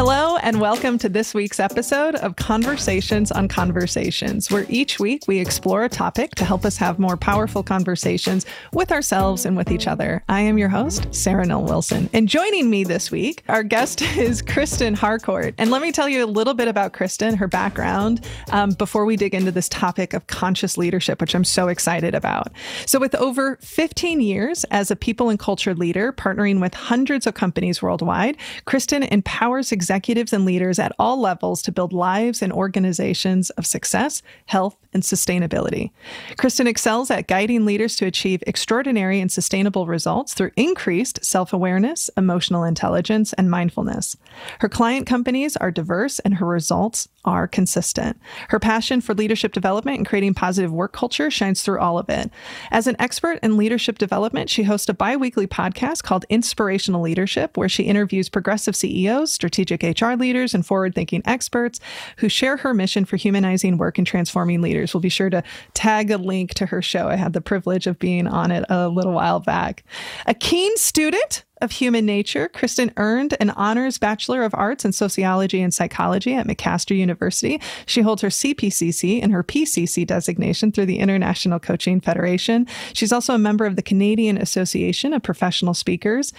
Hello, 0.00 0.29
and 0.42 0.58
welcome 0.58 0.96
to 0.96 1.08
this 1.08 1.34
week's 1.34 1.60
episode 1.60 2.14
of 2.14 2.36
Conversations 2.36 3.30
on 3.30 3.46
Conversations, 3.46 4.50
where 4.50 4.64
each 4.70 4.98
week 4.98 5.24
we 5.26 5.38
explore 5.38 5.84
a 5.84 5.88
topic 5.88 6.34
to 6.36 6.46
help 6.46 6.64
us 6.64 6.78
have 6.78 6.98
more 6.98 7.16
powerful 7.16 7.62
conversations 7.62 8.46
with 8.72 8.90
ourselves 8.90 9.44
and 9.44 9.54
with 9.54 9.70
each 9.70 9.86
other. 9.86 10.24
I 10.30 10.40
am 10.40 10.56
your 10.56 10.70
host, 10.70 11.14
Sarah 11.14 11.44
Noll 11.44 11.64
Wilson. 11.64 12.08
And 12.14 12.26
joining 12.26 12.70
me 12.70 12.84
this 12.84 13.10
week, 13.10 13.42
our 13.48 13.62
guest 13.62 14.00
is 14.16 14.40
Kristen 14.40 14.94
Harcourt. 14.94 15.54
And 15.58 15.70
let 15.70 15.82
me 15.82 15.92
tell 15.92 16.08
you 16.08 16.24
a 16.24 16.26
little 16.26 16.54
bit 16.54 16.68
about 16.68 16.94
Kristen, 16.94 17.36
her 17.36 17.48
background, 17.48 18.24
um, 18.50 18.70
before 18.70 19.04
we 19.04 19.16
dig 19.16 19.34
into 19.34 19.52
this 19.52 19.68
topic 19.68 20.14
of 20.14 20.26
conscious 20.26 20.78
leadership, 20.78 21.20
which 21.20 21.34
I'm 21.34 21.44
so 21.44 21.68
excited 21.68 22.14
about. 22.14 22.48
So, 22.86 22.98
with 22.98 23.14
over 23.16 23.56
15 23.56 24.22
years 24.22 24.64
as 24.70 24.90
a 24.90 24.96
people 24.96 25.28
and 25.28 25.38
culture 25.38 25.74
leader, 25.74 26.12
partnering 26.12 26.60
with 26.60 26.72
hundreds 26.72 27.26
of 27.26 27.34
companies 27.34 27.82
worldwide, 27.82 28.38
Kristen 28.64 29.02
empowers 29.02 29.70
executives 29.70 30.29
and 30.32 30.44
leaders 30.44 30.78
at 30.78 30.92
all 30.98 31.20
levels 31.20 31.62
to 31.62 31.72
build 31.72 31.92
lives 31.92 32.42
and 32.42 32.52
organizations 32.52 33.50
of 33.50 33.66
success, 33.66 34.22
health, 34.46 34.76
and 34.92 35.02
sustainability. 35.02 35.90
Kristen 36.36 36.66
excels 36.66 37.10
at 37.10 37.28
guiding 37.28 37.64
leaders 37.64 37.96
to 37.96 38.06
achieve 38.06 38.42
extraordinary 38.46 39.20
and 39.20 39.30
sustainable 39.30 39.86
results 39.86 40.34
through 40.34 40.50
increased 40.56 41.24
self 41.24 41.52
awareness, 41.52 42.10
emotional 42.16 42.64
intelligence, 42.64 43.32
and 43.34 43.50
mindfulness. 43.50 44.16
Her 44.60 44.68
client 44.68 45.06
companies 45.06 45.56
are 45.56 45.70
diverse 45.70 46.18
and 46.20 46.34
her 46.34 46.46
results 46.46 47.08
are 47.24 47.46
consistent. 47.46 48.18
Her 48.48 48.58
passion 48.58 49.00
for 49.00 49.14
leadership 49.14 49.52
development 49.52 49.98
and 49.98 50.06
creating 50.06 50.34
positive 50.34 50.72
work 50.72 50.92
culture 50.92 51.30
shines 51.30 51.62
through 51.62 51.78
all 51.78 51.98
of 51.98 52.08
it. 52.08 52.30
As 52.70 52.86
an 52.86 52.96
expert 52.98 53.38
in 53.42 53.56
leadership 53.56 53.98
development, 53.98 54.48
she 54.48 54.62
hosts 54.62 54.88
a 54.88 54.94
bi 54.94 55.16
weekly 55.16 55.46
podcast 55.46 56.02
called 56.02 56.24
Inspirational 56.28 57.02
Leadership, 57.02 57.56
where 57.56 57.68
she 57.68 57.84
interviews 57.84 58.28
progressive 58.28 58.74
CEOs, 58.74 59.32
strategic 59.32 59.82
HR 59.82 60.14
leaders, 60.14 60.54
and 60.54 60.64
forward 60.64 60.94
thinking 60.94 61.22
experts 61.24 61.80
who 62.18 62.28
share 62.28 62.56
her 62.58 62.72
mission 62.72 63.04
for 63.04 63.16
humanizing 63.16 63.76
work 63.76 63.98
and 63.98 64.06
transforming 64.06 64.62
leaders. 64.62 64.94
We'll 64.94 65.00
be 65.00 65.08
sure 65.08 65.30
to 65.30 65.42
tag 65.74 66.10
a 66.10 66.16
link 66.16 66.54
to 66.54 66.66
her 66.66 66.80
show. 66.80 67.08
I 67.08 67.16
had 67.16 67.32
the 67.32 67.40
privilege 67.40 67.86
of 67.86 67.98
being 67.98 68.26
on 68.26 68.50
it 68.50 68.64
a 68.68 68.88
little 68.88 69.12
while 69.12 69.40
back. 69.40 69.84
A 70.26 70.34
keen 70.34 70.76
student 70.76 71.44
of 71.60 71.72
Human 71.72 72.06
Nature, 72.06 72.48
Kristen 72.48 72.92
earned 72.96 73.36
an 73.40 73.50
honors 73.50 73.98
Bachelor 73.98 74.42
of 74.42 74.54
Arts 74.54 74.84
in 74.84 74.92
Sociology 74.92 75.60
and 75.60 75.72
Psychology 75.72 76.34
at 76.34 76.46
McMaster 76.46 76.96
University. 76.96 77.60
She 77.86 78.00
holds 78.00 78.22
her 78.22 78.28
CPCC 78.28 79.22
and 79.22 79.32
her 79.32 79.44
PCC 79.44 80.06
designation 80.06 80.72
through 80.72 80.86
the 80.86 80.98
International 80.98 81.58
Coaching 81.58 82.00
Federation. 82.00 82.66
She's 82.92 83.12
also 83.12 83.34
a 83.34 83.38
member 83.38 83.66
of 83.66 83.76
the 83.76 83.82
Canadian 83.82 84.38
Association 84.38 85.12
of 85.12 85.22
Professional 85.22 85.74
Speakers. 85.74 86.32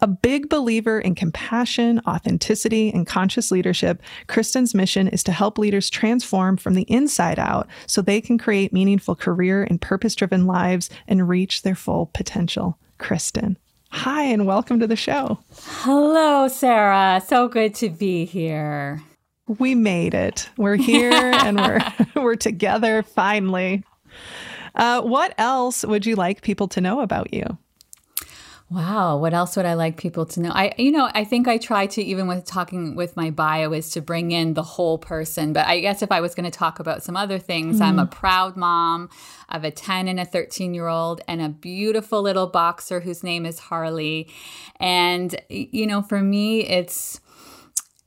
A 0.00 0.06
big 0.06 0.48
believer 0.48 1.00
in 1.00 1.14
compassion, 1.14 2.00
authenticity, 2.06 2.92
and 2.92 3.06
conscious 3.06 3.50
leadership, 3.50 4.02
Kristen's 4.26 4.74
mission 4.74 5.08
is 5.08 5.22
to 5.24 5.32
help 5.32 5.56
leaders 5.58 5.88
transform 5.88 6.56
from 6.56 6.74
the 6.74 6.82
inside 6.82 7.38
out 7.38 7.66
so 7.86 8.02
they 8.02 8.20
can 8.20 8.36
create 8.36 8.72
meaningful 8.72 9.14
career 9.14 9.64
and 9.64 9.80
purpose 9.80 10.14
driven 10.14 10.46
lives 10.46 10.90
and 11.08 11.28
reach 11.28 11.62
their 11.62 11.74
full 11.74 12.06
potential. 12.12 12.78
Kristen. 12.98 13.58
Hi, 13.96 14.24
and 14.24 14.46
welcome 14.46 14.78
to 14.80 14.86
the 14.86 14.94
show. 14.94 15.38
Hello, 15.54 16.48
Sarah. 16.48 17.22
So 17.26 17.48
good 17.48 17.74
to 17.76 17.88
be 17.88 18.26
here. 18.26 19.02
We 19.46 19.74
made 19.74 20.12
it. 20.12 20.50
We're 20.58 20.76
here 20.76 21.10
and 21.14 21.56
we're 21.56 21.80
we're 22.14 22.36
together 22.36 23.02
finally. 23.02 23.84
Uh, 24.74 25.00
what 25.00 25.34
else 25.38 25.82
would 25.82 26.04
you 26.04 26.14
like 26.14 26.42
people 26.42 26.68
to 26.68 26.82
know 26.82 27.00
about 27.00 27.32
you? 27.32 27.56
Wow, 28.68 29.16
what 29.16 29.32
else 29.32 29.56
would 29.56 29.64
I 29.64 29.74
like 29.74 29.96
people 29.96 30.26
to 30.26 30.40
know? 30.40 30.50
I 30.50 30.74
you 30.76 30.92
know, 30.92 31.08
I 31.14 31.24
think 31.24 31.48
I 31.48 31.56
try 31.56 31.86
to 31.86 32.02
even 32.02 32.26
with 32.26 32.44
talking 32.44 32.96
with 32.96 33.16
my 33.16 33.30
bio 33.30 33.72
is 33.72 33.90
to 33.92 34.02
bring 34.02 34.30
in 34.30 34.52
the 34.52 34.62
whole 34.62 34.98
person, 34.98 35.54
but 35.54 35.66
I 35.66 35.80
guess 35.80 36.02
if 36.02 36.12
I 36.12 36.20
was 36.20 36.34
going 36.34 36.44
to 36.44 36.56
talk 36.56 36.80
about 36.80 37.02
some 37.02 37.16
other 37.16 37.38
things, 37.38 37.76
mm-hmm. 37.76 37.84
I'm 37.84 37.98
a 37.98 38.06
proud 38.06 38.58
mom 38.58 39.08
of 39.48 39.64
a 39.64 39.70
10 39.70 40.08
and 40.08 40.20
a 40.20 40.24
13 40.24 40.74
year 40.74 40.88
old 40.88 41.20
and 41.28 41.40
a 41.40 41.48
beautiful 41.48 42.22
little 42.22 42.46
boxer 42.46 43.00
whose 43.00 43.22
name 43.22 43.46
is 43.46 43.58
Harley. 43.58 44.28
And 44.80 45.40
you 45.48 45.86
know, 45.86 46.02
for 46.02 46.20
me 46.20 46.66
it's 46.66 47.20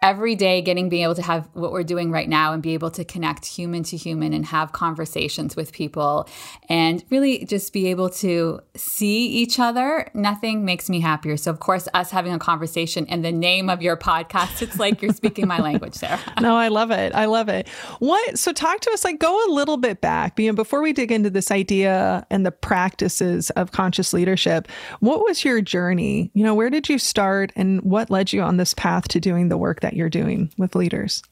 every 0.02 0.34
day 0.34 0.62
getting 0.62 0.88
being 0.88 1.04
able 1.04 1.16
to 1.16 1.22
have 1.22 1.50
what 1.54 1.74
we're 1.74 1.84
doing 1.84 2.10
right 2.10 2.30
now 2.30 2.54
and 2.54 2.64
be 2.64 2.74
able 2.74 2.90
to 2.90 3.04
connect 3.04 3.46
human 3.46 3.84
to 3.84 3.98
human 3.98 4.32
and 4.32 4.46
have 4.46 4.72
conversations 4.72 5.58
with 5.58 5.74
people 5.74 6.28
and 6.70 7.04
really 7.10 7.44
just 7.44 7.74
be 7.74 7.88
able 7.88 8.10
to 8.10 8.62
see 8.76 9.28
each 9.28 9.60
other 9.60 10.10
nothing 10.14 10.64
makes 10.64 10.90
me 10.90 11.02
happier. 11.02 11.36
So 11.36 11.52
of 11.52 11.60
course 11.60 11.90
us 11.94 12.12
having 12.12 12.34
a 12.34 12.40
conversation 12.40 13.06
and 13.08 13.26
the 13.26 13.32
name 13.32 13.70
of 13.70 13.82
your 13.82 13.98
podcast 13.98 14.62
it's 14.62 14.80
like 14.80 15.02
you're 15.02 15.14
speaking 15.14 15.48
my 15.48 15.60
language 15.60 15.96
sarah. 15.96 16.20
No 16.40 16.56
i 16.56 16.70
love 16.70 16.92
it. 16.92 17.14
I 17.14 17.26
love 17.26 17.50
it. 17.50 17.68
What 18.00 18.40
so 18.40 18.54
talk 18.54 18.80
to 18.82 18.92
us 18.92 19.04
like 19.04 19.20
go 19.20 19.50
a 19.50 19.52
little 19.52 19.78
bit 19.78 20.00
back. 20.00 20.38
Before 20.38 20.82
we 20.82 20.94
dig 20.94 21.12
into 21.12 21.30
this 21.30 21.52
idea 21.52 22.26
and 22.30 22.46
the 22.46 22.52
practices 22.52 23.50
of 23.52 23.74
conscious 23.74 24.14
leadership 24.14 24.70
what 25.02 25.26
was 25.26 25.44
your 25.44 25.60
journey? 25.60 26.32
You 26.34 26.46
know 26.46 26.56
where 26.56 26.70
did 26.70 26.88
you 26.88 26.98
start 27.00 27.52
and 27.58 27.82
what 27.82 28.10
led 28.10 28.32
you 28.32 28.42
on 28.42 28.56
this 28.56 28.74
path 28.74 29.10
to 29.10 29.20
doing 29.20 29.50
the 29.50 29.58
work 29.58 29.82
that 29.82 29.89
that 29.90 29.96
you're 29.96 30.10
doing 30.10 30.52
with 30.58 30.76
leaders? 30.76 31.24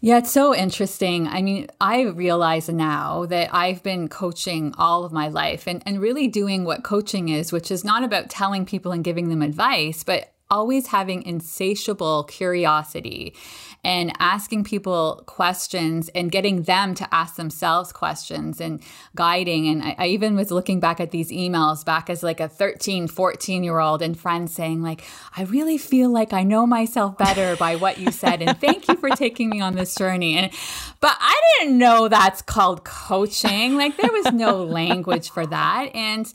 Yeah, 0.00 0.18
it's 0.18 0.30
so 0.30 0.54
interesting. 0.54 1.26
I 1.26 1.40
mean, 1.40 1.68
I 1.80 2.02
realize 2.02 2.68
now 2.68 3.24
that 3.26 3.54
I've 3.54 3.82
been 3.82 4.08
coaching 4.08 4.74
all 4.76 5.04
of 5.04 5.12
my 5.12 5.28
life 5.28 5.66
and, 5.66 5.82
and 5.86 6.00
really 6.00 6.28
doing 6.28 6.64
what 6.64 6.84
coaching 6.84 7.30
is, 7.30 7.52
which 7.52 7.70
is 7.70 7.84
not 7.84 8.04
about 8.04 8.28
telling 8.28 8.66
people 8.66 8.92
and 8.92 9.02
giving 9.02 9.28
them 9.28 9.40
advice, 9.40 10.04
but 10.04 10.33
always 10.54 10.86
having 10.86 11.24
insatiable 11.24 12.22
curiosity 12.24 13.34
and 13.82 14.12
asking 14.18 14.64
people 14.64 15.22
questions 15.26 16.08
and 16.14 16.30
getting 16.30 16.62
them 16.62 16.94
to 16.94 17.14
ask 17.14 17.34
themselves 17.34 17.92
questions 17.92 18.60
and 18.60 18.80
guiding. 19.16 19.68
And 19.68 19.82
I, 19.82 19.96
I, 19.98 20.06
even 20.06 20.36
was 20.36 20.52
looking 20.52 20.78
back 20.80 21.00
at 21.00 21.10
these 21.10 21.30
emails 21.30 21.84
back 21.84 22.08
as 22.08 22.22
like 22.22 22.38
a 22.38 22.48
13, 22.48 23.08
14 23.08 23.64
year 23.64 23.80
old 23.80 24.00
and 24.00 24.18
friends 24.18 24.54
saying, 24.54 24.80
like, 24.80 25.02
I 25.36 25.42
really 25.42 25.76
feel 25.76 26.08
like 26.08 26.32
I 26.32 26.44
know 26.44 26.66
myself 26.66 27.18
better 27.18 27.56
by 27.56 27.74
what 27.76 27.98
you 27.98 28.12
said. 28.12 28.40
And 28.40 28.58
thank 28.58 28.88
you 28.88 28.96
for 28.96 29.10
taking 29.10 29.50
me 29.50 29.60
on 29.60 29.74
this 29.74 29.94
journey. 29.96 30.36
And 30.36 30.52
but 31.00 31.16
I 31.20 31.40
didn't 31.58 31.76
know 31.76 32.08
that's 32.08 32.42
called 32.42 32.84
coaching. 32.84 33.76
Like 33.76 33.96
there 33.96 34.12
was 34.12 34.32
no 34.32 34.62
language 34.64 35.30
for 35.30 35.46
that. 35.46 35.90
And 35.94 36.32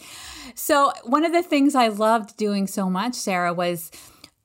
so 0.59 0.91
one 1.03 1.23
of 1.23 1.31
the 1.31 1.41
things 1.41 1.73
I 1.73 1.87
loved 1.87 2.35
doing 2.35 2.67
so 2.67 2.89
much, 2.89 3.15
Sarah, 3.15 3.53
was 3.53 3.91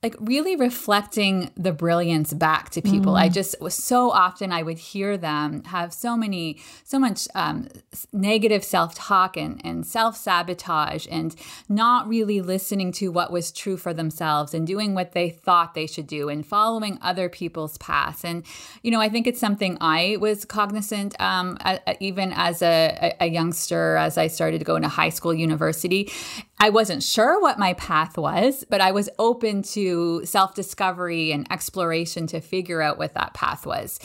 like 0.05 0.15
really 0.19 0.55
reflecting 0.55 1.49
the 1.57 1.71
brilliance 1.71 2.31
back 2.31 2.69
to 2.69 2.79
people. 2.79 3.13
Mm. 3.13 3.21
I 3.21 3.27
just 3.27 3.59
was 3.59 3.73
so 3.73 4.11
often 4.11 4.51
I 4.51 4.61
would 4.61 4.77
hear 4.77 5.17
them 5.17 5.63
have 5.63 5.91
so 5.95 6.15
many, 6.15 6.59
so 6.83 6.99
much 6.99 7.27
um, 7.33 7.69
negative 8.13 8.63
self 8.63 8.93
talk 8.93 9.35
and, 9.35 9.59
and 9.65 9.83
self 9.83 10.15
sabotage 10.15 11.07
and 11.09 11.35
not 11.67 12.07
really 12.07 12.39
listening 12.39 12.91
to 12.91 13.11
what 13.11 13.31
was 13.31 13.51
true 13.51 13.77
for 13.77 13.95
themselves 13.95 14.53
and 14.53 14.67
doing 14.67 14.93
what 14.93 15.13
they 15.13 15.31
thought 15.31 15.73
they 15.73 15.87
should 15.87 16.05
do 16.05 16.29
and 16.29 16.45
following 16.45 16.99
other 17.01 17.27
people's 17.27 17.79
paths. 17.79 18.23
And, 18.23 18.45
you 18.83 18.91
know, 18.91 19.01
I 19.01 19.09
think 19.09 19.25
it's 19.25 19.39
something 19.39 19.75
I 19.81 20.17
was 20.19 20.45
cognizant 20.45 21.19
um, 21.19 21.57
a, 21.65 21.79
a, 21.87 21.97
even 21.99 22.31
as 22.35 22.61
a, 22.61 23.15
a 23.19 23.25
youngster, 23.25 23.95
as 23.95 24.19
I 24.19 24.27
started 24.27 24.59
to 24.59 24.65
go 24.65 24.75
into 24.75 24.87
high 24.87 25.09
school, 25.09 25.33
university. 25.33 26.11
I 26.57 26.69
wasn't 26.69 27.03
sure 27.03 27.39
what 27.41 27.59
my 27.59 27.73
path 27.73 28.17
was, 28.17 28.63
but 28.69 28.79
I 28.79 28.91
was 28.91 29.09
open 29.19 29.61
to 29.73 30.25
self 30.25 30.55
discovery 30.55 31.31
and 31.31 31.51
exploration 31.51 32.27
to 32.27 32.39
figure 32.39 32.81
out 32.81 32.97
what 32.97 33.13
that 33.13 33.33
path 33.33 33.65
was. 33.65 33.99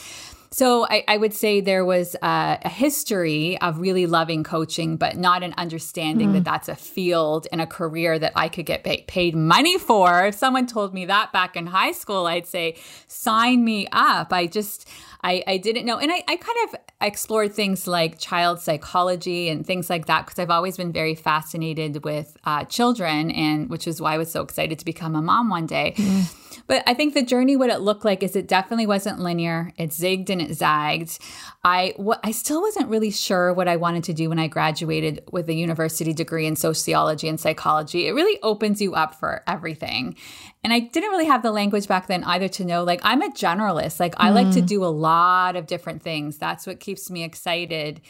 So 0.53 0.85
I, 0.91 1.05
I 1.07 1.17
would 1.17 1.33
say 1.33 1.61
there 1.61 1.85
was 1.85 2.17
a, 2.23 2.59
a, 2.63 2.69
history 2.69 3.57
of 3.61 3.79
really 3.79 4.07
loving 4.07 4.43
coaching, 4.43 4.97
but 4.97 5.17
not 5.17 5.45
an 5.45 5.55
understanding 5.57 6.31
mm. 6.31 6.33
that 6.33 6.39
hmm. 6.39 6.45
that's 6.45 6.69
a 6.69 6.75
field 6.75 7.47
and 7.53 7.61
a 7.61 7.69
career 7.69 8.19
that 8.19 8.33
I 8.35 8.49
could 8.49 8.67
get 8.67 8.83
pay, 8.83 9.03
paid 9.03 9.37
money 9.37 9.79
for. 9.79 10.27
If 10.27 10.35
someone 10.35 10.67
told 10.67 10.93
me 10.93 11.05
that 11.05 11.33
back 11.33 11.55
in 11.55 11.69
high 11.69 11.93
school, 11.93 12.27
I'd 12.27 12.49
say, 12.49 12.77
sign 13.07 13.65
me 13.65 13.87
up. 13.93 14.33
I 14.33 14.49
just, 14.49 14.89
I, 15.23 15.45
I 15.47 15.57
didn't 15.59 15.87
know. 15.87 15.99
And 15.99 16.11
I, 16.11 16.23
I 16.27 16.37
kind 16.37 16.59
of 16.65 16.77
explored 17.01 17.53
things 17.53 17.87
like 17.87 18.19
child 18.19 18.59
psychology 18.59 19.49
and 19.49 19.65
things 19.65 19.89
like 19.89 20.07
that 20.07 20.27
because 20.27 20.41
I've 20.41 20.51
always 20.51 20.77
been 20.77 20.93
very 20.93 21.15
fascinated 21.15 22.05
with 22.05 22.37
uh, 22.45 22.65
children, 22.65 23.31
and 23.31 23.71
which 23.71 23.87
is 23.87 24.01
why 24.01 24.15
I 24.15 24.19
was 24.19 24.33
so 24.33 24.43
excited 24.43 24.81
to 24.81 24.85
become 24.85 25.15
a 25.15 25.23
mom 25.23 25.49
one 25.49 25.67
day. 25.67 25.95
Mm. 25.97 26.37
But 26.67 26.83
I 26.87 26.95
think 26.95 27.15
the 27.15 27.23
journey, 27.23 27.57
what 27.57 27.71
it 27.71 27.81
looked 27.81 28.05
like, 28.05 28.23
is 28.23 28.37
it 28.37 28.47
definitely 28.47 28.87
wasn't 28.87 29.19
linear. 29.19 29.73
It 29.77 29.91
zigged 29.91 30.31
and 30.31 30.40
it 30.41 30.55
zagged. 30.55 31.19
I, 31.63 31.95
what, 31.97 32.21
I 32.25 32.31
still 32.33 32.63
wasn't 32.63 32.89
really 32.89 33.11
sure 33.11 33.53
what 33.53 33.69
I 33.69 33.77
wanted 33.77 34.05
to 34.05 34.15
do 34.15 34.29
when 34.29 34.39
I 34.39 34.49
graduated 34.49 35.23
with 35.31 35.49
a 35.49 35.55
university 35.55 36.13
degree 36.13 36.47
in 36.47 36.57
sociology 36.57 37.29
and 37.29 37.39
psychology. 37.39 38.07
It 38.07 38.13
really 38.13 38.41
opens 38.43 38.81
you 38.81 38.95
up 38.95 39.15
for 39.15 39.43
everything. 39.47 40.17
And 40.65 40.73
I 40.73 40.81
didn't 40.81 41.11
really 41.11 41.27
have 41.27 41.43
the 41.43 41.53
language 41.53 41.87
back 41.87 42.07
then 42.07 42.25
either 42.25 42.49
to 42.49 42.65
know, 42.65 42.85
like, 42.85 43.01
I'm 43.03 43.23
a 43.23 43.31
generalist. 43.31 44.01
Like, 44.01 44.15
I 44.17 44.31
mm. 44.31 44.35
like 44.35 44.51
to 44.53 44.63
mm. 44.63 44.67
do 44.67 44.85
a 44.85 44.87
lot 44.87 45.57
of 45.57 45.67
different 45.67 46.03
things. 46.03 46.39
That's 46.39 46.67
what 46.67 46.81
keeps 46.81 47.11
me 47.11 47.25
excited 47.25 48.01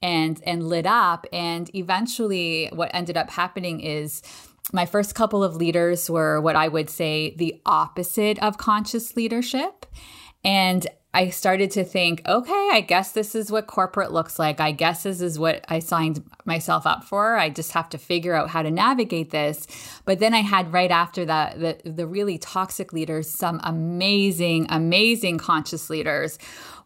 and 0.00 0.40
and 0.44 0.66
lit 0.68 0.86
up. 0.86 1.26
And 1.32 1.74
eventually, 1.74 2.68
what 2.72 2.90
ended 2.94 3.16
up 3.16 3.30
happening 3.30 3.80
is 3.80 4.22
my 4.72 4.86
first 4.86 5.14
couple 5.14 5.42
of 5.42 5.56
leaders 5.56 6.10
were 6.10 6.40
what 6.40 6.56
I 6.56 6.68
would 6.68 6.90
say 6.90 7.34
the 7.36 7.60
opposite 7.64 8.38
of 8.42 8.58
conscious 8.58 9.16
leadership. 9.16 9.86
And 10.44 10.86
I 11.14 11.30
started 11.30 11.70
to 11.72 11.84
think, 11.84 12.22
okay, 12.28 12.68
I 12.72 12.84
guess 12.86 13.12
this 13.12 13.34
is 13.34 13.50
what 13.50 13.66
corporate 13.66 14.12
looks 14.12 14.38
like. 14.38 14.60
I 14.60 14.72
guess 14.72 15.04
this 15.04 15.22
is 15.22 15.38
what 15.38 15.64
I 15.66 15.78
signed 15.78 16.22
myself 16.44 16.86
up 16.86 17.02
for. 17.02 17.38
I 17.38 17.48
just 17.48 17.72
have 17.72 17.88
to 17.90 17.98
figure 17.98 18.34
out 18.34 18.50
how 18.50 18.62
to 18.62 18.70
navigate 18.70 19.30
this. 19.30 19.66
But 20.04 20.18
then 20.18 20.34
I 20.34 20.40
had 20.40 20.72
right 20.72 20.90
after 20.90 21.24
that 21.24 21.58
the 21.58 21.90
the 21.90 22.06
really 22.06 22.36
toxic 22.36 22.92
leaders, 22.92 23.30
some 23.30 23.58
amazing, 23.64 24.66
amazing 24.68 25.38
conscious 25.38 25.88
leaders, 25.88 26.38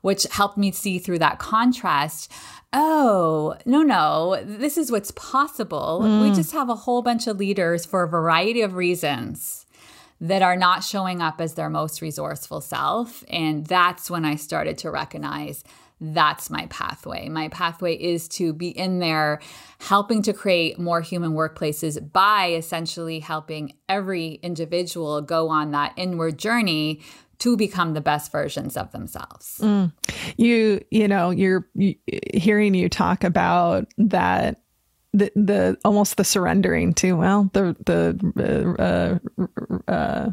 which 0.03 0.25
helped 0.31 0.57
me 0.57 0.71
see 0.71 1.01
through 1.01 1.19
that 1.19 1.41
contrast. 1.41 2.31
Oh, 2.73 3.57
no, 3.67 3.83
no, 3.83 4.41
this 4.45 4.79
is 4.79 4.91
what's 4.91 5.11
possible. 5.11 6.01
Mm. 6.03 6.23
We 6.23 6.35
just 6.35 6.53
have 6.53 6.71
a 6.71 6.75
whole 6.75 7.03
bunch 7.03 7.27
of 7.27 7.39
leaders 7.39 7.85
for 7.85 8.05
a 8.05 8.09
variety 8.09 8.63
of 8.63 8.77
reasons 8.77 9.62
that 10.23 10.41
are 10.41 10.57
not 10.57 10.85
showing 10.85 11.21
up 11.21 11.41
as 11.41 11.55
their 11.55 11.69
most 11.69 12.01
resourceful 12.01 12.61
self. 12.61 13.25
And 13.29 13.67
that's 13.67 14.09
when 14.09 14.25
I 14.25 14.37
started 14.37 14.79
to 14.79 14.91
recognize 14.91 15.65
that's 16.01 16.49
my 16.49 16.67
pathway. 16.67 17.29
My 17.29 17.49
pathway 17.49 17.95
is 17.95 18.29
to 18.31 18.53
be 18.53 18.69
in 18.69 19.01
there 19.01 19.41
helping 19.81 20.23
to 20.23 20.33
create 20.33 20.79
more 20.79 21.01
human 21.01 21.33
workplaces 21.33 22.13
by 22.13 22.53
essentially 22.53 23.21
helping 23.21 23.75
every 23.89 24.35
individual 24.43 25.21
go 25.23 25.49
on 25.49 25.73
that 25.73 25.93
inward 25.97 26.39
journey 26.39 27.01
to 27.39 27.57
become 27.57 27.95
the 27.95 28.01
best 28.01 28.31
versions 28.31 28.77
of 28.77 28.93
themselves. 28.93 29.59
Mm. 29.61 29.93
You, 30.37 30.81
you 30.91 31.09
know, 31.09 31.31
you're 31.31 31.69
you, 31.75 31.97
hearing 32.35 32.75
you 32.75 32.89
talk 32.89 33.25
about 33.25 33.93
that 33.99 34.62
the 35.15 35.31
the 35.37 35.79
almost 35.85 36.17
the 36.17 36.25
surrendering 36.25 36.95
to 36.95 37.13
well 37.13 37.51
the 37.53 37.77
the 37.85 39.21
uh, 39.89 39.91
uh, 39.91 40.31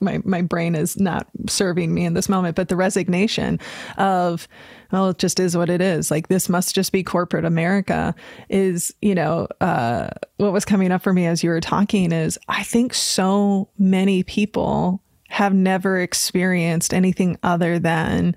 my 0.00 0.20
my 0.24 0.42
brain 0.42 0.74
is 0.74 0.98
not 0.98 1.28
serving 1.48 1.94
me 1.94 2.04
in 2.04 2.14
this 2.14 2.28
moment 2.28 2.56
but 2.56 2.68
the 2.68 2.76
resignation 2.76 3.58
of 3.98 4.48
well 4.90 5.10
it 5.10 5.18
just 5.18 5.38
is 5.38 5.56
what 5.56 5.70
it 5.70 5.80
is. 5.80 6.10
Like 6.10 6.28
this 6.28 6.48
must 6.48 6.74
just 6.74 6.92
be 6.92 7.02
corporate 7.02 7.44
america 7.44 8.14
is 8.48 8.92
you 9.00 9.14
know 9.14 9.46
uh, 9.60 10.08
what 10.38 10.52
was 10.52 10.64
coming 10.64 10.90
up 10.90 11.02
for 11.02 11.12
me 11.12 11.26
as 11.26 11.44
you 11.44 11.50
were 11.50 11.60
talking 11.60 12.12
is 12.12 12.38
i 12.48 12.62
think 12.62 12.94
so 12.94 13.68
many 13.78 14.22
people 14.22 15.02
have 15.28 15.54
never 15.54 16.00
experienced 16.00 16.92
anything 16.92 17.38
other 17.44 17.78
than 17.78 18.34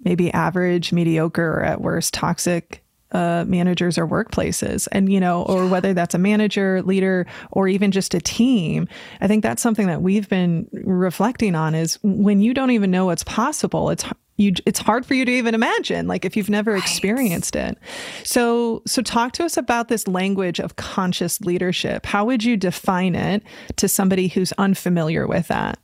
maybe 0.00 0.30
average 0.32 0.92
mediocre 0.92 1.60
or 1.60 1.64
at 1.64 1.80
worst 1.80 2.12
toxic 2.12 2.84
uh, 3.12 3.44
managers 3.46 3.98
or 3.98 4.06
workplaces. 4.06 4.88
And 4.92 5.12
you 5.12 5.20
know 5.20 5.42
or 5.42 5.66
whether 5.66 5.94
that's 5.94 6.14
a 6.14 6.18
manager 6.18 6.82
leader 6.82 7.26
or 7.50 7.68
even 7.68 7.90
just 7.90 8.14
a 8.14 8.20
team 8.20 8.88
i 9.20 9.26
think 9.26 9.42
that's 9.42 9.62
something 9.62 9.86
that 9.86 10.02
we've 10.02 10.28
been 10.28 10.68
reflecting 10.72 11.54
on 11.54 11.74
is 11.74 11.98
when 12.02 12.40
you 12.40 12.52
don't 12.52 12.70
even 12.70 12.90
know 12.90 13.06
what's 13.06 13.24
possible 13.24 13.90
it's 13.90 14.04
you 14.36 14.52
it's 14.66 14.78
hard 14.78 15.06
for 15.06 15.14
you 15.14 15.24
to 15.24 15.32
even 15.32 15.54
imagine 15.54 16.06
like 16.06 16.24
if 16.24 16.36
you've 16.36 16.50
never 16.50 16.72
right. 16.72 16.82
experienced 16.82 17.56
it. 17.56 17.78
So 18.22 18.82
so 18.86 19.00
talk 19.00 19.32
to 19.32 19.44
us 19.44 19.56
about 19.56 19.88
this 19.88 20.06
language 20.06 20.58
of 20.60 20.76
conscious 20.76 21.40
leadership. 21.40 22.04
How 22.04 22.26
would 22.26 22.44
you 22.44 22.56
define 22.56 23.14
it 23.14 23.42
to 23.76 23.88
somebody 23.88 24.28
who's 24.28 24.52
unfamiliar 24.58 25.26
with 25.26 25.48
that 25.48 25.78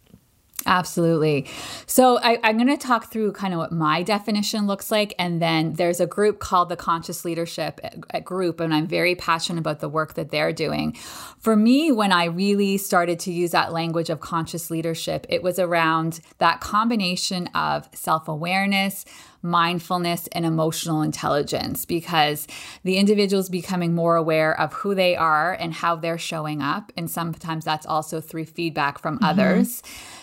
Absolutely. 0.67 1.47
So 1.87 2.19
I, 2.19 2.39
am 2.43 2.57
going 2.57 2.69
to 2.69 2.77
talk 2.77 3.11
through 3.11 3.33
kind 3.33 3.53
of 3.53 3.59
what 3.59 3.73
my 3.73 4.03
definition 4.03 4.67
looks 4.67 4.91
like, 4.91 5.15
and 5.19 5.43
then 5.43 5.75
there's 5.75 6.01
a 6.01 6.07
group 6.07 6.39
called 6.39 6.69
the 6.69 6.77
Conscious 6.77 7.25
Leadership 7.25 7.81
uh, 8.13 8.21
Group, 8.21 8.61
and 8.61 8.73
I'm 8.73 8.87
very 8.87 9.15
passionate 9.15 9.61
about 9.61 9.81
the 9.81 9.89
work 9.89 10.15
that 10.15 10.31
they're 10.31 10.53
doing. 10.53 10.93
For 11.39 11.57
me, 11.57 11.91
when 11.91 12.13
I 12.13 12.27
really 12.27 12.79
started 12.79 13.19
to 13.21 13.33
use 13.33 13.51
that 13.51 13.73
language 13.73 14.11
of 14.11 14.21
conscious 14.21 14.71
leadership, 14.71 15.27
it 15.29 15.43
was 15.43 15.59
around 15.59 16.21
that 16.39 16.61
combination 16.61 17.49
of 17.49 17.89
self 17.95 18.29
awareness, 18.29 19.05
mindfulness 19.43 20.29
and 20.29 20.47
emotional 20.47 21.03
intelligence 21.03 21.85
because 21.85 22.47
the 22.85 22.97
individual 22.97 23.41
is 23.41 23.49
becoming 23.49 23.93
more 23.95 24.15
aware 24.15 24.59
of 24.59 24.73
who 24.73 24.95
they 24.95 25.17
are 25.17 25.53
and 25.53 25.75
how 25.75 25.97
they're 25.97 26.19
showing 26.19 26.63
up. 26.63 26.93
And 26.97 27.11
sometimes 27.11 27.65
that's 27.65 27.85
also 27.85 28.21
through 28.21 28.45
feedback 28.45 29.01
from 29.01 29.17
mm-hmm. 29.17 29.25
others 29.25 29.83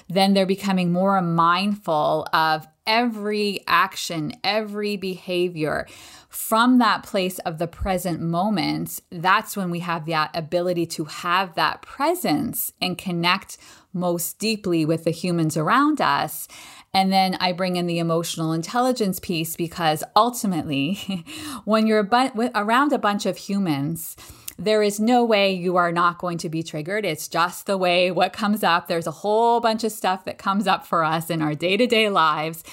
then 0.09 0.33
they're 0.33 0.45
becoming 0.45 0.91
more 0.91 1.21
mindful 1.21 2.27
of 2.33 2.67
every 2.87 3.63
action, 3.67 4.33
every 4.43 4.97
behavior 4.97 5.85
from 6.27 6.79
that 6.79 7.03
place 7.03 7.37
of 7.39 7.59
the 7.59 7.67
present 7.67 8.19
moment. 8.19 8.99
That's 9.11 9.55
when 9.55 9.69
we 9.69 9.79
have 9.79 10.07
that 10.07 10.31
ability 10.33 10.87
to 10.87 11.05
have 11.05 11.53
that 11.53 11.83
presence 11.83 12.73
and 12.81 12.97
connect 12.97 13.59
most 13.93 14.39
deeply 14.39 14.85
with 14.85 15.03
the 15.03 15.11
humans 15.11 15.55
around 15.55 16.01
us. 16.01 16.47
And 16.91 17.13
then 17.13 17.35
I 17.39 17.51
bring 17.51 17.75
in 17.75 17.85
the 17.85 17.99
emotional 17.99 18.51
intelligence 18.51 19.19
piece 19.19 19.55
because 19.55 20.03
ultimately, 20.15 21.25
when 21.65 21.85
you're 21.85 22.07
around 22.55 22.93
a 22.93 22.97
bunch 22.97 23.27
of 23.27 23.37
humans, 23.37 24.15
there 24.59 24.83
is 24.83 24.99
no 24.99 25.23
way 25.23 25.53
you 25.53 25.77
are 25.77 25.91
not 25.91 26.17
going 26.17 26.37
to 26.39 26.49
be 26.49 26.61
triggered. 26.61 27.05
It's 27.05 27.27
just 27.27 27.65
the 27.65 27.77
way 27.77 28.11
what 28.11 28.33
comes 28.33 28.63
up. 28.63 28.87
There's 28.87 29.07
a 29.07 29.11
whole 29.11 29.61
bunch 29.61 29.83
of 29.83 29.91
stuff 29.91 30.25
that 30.25 30.37
comes 30.37 30.67
up 30.67 30.85
for 30.85 31.03
us 31.03 31.29
in 31.29 31.41
our 31.41 31.55
day 31.55 31.77
to 31.77 31.87
day 31.87 32.09
lives. 32.09 32.63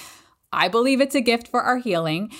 I 0.51 0.67
believe 0.67 1.01
it's 1.01 1.15
a 1.15 1.21
gift 1.21 1.47
for 1.47 1.61
our 1.61 1.77
healing. 1.77 2.31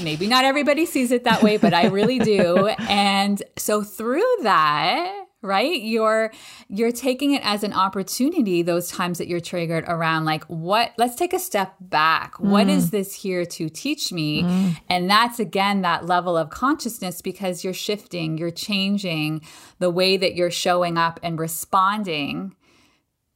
Maybe 0.00 0.26
not 0.26 0.44
everybody 0.44 0.86
sees 0.86 1.10
it 1.10 1.24
that 1.24 1.42
way, 1.42 1.56
but 1.56 1.74
I 1.74 1.86
really 1.86 2.18
do. 2.18 2.70
And 2.88 3.42
so 3.56 3.82
through 3.82 4.36
that, 4.42 5.26
right 5.42 5.82
you're 5.82 6.32
you're 6.68 6.92
taking 6.92 7.32
it 7.32 7.42
as 7.44 7.62
an 7.62 7.72
opportunity 7.72 8.62
those 8.62 8.88
times 8.88 9.18
that 9.18 9.28
you're 9.28 9.40
triggered 9.40 9.84
around 9.88 10.24
like 10.24 10.44
what 10.44 10.92
let's 10.96 11.16
take 11.16 11.32
a 11.32 11.38
step 11.38 11.74
back 11.80 12.34
mm. 12.34 12.48
what 12.48 12.68
is 12.68 12.90
this 12.90 13.14
here 13.14 13.44
to 13.44 13.68
teach 13.68 14.12
me 14.12 14.42
mm. 14.42 14.76
and 14.88 15.10
that's 15.10 15.38
again 15.40 15.82
that 15.82 16.06
level 16.06 16.36
of 16.36 16.48
consciousness 16.48 17.20
because 17.20 17.64
you're 17.64 17.74
shifting 17.74 18.38
you're 18.38 18.50
changing 18.50 19.42
the 19.80 19.90
way 19.90 20.16
that 20.16 20.34
you're 20.34 20.50
showing 20.50 20.96
up 20.96 21.18
and 21.22 21.38
responding 21.38 22.54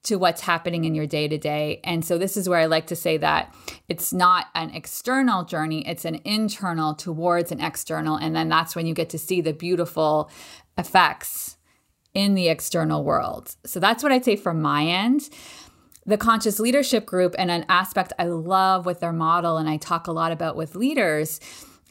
to 0.06 0.16
what's 0.16 0.42
happening 0.42 0.84
in 0.84 0.94
your 0.94 1.06
day 1.06 1.26
to 1.26 1.36
day. 1.36 1.80
And 1.82 2.04
so, 2.04 2.16
this 2.16 2.36
is 2.36 2.48
where 2.48 2.60
I 2.60 2.66
like 2.66 2.86
to 2.86 2.96
say 2.96 3.16
that 3.16 3.52
it's 3.88 4.12
not 4.12 4.46
an 4.54 4.70
external 4.70 5.44
journey, 5.44 5.86
it's 5.86 6.04
an 6.04 6.20
internal 6.24 6.94
towards 6.94 7.50
an 7.50 7.60
external. 7.60 8.16
And 8.16 8.34
then 8.34 8.48
that's 8.48 8.76
when 8.76 8.86
you 8.86 8.94
get 8.94 9.10
to 9.10 9.18
see 9.18 9.40
the 9.40 9.52
beautiful 9.52 10.30
effects 10.78 11.55
in 12.16 12.34
the 12.34 12.48
external 12.48 13.04
world. 13.04 13.54
So 13.66 13.78
that's 13.78 14.02
what 14.02 14.10
I'd 14.10 14.24
say 14.24 14.36
from 14.36 14.62
my 14.62 14.86
end. 14.86 15.28
The 16.06 16.16
conscious 16.16 16.58
leadership 16.58 17.04
group, 17.04 17.34
and 17.38 17.50
an 17.50 17.66
aspect 17.68 18.12
I 18.18 18.24
love 18.24 18.86
with 18.86 19.00
their 19.00 19.12
model, 19.12 19.58
and 19.58 19.68
I 19.68 19.76
talk 19.76 20.06
a 20.06 20.12
lot 20.12 20.32
about 20.32 20.56
with 20.56 20.74
leaders, 20.74 21.40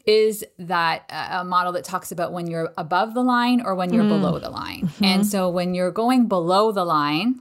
is 0.04 0.44
that 0.58 1.04
a 1.10 1.44
model 1.44 1.72
that 1.72 1.84
talks 1.84 2.10
about 2.10 2.32
when 2.32 2.48
you're 2.48 2.72
above 2.76 3.14
the 3.14 3.22
line 3.22 3.60
or 3.60 3.76
when 3.76 3.92
you're 3.92 4.04
mm. 4.04 4.08
below 4.08 4.38
the 4.38 4.50
line. 4.50 4.82
Mm-hmm. 4.88 5.04
And 5.04 5.26
so 5.26 5.48
when 5.48 5.74
you're 5.74 5.92
going 5.92 6.26
below 6.26 6.72
the 6.72 6.84
line, 6.84 7.40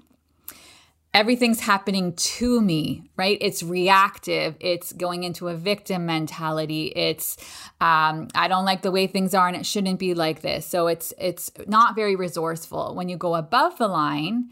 everything's 1.15 1.61
happening 1.61 2.11
to 2.13 2.61
me, 2.61 3.09
right? 3.15 3.37
It's 3.39 3.63
reactive. 3.63 4.57
It's 4.59 4.91
going 4.91 5.23
into 5.23 5.47
a 5.47 5.55
victim 5.55 6.05
mentality. 6.05 6.87
It's 6.87 7.37
um, 7.79 8.27
I 8.35 8.49
don't 8.49 8.65
like 8.65 8.81
the 8.81 8.91
way 8.91 9.07
things 9.07 9.33
are, 9.33 9.47
and 9.47 9.55
it 9.55 9.65
shouldn't 9.65 9.97
be 9.97 10.13
like 10.13 10.41
this. 10.41 10.65
So 10.65 10.87
it's 10.87 11.13
it's 11.17 11.49
not 11.67 11.95
very 11.95 12.17
resourceful. 12.17 12.93
When 12.95 13.07
you 13.07 13.15
go 13.15 13.35
above 13.35 13.77
the 13.77 13.87
line, 13.87 14.49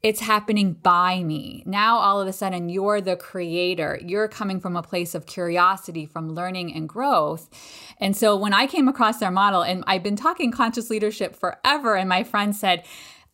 it's 0.00 0.20
happening 0.20 0.74
by 0.74 1.24
me. 1.24 1.64
Now, 1.66 1.98
all 1.98 2.20
of 2.20 2.28
a 2.28 2.32
sudden, 2.32 2.68
you're 2.68 3.00
the 3.00 3.16
creator. 3.16 3.98
You're 4.00 4.28
coming 4.28 4.60
from 4.60 4.76
a 4.76 4.82
place 4.82 5.12
of 5.12 5.26
curiosity, 5.26 6.06
from 6.06 6.36
learning 6.36 6.72
and 6.72 6.88
growth. 6.88 7.48
And 7.98 8.16
so, 8.16 8.36
when 8.36 8.52
I 8.52 8.68
came 8.68 8.86
across 8.86 9.18
their 9.18 9.32
model, 9.32 9.62
and 9.62 9.82
I've 9.88 10.04
been 10.04 10.14
talking 10.14 10.52
conscious 10.52 10.88
leadership 10.88 11.34
forever, 11.34 11.96
and 11.96 12.08
my 12.08 12.22
friend 12.22 12.54
said, 12.54 12.84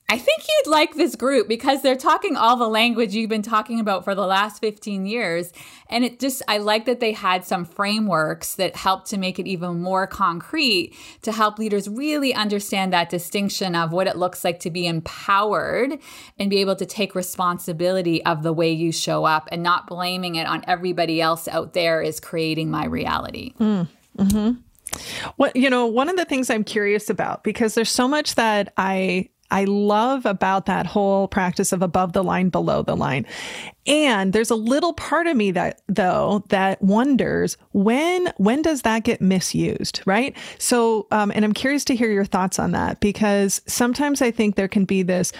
I 0.06 0.18
think 0.18 0.42
you'd 0.46 0.70
like 0.70 0.94
this 0.94 1.16
group 1.16 1.48
because 1.48 1.80
they're 1.80 1.96
talking 1.96 2.36
all 2.36 2.56
the 2.56 2.68
language 2.68 3.14
you've 3.14 3.30
been 3.30 3.40
talking 3.40 3.80
about 3.80 4.04
for 4.04 4.14
the 4.14 4.26
last 4.26 4.60
15 4.60 5.06
years. 5.06 5.50
And 5.88 6.04
it 6.04 6.20
just, 6.20 6.42
I 6.46 6.58
like 6.58 6.84
that 6.84 7.00
they 7.00 7.12
had 7.12 7.46
some 7.46 7.64
frameworks 7.64 8.56
that 8.56 8.76
helped 8.76 9.08
to 9.08 9.16
make 9.18 9.38
it 9.38 9.46
even 9.46 9.80
more 9.80 10.06
concrete 10.06 10.94
to 11.22 11.32
help 11.32 11.58
leaders 11.58 11.88
really 11.88 12.34
understand 12.34 12.92
that 12.92 13.08
distinction 13.08 13.74
of 13.74 13.92
what 13.92 14.06
it 14.06 14.16
looks 14.16 14.44
like 14.44 14.60
to 14.60 14.70
be 14.70 14.86
empowered 14.86 15.98
and 16.38 16.50
be 16.50 16.58
able 16.58 16.76
to 16.76 16.86
take 16.86 17.14
responsibility 17.14 18.22
of 18.26 18.42
the 18.42 18.52
way 18.52 18.70
you 18.70 18.92
show 18.92 19.24
up 19.24 19.48
and 19.50 19.62
not 19.62 19.86
blaming 19.86 20.34
it 20.34 20.46
on 20.46 20.62
everybody 20.68 21.22
else 21.22 21.48
out 21.48 21.72
there 21.72 22.02
is 22.02 22.20
creating 22.20 22.70
my 22.70 22.84
reality. 22.84 23.54
Mm, 23.58 23.88
mm-hmm. 24.18 24.60
What, 25.36 25.56
you 25.56 25.70
know, 25.70 25.86
one 25.86 26.10
of 26.10 26.16
the 26.16 26.26
things 26.26 26.50
I'm 26.50 26.62
curious 26.62 27.08
about, 27.08 27.42
because 27.42 27.74
there's 27.74 27.90
so 27.90 28.06
much 28.06 28.34
that 28.34 28.72
I 28.76 29.30
I 29.54 29.64
love 29.64 30.26
about 30.26 30.66
that 30.66 30.84
whole 30.84 31.28
practice 31.28 31.72
of 31.72 31.80
above 31.80 32.12
the 32.12 32.24
line, 32.24 32.48
below 32.48 32.82
the 32.82 32.96
line. 32.96 33.24
And 33.86 34.32
there's 34.32 34.50
a 34.50 34.56
little 34.56 34.94
part 34.94 35.28
of 35.28 35.36
me 35.36 35.52
that 35.52 35.80
though 35.86 36.42
that 36.48 36.82
wonders 36.82 37.56
when 37.72 38.32
when 38.36 38.62
does 38.62 38.82
that 38.82 39.04
get 39.04 39.20
misused, 39.20 40.02
right? 40.06 40.36
So, 40.58 41.06
um, 41.12 41.30
and 41.32 41.44
I'm 41.44 41.52
curious 41.52 41.84
to 41.84 41.94
hear 41.94 42.10
your 42.10 42.24
thoughts 42.24 42.58
on 42.58 42.72
that 42.72 42.98
because 42.98 43.62
sometimes 43.66 44.20
I 44.20 44.32
think 44.32 44.56
there 44.56 44.66
can 44.66 44.84
be 44.84 45.04
this 45.04 45.32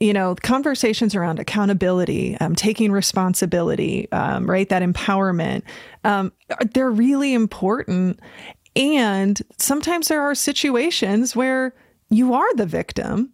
you 0.00 0.14
know, 0.14 0.34
conversations 0.34 1.14
around 1.14 1.38
accountability, 1.38 2.34
um, 2.38 2.54
taking 2.54 2.90
responsibility, 2.90 4.10
um, 4.12 4.48
right? 4.48 4.66
That 4.70 4.82
empowerment, 4.82 5.62
um, 6.04 6.32
they're 6.72 6.90
really 6.90 7.34
important. 7.34 8.18
And 8.74 9.40
sometimes 9.58 10.08
there 10.08 10.22
are 10.22 10.34
situations 10.34 11.36
where 11.36 11.74
you 12.10 12.34
are 12.34 12.54
the 12.54 12.66
victim 12.66 13.32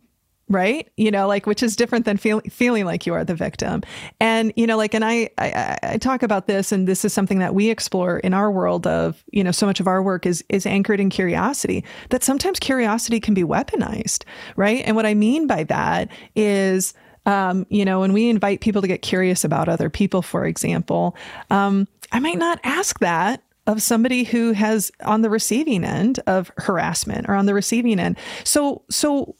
right? 0.48 0.88
You 0.96 1.10
know 1.10 1.26
like 1.26 1.46
which 1.46 1.62
is 1.62 1.76
different 1.76 2.04
than 2.04 2.16
feel, 2.16 2.40
feeling 2.50 2.84
like 2.84 3.06
you 3.06 3.14
are 3.14 3.24
the 3.24 3.34
victim. 3.34 3.82
And 4.20 4.52
you 4.56 4.66
know 4.66 4.76
like 4.76 4.94
and 4.94 5.04
I, 5.04 5.30
I 5.38 5.78
i 5.82 5.98
talk 5.98 6.22
about 6.22 6.46
this 6.46 6.72
and 6.72 6.86
this 6.86 7.04
is 7.04 7.12
something 7.12 7.38
that 7.38 7.54
we 7.54 7.70
explore 7.70 8.18
in 8.20 8.32
our 8.32 8.50
world 8.50 8.86
of 8.86 9.24
you 9.32 9.42
know 9.42 9.50
so 9.50 9.66
much 9.66 9.80
of 9.80 9.86
our 9.86 10.02
work 10.02 10.26
is 10.26 10.44
is 10.48 10.66
anchored 10.66 11.00
in 11.00 11.10
curiosity 11.10 11.84
that 12.10 12.22
sometimes 12.22 12.60
curiosity 12.60 13.20
can 13.20 13.34
be 13.34 13.42
weaponized 13.42 14.24
right? 14.56 14.82
And 14.86 14.96
what 14.96 15.06
i 15.06 15.14
mean 15.14 15.46
by 15.46 15.64
that 15.64 16.08
is 16.34 16.94
um, 17.26 17.66
you 17.70 17.84
know 17.84 18.00
when 18.00 18.12
we 18.12 18.28
invite 18.28 18.60
people 18.60 18.82
to 18.82 18.88
get 18.88 19.02
curious 19.02 19.44
about 19.44 19.68
other 19.68 19.90
people 19.90 20.22
for 20.22 20.46
example 20.46 21.16
um, 21.50 21.88
i 22.12 22.20
might 22.20 22.38
not 22.38 22.60
ask 22.62 23.00
that 23.00 23.42
of 23.66 23.82
somebody 23.82 24.24
who 24.24 24.52
has 24.52 24.90
on 25.04 25.22
the 25.22 25.30
receiving 25.30 25.84
end 25.84 26.20
of 26.26 26.50
harassment 26.58 27.28
or 27.28 27.34
on 27.34 27.46
the 27.46 27.54
receiving 27.54 27.98
end. 27.98 28.16
So, 28.44 28.82
so 28.90 29.36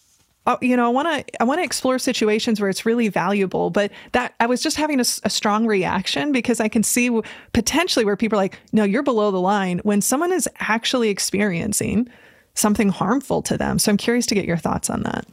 uh, 0.46 0.56
you 0.60 0.76
know, 0.76 0.86
I 0.86 0.88
want 0.88 1.08
to 1.26 1.42
I 1.42 1.44
want 1.44 1.58
to 1.58 1.64
explore 1.64 1.98
situations 1.98 2.60
where 2.60 2.70
it's 2.70 2.86
really 2.86 3.08
valuable. 3.08 3.70
But 3.70 3.90
that 4.12 4.34
I 4.38 4.46
was 4.46 4.62
just 4.62 4.76
having 4.76 5.00
a, 5.00 5.04
a, 5.24 5.30
strong 5.30 5.66
reaction 5.66 6.30
because 6.30 6.60
I 6.60 6.68
can 6.68 6.84
see 6.84 7.20
potentially 7.52 8.04
where 8.04 8.16
people 8.16 8.38
are 8.38 8.42
like, 8.42 8.60
no, 8.72 8.84
you're 8.84 9.02
below 9.02 9.32
the 9.32 9.40
line 9.40 9.80
when 9.82 10.00
someone 10.00 10.32
is 10.32 10.48
actually 10.60 11.08
experiencing 11.08 12.08
something 12.54 12.88
harmful 12.90 13.42
to 13.42 13.58
them. 13.58 13.78
So 13.78 13.90
I'm 13.90 13.96
curious 13.96 14.26
to 14.26 14.34
get 14.34 14.44
your 14.44 14.56
thoughts 14.56 14.88
on 14.88 15.02
that. 15.02 15.26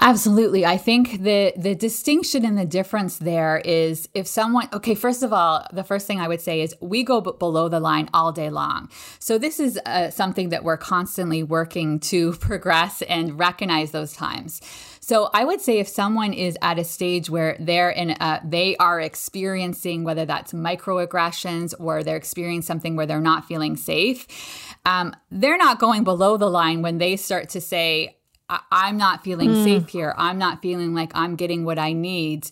Absolutely. 0.00 0.66
I 0.66 0.76
think 0.76 1.22
the 1.22 1.52
the 1.56 1.74
distinction 1.74 2.44
and 2.44 2.58
the 2.58 2.64
difference 2.64 3.18
there 3.18 3.58
is 3.64 4.08
if 4.14 4.26
someone 4.26 4.68
okay, 4.72 4.94
first 4.94 5.22
of 5.22 5.32
all, 5.32 5.66
the 5.72 5.84
first 5.84 6.06
thing 6.06 6.20
I 6.20 6.28
would 6.28 6.40
say 6.40 6.60
is 6.60 6.74
we 6.80 7.02
go 7.04 7.20
below 7.20 7.68
the 7.68 7.80
line 7.80 8.08
all 8.12 8.32
day 8.32 8.50
long. 8.50 8.90
So 9.18 9.38
this 9.38 9.60
is 9.60 9.78
uh, 9.86 10.10
something 10.10 10.48
that 10.50 10.64
we're 10.64 10.76
constantly 10.76 11.42
working 11.42 12.00
to 12.00 12.32
progress 12.48 13.02
and 13.02 13.38
recognize 13.38 13.92
those 13.92 14.12
times. 14.12 14.60
So 15.00 15.28
I 15.34 15.44
would 15.44 15.60
say 15.60 15.80
if 15.80 15.88
someone 15.88 16.32
is 16.32 16.56
at 16.62 16.78
a 16.78 16.84
stage 16.84 17.28
where 17.28 17.56
they're 17.60 17.90
in 17.90 18.10
a, 18.10 18.40
they 18.42 18.74
are 18.78 19.00
experiencing 19.00 20.02
whether 20.02 20.24
that's 20.24 20.54
microaggressions 20.54 21.74
or 21.78 22.02
they're 22.02 22.16
experiencing 22.16 22.66
something 22.66 22.96
where 22.96 23.04
they're 23.04 23.20
not 23.20 23.44
feeling 23.44 23.76
safe, 23.76 24.26
um, 24.86 25.14
they're 25.30 25.58
not 25.58 25.78
going 25.78 26.04
below 26.04 26.38
the 26.38 26.48
line 26.48 26.80
when 26.80 26.96
they 26.96 27.16
start 27.16 27.50
to 27.50 27.60
say 27.60 28.16
I- 28.48 28.88
am 28.88 28.96
not 28.96 29.24
feeling 29.24 29.50
mm. 29.50 29.64
safe 29.64 29.88
here. 29.88 30.14
I'm 30.16 30.38
not 30.38 30.60
feeling 30.62 30.94
like 30.94 31.12
I'm 31.14 31.36
getting 31.36 31.64
what 31.64 31.78
I 31.78 31.92
need. 31.92 32.48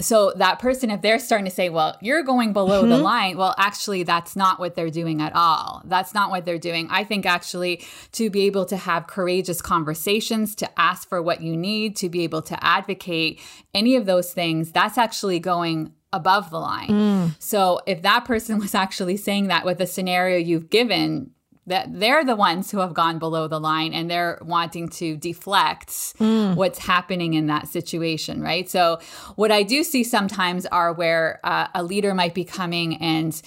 So 0.00 0.32
that 0.36 0.58
person, 0.58 0.90
if 0.90 1.02
they're 1.02 1.18
starting 1.18 1.44
to 1.44 1.50
say, 1.50 1.68
well, 1.68 1.96
you're 2.00 2.22
going 2.22 2.52
below 2.52 2.82
mm-hmm. 2.82 2.90
the 2.90 2.98
line, 2.98 3.36
well, 3.36 3.54
actually, 3.58 4.02
that's 4.02 4.34
not 4.34 4.58
what 4.58 4.74
they're 4.74 4.90
doing 4.90 5.20
at 5.20 5.34
all. 5.34 5.82
That's 5.84 6.14
not 6.14 6.30
what 6.30 6.44
they're 6.44 6.58
doing. 6.58 6.88
I 6.90 7.04
think 7.04 7.26
actually 7.26 7.84
to 8.12 8.30
be 8.30 8.46
able 8.46 8.64
to 8.66 8.76
have 8.76 9.06
courageous 9.06 9.60
conversations, 9.60 10.54
to 10.56 10.80
ask 10.80 11.08
for 11.08 11.22
what 11.22 11.40
you 11.40 11.56
need, 11.56 11.96
to 11.96 12.08
be 12.08 12.22
able 12.22 12.42
to 12.42 12.64
advocate 12.64 13.40
any 13.74 13.96
of 13.96 14.06
those 14.06 14.32
things, 14.32 14.72
that's 14.72 14.98
actually 14.98 15.38
going 15.38 15.92
above 16.12 16.50
the 16.50 16.58
line. 16.58 16.88
Mm. 16.88 17.36
So 17.38 17.80
if 17.86 18.02
that 18.02 18.24
person 18.24 18.58
was 18.58 18.74
actually 18.74 19.16
saying 19.16 19.48
that 19.48 19.64
with 19.64 19.78
the 19.78 19.86
scenario 19.86 20.38
you've 20.38 20.70
given, 20.70 21.32
that 21.66 21.88
they're 21.98 22.24
the 22.24 22.36
ones 22.36 22.70
who 22.70 22.78
have 22.78 22.94
gone 22.94 23.18
below 23.18 23.48
the 23.48 23.58
line 23.58 23.92
and 23.92 24.10
they're 24.10 24.38
wanting 24.42 24.88
to 24.88 25.16
deflect 25.16 25.88
mm. 26.18 26.54
what's 26.54 26.78
happening 26.78 27.34
in 27.34 27.46
that 27.46 27.68
situation, 27.68 28.40
right? 28.40 28.68
So, 28.68 29.00
what 29.34 29.50
I 29.50 29.62
do 29.62 29.82
see 29.82 30.04
sometimes 30.04 30.66
are 30.66 30.92
where 30.92 31.40
uh, 31.44 31.68
a 31.74 31.82
leader 31.82 32.14
might 32.14 32.34
be 32.34 32.44
coming 32.44 32.96
and 32.98 33.40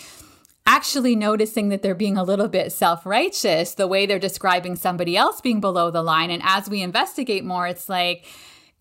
actually 0.69 1.15
noticing 1.15 1.69
that 1.69 1.81
they're 1.81 1.95
being 1.95 2.15
a 2.15 2.23
little 2.23 2.47
bit 2.47 2.71
self 2.71 3.05
righteous, 3.05 3.73
the 3.73 3.87
way 3.87 4.05
they're 4.05 4.19
describing 4.19 4.75
somebody 4.75 5.17
else 5.17 5.41
being 5.41 5.59
below 5.59 5.89
the 5.89 6.03
line. 6.03 6.29
And 6.29 6.41
as 6.45 6.69
we 6.69 6.81
investigate 6.81 7.43
more, 7.43 7.67
it's 7.67 7.89
like, 7.89 8.25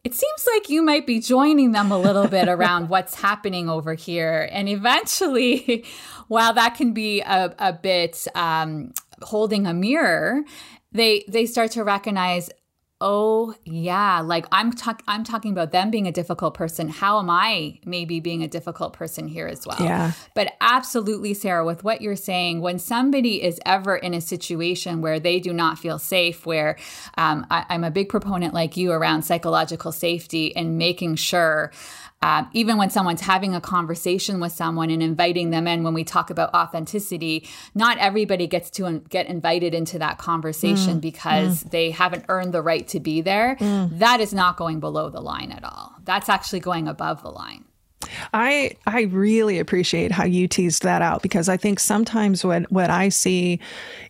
it 0.04 0.14
seems 0.14 0.46
like 0.52 0.68
you 0.68 0.82
might 0.82 1.06
be 1.06 1.18
joining 1.18 1.72
them 1.72 1.90
a 1.90 1.98
little 1.98 2.28
bit 2.28 2.48
around 2.56 2.88
what's 2.88 3.14
happening 3.14 3.70
over 3.70 3.94
here. 3.94 4.48
And 4.52 4.68
eventually, 4.68 5.84
while 6.28 6.52
that 6.52 6.74
can 6.74 6.92
be 6.92 7.20
a, 7.22 7.54
a 7.58 7.72
bit 7.72 8.26
um, 8.34 8.92
holding 9.22 9.66
a 9.66 9.74
mirror, 9.74 10.42
they 10.92 11.24
they 11.28 11.46
start 11.46 11.70
to 11.72 11.84
recognize 11.84 12.50
oh 13.00 13.54
yeah 13.64 14.20
like 14.20 14.44
i'm 14.50 14.72
talking 14.72 15.04
i'm 15.06 15.22
talking 15.22 15.52
about 15.52 15.70
them 15.70 15.88
being 15.90 16.08
a 16.08 16.12
difficult 16.12 16.54
person. 16.54 16.88
How 16.88 17.20
am 17.20 17.30
i 17.30 17.78
maybe 17.84 18.18
being 18.18 18.42
a 18.42 18.48
difficult 18.48 18.92
person 18.92 19.28
here 19.28 19.46
as 19.46 19.64
well? 19.64 19.78
Yeah. 19.80 20.12
But 20.34 20.54
absolutely 20.60 21.32
sarah 21.34 21.64
with 21.64 21.84
what 21.84 22.00
you're 22.00 22.16
saying 22.16 22.60
when 22.60 22.80
somebody 22.80 23.42
is 23.42 23.60
ever 23.64 23.96
in 23.96 24.14
a 24.14 24.20
situation 24.20 25.00
where 25.00 25.20
they 25.20 25.38
do 25.38 25.52
not 25.52 25.78
feel 25.78 25.98
safe 26.00 26.44
where 26.44 26.76
um, 27.16 27.46
I, 27.50 27.66
i'm 27.68 27.84
a 27.84 27.90
big 27.90 28.08
proponent 28.08 28.52
like 28.52 28.76
you 28.76 28.90
around 28.90 29.22
psychological 29.22 29.92
safety 29.92 30.54
and 30.56 30.76
making 30.76 31.16
sure 31.16 31.70
um, 32.20 32.48
even 32.52 32.78
when 32.78 32.90
someone's 32.90 33.20
having 33.20 33.54
a 33.54 33.60
conversation 33.60 34.40
with 34.40 34.52
someone 34.52 34.90
and 34.90 35.02
inviting 35.02 35.50
them 35.50 35.68
in, 35.68 35.84
when 35.84 35.94
we 35.94 36.02
talk 36.02 36.30
about 36.30 36.52
authenticity, 36.52 37.48
not 37.74 37.96
everybody 37.98 38.48
gets 38.48 38.70
to 38.70 39.00
get 39.08 39.26
invited 39.26 39.72
into 39.72 40.00
that 40.00 40.18
conversation 40.18 40.98
mm. 40.98 41.00
because 41.00 41.62
mm. 41.62 41.70
they 41.70 41.90
haven't 41.92 42.24
earned 42.28 42.52
the 42.52 42.62
right 42.62 42.88
to 42.88 42.98
be 42.98 43.20
there. 43.20 43.56
Mm. 43.60 43.98
That 44.00 44.20
is 44.20 44.34
not 44.34 44.56
going 44.56 44.80
below 44.80 45.10
the 45.10 45.20
line 45.20 45.52
at 45.52 45.62
all. 45.62 45.94
That's 46.04 46.28
actually 46.28 46.60
going 46.60 46.88
above 46.88 47.22
the 47.22 47.30
line. 47.30 47.64
I 48.32 48.72
I 48.86 49.02
really 49.02 49.58
appreciate 49.58 50.12
how 50.12 50.24
you 50.24 50.48
teased 50.48 50.82
that 50.82 51.02
out 51.02 51.22
because 51.22 51.48
I 51.48 51.56
think 51.56 51.80
sometimes 51.80 52.44
what 52.44 52.70
what 52.70 52.90
I 52.90 53.08
see 53.08 53.60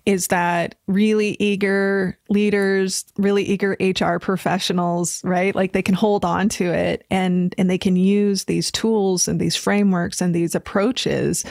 is 0.07 0.29
that 0.29 0.75
really 0.87 1.37
eager 1.39 2.19
leaders, 2.29 3.05
really 3.17 3.45
eager 3.45 3.77
HR 3.81 4.19
professionals, 4.19 5.23
right? 5.25 5.55
Like 5.55 5.73
they 5.73 5.83
can 5.83 5.95
hold 5.95 6.25
on 6.25 6.49
to 6.51 6.73
it 6.73 7.07
and 7.11 7.55
and 7.59 7.69
they 7.71 7.79
can 7.79 7.97
use 7.97 8.45
these 8.45 8.71
tools 8.71 9.29
and 9.29 9.41
these 9.41 9.57
frameworks 9.57 10.21
and 10.21 10.35
these 10.35 10.55
approaches 10.55 11.45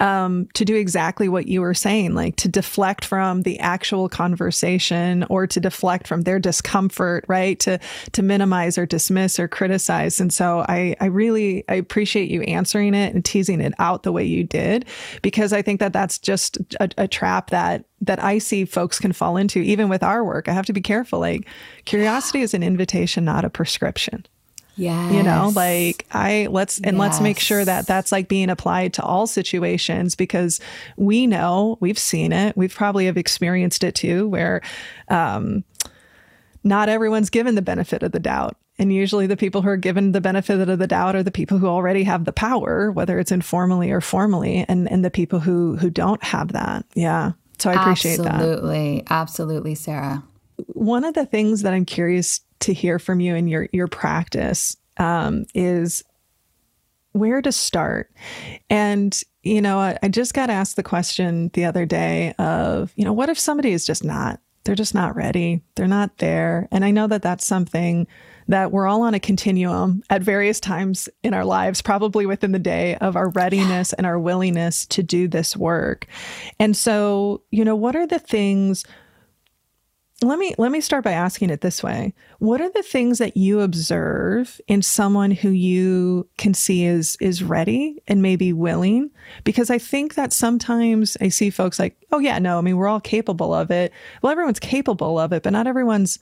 um, 0.00 0.48
to 0.54 0.64
do 0.64 0.76
exactly 0.76 1.28
what 1.28 1.46
you 1.46 1.60
were 1.60 1.74
saying, 1.74 2.14
like 2.14 2.36
to 2.36 2.48
deflect 2.48 3.04
from 3.04 3.42
the 3.42 3.58
actual 3.58 4.08
conversation 4.08 5.24
or 5.28 5.46
to 5.46 5.60
deflect 5.60 6.06
from 6.06 6.22
their 6.22 6.38
discomfort, 6.38 7.24
right? 7.28 7.58
To 7.60 7.78
to 8.12 8.22
minimize 8.22 8.78
or 8.78 8.86
dismiss 8.86 9.38
or 9.38 9.48
criticize. 9.48 10.20
And 10.20 10.32
so 10.32 10.64
I 10.68 10.96
I 11.00 11.06
really 11.06 11.64
I 11.68 11.74
appreciate 11.74 12.30
you 12.30 12.42
answering 12.42 12.94
it 12.94 13.14
and 13.14 13.24
teasing 13.24 13.60
it 13.60 13.74
out 13.78 14.02
the 14.02 14.12
way 14.12 14.24
you 14.24 14.44
did 14.44 14.84
because 15.22 15.52
I 15.52 15.62
think 15.62 15.80
that 15.80 15.92
that's 15.92 16.18
just 16.18 16.58
a, 16.80 16.88
a 16.96 17.08
trap 17.08 17.50
that 17.50 17.84
that 18.00 18.22
I 18.22 18.38
see 18.38 18.64
folks 18.64 18.98
can 18.98 19.12
fall 19.12 19.36
into 19.36 19.60
even 19.60 19.88
with 19.88 20.02
our 20.02 20.24
work. 20.24 20.48
I 20.48 20.52
have 20.52 20.66
to 20.66 20.72
be 20.72 20.80
careful. 20.80 21.18
Like 21.18 21.46
curiosity 21.84 22.42
is 22.42 22.54
an 22.54 22.62
invitation, 22.62 23.24
not 23.24 23.44
a 23.44 23.50
prescription. 23.50 24.26
Yeah. 24.78 25.10
You 25.10 25.22
know, 25.24 25.52
like 25.54 26.06
I 26.12 26.46
let's 26.50 26.78
and 26.78 26.96
yes. 26.96 27.00
let's 27.00 27.20
make 27.20 27.40
sure 27.40 27.64
that 27.64 27.86
that's 27.86 28.12
like 28.12 28.28
being 28.28 28.48
applied 28.48 28.94
to 28.94 29.02
all 29.02 29.26
situations 29.26 30.14
because 30.14 30.60
we 30.96 31.26
know 31.26 31.76
we've 31.80 31.98
seen 31.98 32.32
it. 32.32 32.56
We've 32.56 32.74
probably 32.74 33.06
have 33.06 33.16
experienced 33.16 33.82
it 33.82 33.96
too 33.96 34.28
where 34.28 34.62
um 35.08 35.64
not 36.62 36.88
everyone's 36.88 37.28
given 37.28 37.56
the 37.56 37.62
benefit 37.62 38.02
of 38.02 38.12
the 38.12 38.20
doubt. 38.20 38.56
And 38.78 38.92
usually 38.92 39.26
the 39.26 39.36
people 39.36 39.62
who 39.62 39.68
are 39.68 39.76
given 39.76 40.12
the 40.12 40.20
benefit 40.20 40.68
of 40.68 40.78
the 40.78 40.86
doubt 40.86 41.16
are 41.16 41.24
the 41.24 41.32
people 41.32 41.58
who 41.58 41.66
already 41.66 42.04
have 42.04 42.24
the 42.24 42.32
power, 42.32 42.92
whether 42.92 43.18
it's 43.18 43.32
informally 43.32 43.90
or 43.90 44.00
formally, 44.00 44.64
and, 44.68 44.88
and 44.88 45.04
the 45.04 45.10
people 45.10 45.40
who 45.40 45.76
who 45.76 45.90
don't 45.90 46.22
have 46.22 46.52
that. 46.52 46.86
Yeah. 46.94 47.32
So 47.58 47.70
I 47.70 47.82
appreciate 47.82 48.20
absolutely, 48.20 48.28
that. 48.28 48.34
Absolutely. 48.44 49.04
Absolutely, 49.10 49.74
Sarah. 49.74 50.22
One 50.68 51.04
of 51.04 51.14
the 51.14 51.26
things 51.26 51.62
that 51.62 51.74
I'm 51.74 51.84
curious 51.84 52.40
to 52.60 52.72
hear 52.72 52.98
from 52.98 53.20
you 53.20 53.34
in 53.34 53.48
your 53.48 53.68
your 53.72 53.88
practice 53.88 54.76
um, 54.98 55.44
is 55.54 56.04
where 57.12 57.42
to 57.42 57.52
start. 57.52 58.12
And 58.68 59.18
you 59.42 59.62
know, 59.62 59.78
I, 59.78 59.98
I 60.02 60.08
just 60.08 60.34
got 60.34 60.50
asked 60.50 60.76
the 60.76 60.82
question 60.82 61.50
the 61.54 61.64
other 61.64 61.86
day 61.86 62.34
of 62.38 62.92
you 62.96 63.04
know, 63.04 63.12
what 63.12 63.28
if 63.28 63.38
somebody 63.38 63.72
is 63.72 63.86
just 63.86 64.04
not 64.04 64.40
they're 64.68 64.74
just 64.74 64.94
not 64.94 65.16
ready. 65.16 65.62
They're 65.76 65.86
not 65.88 66.18
there. 66.18 66.68
And 66.70 66.84
I 66.84 66.90
know 66.90 67.06
that 67.06 67.22
that's 67.22 67.46
something 67.46 68.06
that 68.48 68.70
we're 68.70 68.86
all 68.86 69.00
on 69.00 69.14
a 69.14 69.20
continuum 69.20 70.02
at 70.10 70.22
various 70.22 70.60
times 70.60 71.08
in 71.22 71.32
our 71.32 71.46
lives, 71.46 71.80
probably 71.80 72.26
within 72.26 72.52
the 72.52 72.58
day 72.58 72.96
of 72.96 73.16
our 73.16 73.30
readiness 73.30 73.94
and 73.94 74.06
our 74.06 74.18
willingness 74.18 74.84
to 74.86 75.02
do 75.02 75.26
this 75.26 75.56
work. 75.56 76.06
And 76.60 76.76
so, 76.76 77.42
you 77.50 77.64
know, 77.64 77.76
what 77.76 77.96
are 77.96 78.06
the 78.06 78.18
things 78.18 78.84
let 80.22 80.38
me 80.38 80.52
let 80.58 80.72
me 80.72 80.80
start 80.80 81.04
by 81.04 81.12
asking 81.12 81.50
it 81.50 81.60
this 81.60 81.82
way. 81.82 82.12
What 82.40 82.60
are 82.60 82.70
the 82.70 82.82
things 82.82 83.18
that 83.18 83.36
you 83.36 83.60
observe 83.60 84.60
in 84.66 84.82
someone 84.82 85.30
who 85.30 85.50
you 85.50 86.28
can 86.36 86.54
see 86.54 86.84
is 86.84 87.16
is 87.20 87.42
ready 87.42 88.02
and 88.08 88.20
maybe 88.20 88.52
willing? 88.52 89.10
Because 89.44 89.70
i 89.70 89.78
think 89.78 90.14
that 90.14 90.32
sometimes 90.32 91.16
i 91.20 91.28
see 91.28 91.50
folks 91.50 91.78
like 91.78 91.96
oh 92.10 92.18
yeah 92.18 92.38
no 92.40 92.58
i 92.58 92.60
mean 92.60 92.76
we're 92.76 92.88
all 92.88 93.00
capable 93.00 93.54
of 93.54 93.70
it. 93.70 93.92
Well 94.20 94.32
everyone's 94.32 94.58
capable 94.58 95.20
of 95.20 95.32
it 95.32 95.44
but 95.44 95.52
not 95.52 95.68
everyone's 95.68 96.18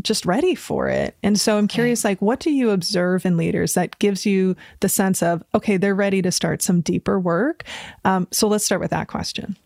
just 0.00 0.24
ready 0.24 0.54
for 0.54 0.88
it. 0.88 1.14
And 1.22 1.38
so 1.38 1.58
i'm 1.58 1.68
curious 1.68 2.04
like 2.04 2.22
what 2.22 2.40
do 2.40 2.50
you 2.50 2.70
observe 2.70 3.26
in 3.26 3.36
leaders 3.36 3.74
that 3.74 3.98
gives 3.98 4.24
you 4.24 4.56
the 4.80 4.88
sense 4.88 5.22
of 5.22 5.44
okay 5.54 5.76
they're 5.76 5.94
ready 5.94 6.22
to 6.22 6.32
start 6.32 6.62
some 6.62 6.80
deeper 6.80 7.20
work? 7.20 7.64
Um, 8.06 8.26
so 8.30 8.48
let's 8.48 8.64
start 8.64 8.80
with 8.80 8.90
that 8.90 9.08
question 9.08 9.56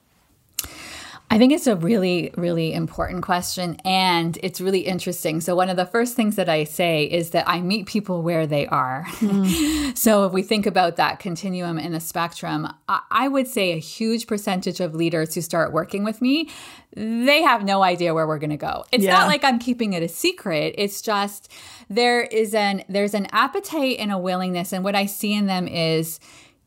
I 1.33 1.39
think 1.39 1.55
it's 1.55 1.67
a 1.67 1.77
really, 1.77 2.31
really 2.37 2.75
important 2.75 3.23
question 3.23 3.79
and 3.87 4.39
it's 4.43 4.61
really 4.61 4.81
interesting. 4.81 5.41
So, 5.41 5.57
one 5.57 5.71
of 5.71 5.79
the 5.79 5.87
first 5.87 6.15
things 6.15 6.37
that 6.37 6.51
I 6.51 6.65
say 6.65 7.05
is 7.05 7.31
that 7.31 7.49
I 7.49 7.63
meet 7.63 7.87
people 7.87 8.21
where 8.21 8.47
they 8.47 8.67
are. 8.67 9.07
Mm. 9.07 9.97
so, 9.97 10.27
if 10.27 10.35
we 10.35 10.43
think 10.43 10.67
about 10.67 10.97
that 10.97 11.21
continuum 11.21 11.79
in 11.79 11.93
the 11.93 12.01
spectrum, 12.01 12.69
I 12.87 13.29
would 13.29 13.49
say 13.49 13.73
a 13.73 13.79
huge 13.79 14.27
percentage 14.27 14.79
of 14.81 14.95
leaders 14.95 15.35
who 15.35 15.41
start 15.41 15.73
working 15.73 16.05
with 16.05 16.21
me, 16.21 16.51
they 16.95 17.41
have 17.41 17.65
no 17.65 17.83
idea 17.83 18.13
where 18.13 18.27
we're 18.27 18.39
going 18.39 18.51
to 18.51 18.59
go. 18.59 18.85
It's 18.93 19.05
yeah. 19.05 19.15
not 19.15 19.27
like 19.27 19.43
I'm 19.43 19.59
keeping 19.59 19.95
it 19.95 20.03
a 20.03 20.09
secret. 20.09 20.75
It's 20.77 21.01
just 21.01 21.51
there 21.89 22.21
is 22.21 22.55
an 22.55 22.85
there's 22.91 23.15
an 23.15 23.27
appetite 23.33 23.97
and 23.99 24.13
a 24.13 24.19
willingness 24.19 24.73
and 24.73 24.85
what 24.85 24.95
I 24.95 25.07
see 25.07 25.33
in 25.33 25.47
them 25.47 25.67
is 25.67 26.21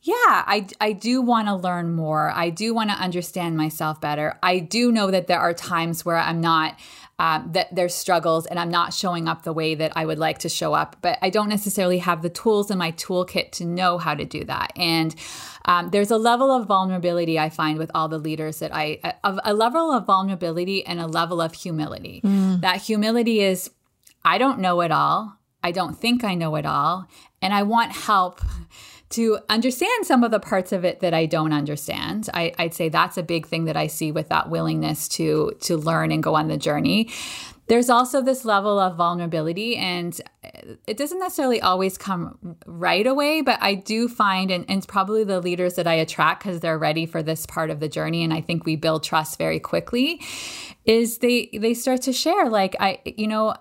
yeah, 0.05 0.13
I, 0.45 0.67
I 0.79 0.91
do 0.91 1.19
want 1.19 1.47
to 1.47 1.55
learn 1.55 1.95
more. 1.95 2.29
I 2.29 2.51
do 2.51 2.75
want 2.75 2.91
to 2.91 2.95
understand 2.95 3.57
myself 3.57 3.99
better. 3.99 4.37
I 4.43 4.59
do 4.59 4.91
know 4.91 5.09
that 5.09 5.25
there 5.25 5.39
are 5.39 5.51
times 5.51 6.05
where 6.05 6.17
I'm 6.17 6.39
not, 6.39 6.77
um, 7.17 7.49
that 7.53 7.73
there's 7.73 7.95
struggles 7.95 8.45
and 8.45 8.59
I'm 8.59 8.69
not 8.69 8.93
showing 8.93 9.27
up 9.27 9.41
the 9.41 9.51
way 9.51 9.73
that 9.73 9.93
I 9.95 10.05
would 10.05 10.19
like 10.19 10.37
to 10.39 10.49
show 10.49 10.75
up, 10.75 10.97
but 11.01 11.17
I 11.23 11.31
don't 11.31 11.49
necessarily 11.49 11.97
have 11.97 12.21
the 12.21 12.29
tools 12.29 12.69
in 12.69 12.77
my 12.77 12.91
toolkit 12.91 13.51
to 13.53 13.65
know 13.65 13.97
how 13.97 14.13
to 14.13 14.25
do 14.25 14.43
that. 14.43 14.73
And 14.75 15.15
um, 15.65 15.89
there's 15.89 16.11
a 16.11 16.17
level 16.17 16.51
of 16.51 16.67
vulnerability 16.67 17.39
I 17.39 17.49
find 17.49 17.79
with 17.79 17.89
all 17.95 18.07
the 18.07 18.19
leaders 18.19 18.59
that 18.59 18.75
I, 18.75 18.99
a, 19.23 19.39
a 19.43 19.53
level 19.55 19.91
of 19.91 20.05
vulnerability 20.05 20.85
and 20.85 20.99
a 20.99 21.07
level 21.07 21.41
of 21.41 21.53
humility. 21.53 22.21
Mm. 22.23 22.61
That 22.61 22.79
humility 22.79 23.41
is, 23.41 23.71
I 24.23 24.37
don't 24.37 24.59
know 24.59 24.81
it 24.81 24.91
all. 24.91 25.39
I 25.63 25.71
don't 25.71 25.97
think 25.97 26.23
I 26.23 26.35
know 26.35 26.57
it 26.57 26.65
all. 26.67 27.07
And 27.41 27.55
I 27.55 27.63
want 27.63 27.91
help 27.91 28.39
to 29.15 29.39
understand 29.49 30.05
some 30.05 30.23
of 30.23 30.31
the 30.31 30.39
parts 30.39 30.71
of 30.71 30.83
it 30.85 30.99
that 30.99 31.13
I 31.13 31.25
don't 31.25 31.53
understand. 31.53 32.29
I, 32.33 32.53
would 32.59 32.73
say 32.73 32.89
that's 32.89 33.17
a 33.17 33.23
big 33.23 33.47
thing 33.47 33.65
that 33.65 33.77
I 33.77 33.87
see 33.87 34.11
with 34.11 34.29
that 34.29 34.49
willingness 34.49 35.07
to 35.09 35.51
to 35.61 35.77
learn 35.77 36.11
and 36.11 36.21
go 36.21 36.35
on 36.35 36.47
the 36.47 36.57
journey. 36.57 37.09
There's 37.67 37.89
also 37.89 38.21
this 38.21 38.45
level 38.45 38.77
of 38.77 38.95
vulnerability, 38.95 39.75
and 39.75 40.19
it 40.85 40.97
doesn't 40.97 41.17
necessarily 41.17 41.61
always 41.61 41.97
come 41.97 42.57
right 42.67 43.07
away, 43.07 43.41
but 43.41 43.57
I 43.59 43.73
do 43.73 44.07
find, 44.07 44.51
and, 44.51 44.65
and 44.69 44.77
it's 44.77 44.85
probably 44.85 45.23
the 45.23 45.39
leaders 45.39 45.73
that 45.75 45.87
I 45.87 45.95
attract 45.95 46.43
because 46.43 46.59
they're 46.59 46.77
ready 46.77 47.07
for 47.07 47.23
this 47.23 47.47
part 47.47 47.71
of 47.71 47.79
the 47.79 47.89
journey, 47.89 48.23
and 48.23 48.31
I 48.31 48.41
think 48.41 48.65
we 48.65 48.75
build 48.75 49.03
trust 49.03 49.39
very 49.39 49.59
quickly. 49.59 50.21
Is 50.85 51.17
they 51.17 51.49
they 51.53 51.73
start 51.73 52.03
to 52.03 52.13
share 52.13 52.49
like 52.49 52.75
I, 52.79 52.99
you 53.05 53.25
know, 53.25 53.55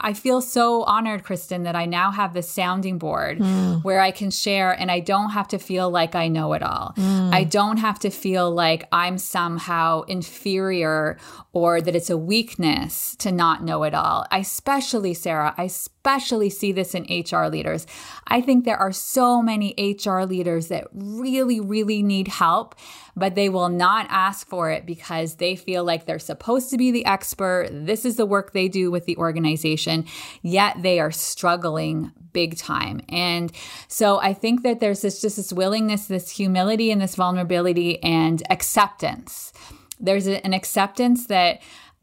I 0.00 0.14
feel 0.14 0.40
so 0.40 0.82
honored, 0.84 1.24
Kristen, 1.24 1.64
that 1.64 1.76
I 1.76 1.86
now 1.86 2.10
have 2.10 2.34
this 2.34 2.50
sounding 2.50 2.98
board 2.98 3.38
mm. 3.38 3.82
where 3.84 4.00
I 4.00 4.10
can 4.10 4.30
share 4.30 4.72
and 4.72 4.90
I 4.90 5.00
don't 5.00 5.30
have 5.30 5.48
to 5.48 5.58
feel 5.58 5.90
like 5.90 6.14
I 6.14 6.28
know 6.28 6.52
it 6.54 6.62
all. 6.62 6.94
Mm. 6.96 7.32
I 7.32 7.44
don't 7.44 7.76
have 7.76 7.98
to 8.00 8.10
feel 8.10 8.50
like 8.50 8.88
I'm 8.92 9.18
somehow 9.18 10.02
inferior 10.02 11.18
or 11.52 11.80
that 11.80 11.94
it's 11.96 12.10
a 12.10 12.16
weakness 12.16 13.16
to 13.16 13.32
not 13.32 13.62
know 13.62 13.82
it 13.82 13.94
all. 13.94 14.26
I 14.30 14.38
especially, 14.38 15.14
Sarah, 15.14 15.54
I 15.56 15.64
especially 15.64 16.50
see 16.50 16.72
this 16.72 16.94
in 16.94 17.02
HR 17.02 17.46
leaders. 17.46 17.86
I 18.26 18.40
think 18.40 18.64
there 18.64 18.76
are 18.76 18.92
so 18.92 19.42
many 19.42 19.74
HR 19.78 20.22
leaders 20.22 20.68
that 20.68 20.86
really, 20.92 21.60
really 21.60 22.02
need 22.02 22.28
help, 22.28 22.74
but 23.20 23.34
they 23.34 23.50
will 23.50 23.68
not 23.68 24.06
ask 24.08 24.48
for 24.48 24.70
it 24.70 24.86
because 24.86 25.36
they 25.36 25.54
feel 25.54 25.84
like 25.84 26.06
they're 26.06 26.18
supposed 26.18 26.70
to 26.70 26.78
be 26.78 26.90
the 26.90 27.04
expert. 27.04 27.68
This 27.70 28.06
is 28.06 28.16
the 28.16 28.24
work 28.24 28.52
they 28.52 28.66
do 28.66 28.90
with 28.90 29.04
the 29.04 29.16
organization, 29.18 30.06
yet 30.42 30.82
they 30.82 30.98
are 30.98 31.12
struggling 31.12 32.12
big 32.32 32.56
time. 32.56 33.02
And 33.10 33.52
so 33.88 34.20
I 34.20 34.32
think 34.32 34.62
that 34.62 34.80
there's 34.80 35.02
this 35.02 35.20
just 35.20 35.36
this 35.36 35.52
willingness, 35.52 36.06
this 36.06 36.30
humility, 36.30 36.90
and 36.90 37.00
this 37.00 37.14
vulnerability 37.14 38.02
and 38.02 38.42
acceptance. 38.48 39.52
There's 40.00 40.26
an 40.26 40.54
acceptance 40.54 41.26
that 41.26 41.60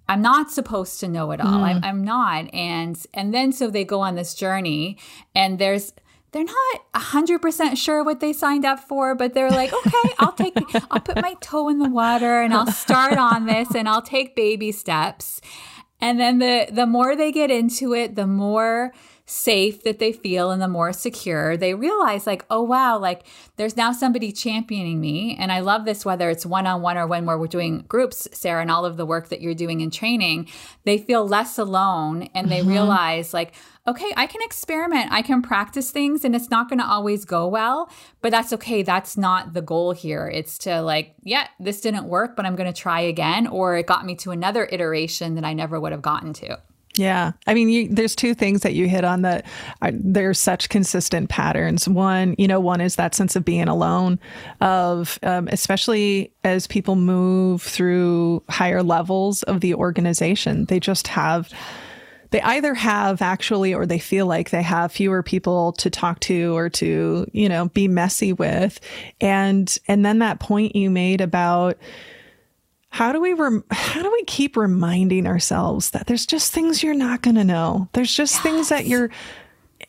I'm 0.08 0.22
not 0.22 0.52
supposed 0.52 1.00
to 1.00 1.08
know 1.08 1.32
it 1.32 1.41
all. 1.41 1.48
Mm. 1.48 1.63
I'm, 1.63 1.84
I'm 1.84 2.04
not. 2.04 2.54
And 2.54 2.96
and 3.15 3.34
then 3.34 3.52
so 3.52 3.72
they 3.72 3.84
go 3.84 4.02
on 4.02 4.13
this 4.13 4.36
journey 4.36 5.00
and 5.34 5.58
there's 5.58 5.94
they're 6.32 6.44
not 6.44 6.94
100% 6.94 7.78
sure 7.78 8.04
what 8.04 8.20
they 8.20 8.34
signed 8.34 8.66
up 8.66 8.80
for, 8.80 9.16
but 9.16 9.34
they're 9.34 9.50
like, 9.50 9.74
okay, 9.74 10.13
I'll 10.20 10.34
take, 10.34 10.56
I'll 10.92 11.00
put 11.00 11.22
my 11.22 11.36
toe 11.42 11.70
in 11.70 11.80
the 11.80 11.90
water 11.90 12.42
and 12.42 12.54
I'll 12.54 12.72
start 12.72 13.18
on 13.18 13.46
this 13.46 13.74
and 13.74 13.88
I'll 13.88 14.02
take 14.02 14.36
baby 14.36 14.72
steps. 14.72 15.42
And 16.00 16.20
then 16.20 16.40
the, 16.40 16.68
the 16.72 16.86
more 16.86 17.16
they 17.16 17.32
get 17.32 17.50
into 17.50 17.94
it, 17.94 18.16
the 18.16 18.28
more 18.28 18.94
safe 19.30 19.84
that 19.84 20.00
they 20.00 20.13
feel 20.13 20.52
and 20.52 20.62
the 20.62 20.70
more 20.70 20.94
secure 20.94 21.58
they 21.58 21.74
realize 21.74 22.26
like 22.26 22.46
oh 22.50 22.62
wow 22.62 22.98
like 22.98 23.26
there's 23.58 23.76
now 23.76 23.92
somebody 23.92 24.32
championing 24.32 25.02
me 25.02 25.36
and 25.38 25.52
i 25.52 25.60
love 25.60 25.84
this 25.84 26.06
whether 26.06 26.30
it's 26.30 26.46
one-on-one 26.46 26.98
or 26.98 27.06
when 27.06 27.26
we're 27.26 27.46
doing 27.46 27.84
groups 27.90 28.30
sarah 28.32 28.62
and 28.62 28.72
all 28.72 28.86
of 28.86 28.96
the 28.96 29.06
work 29.06 29.28
that 29.28 29.42
you're 29.42 29.54
doing 29.54 29.82
in 29.82 29.92
training 29.92 30.48
they 30.86 30.98
feel 30.98 31.28
less 31.28 31.58
alone 31.58 32.30
and 32.34 32.50
they 32.50 32.62
mm-hmm. 32.62 32.70
realize 32.70 33.34
like 33.34 33.54
okay 33.88 34.12
i 34.17 34.28
can 34.28 34.41
experiment 34.43 35.12
i 35.12 35.21
can 35.21 35.41
practice 35.41 35.91
things 35.91 36.26
and 36.26 36.36
it's 36.36 36.50
not 36.50 36.69
going 36.69 36.80
to 36.80 36.86
always 36.86 37.26
go 37.26 37.47
well 37.47 37.89
but 38.21 38.32
that's 38.32 38.52
okay 38.54 38.84
that's 38.84 39.17
not 39.17 39.54
the 39.54 39.62
goal 39.62 39.91
here 39.91 40.28
it's 40.28 40.58
to 40.58 40.82
like 40.82 41.15
yeah 41.23 41.47
this 41.60 41.82
didn't 41.82 42.06
work 42.06 42.36
but 42.36 42.45
i'm 42.45 42.56
going 42.56 42.71
to 42.71 42.80
try 42.80 43.00
again 43.00 43.47
or 43.47 43.78
it 43.78 43.86
got 43.86 44.06
me 44.06 44.15
to 44.15 44.32
another 44.32 44.67
iteration 44.71 45.36
that 45.36 45.45
i 45.45 45.54
never 45.54 45.80
would 45.80 45.91
have 45.91 46.02
gotten 46.02 46.34
to 46.34 46.58
yeah. 46.97 47.34
I 47.45 47.54
mean, 47.54 47.69
you, 47.69 47.88
there's 47.89 48.15
two 48.15 48.34
things 48.34 48.62
that 48.62 48.73
you 48.73 48.88
hit 48.88 49.04
on 49.04 49.21
that 49.21 49.45
are, 49.82 49.91
there's 49.93 50.39
such 50.39 50.69
consistent 50.69 51.30
patterns. 51.30 51.88
One, 51.88 52.36
you 52.38 52.47
know, 52.47 52.60
one 52.60 52.82
is 52.82 52.95
that 52.95 53.13
sense 53.15 53.36
of 53.36 53.45
being 53.45 53.67
alone, 53.67 54.19
of 54.62 55.19
um, 55.23 55.47
especially 55.50 56.32
as 56.43 56.67
people 56.67 56.95
move 56.95 57.62
through 57.62 58.43
higher 58.50 58.84
levels 58.84 59.43
of 59.43 59.62
the 59.62 59.73
organization, 59.76 60.65
they 60.65 60.80
just 60.80 61.08
have. 61.08 61.50
They 62.32 62.42
either 62.42 62.74
have 62.74 63.22
actually, 63.22 63.74
or 63.74 63.86
they 63.86 64.00
feel 64.00 64.26
like 64.26 64.50
they 64.50 64.62
have 64.62 64.92
fewer 64.92 65.24
people 65.24 65.72
to 65.74 65.90
talk 65.90 66.20
to 66.22 66.56
or 66.56 66.70
to, 66.72 67.28
you 67.32 67.50
know, 67.50 67.70
be 67.70 67.88
messy 67.88 68.34
with, 68.34 68.80
and 69.22 69.78
and 69.88 70.06
then 70.06 70.20
that 70.20 70.40
point 70.40 70.76
you 70.76 70.90
made 70.90 71.22
about, 71.22 71.78
how 72.90 73.12
do 73.12 73.22
we 73.22 73.34
rem- 73.34 73.63
how 73.72 74.02
do 74.02 74.12
we 74.12 74.24
keep 74.24 74.58
reminding 74.58 75.28
ourselves 75.28 75.92
that 75.92 76.08
there's 76.08 76.26
just 76.26 76.52
things 76.52 76.82
you're 76.82 76.94
not 76.94 77.22
going 77.22 77.36
to 77.36 77.44
know 77.44 77.88
there's 77.94 78.13
just 78.13 78.36
yes. 78.36 78.44
things 78.44 78.70
that 78.70 78.86
you're 78.88 79.10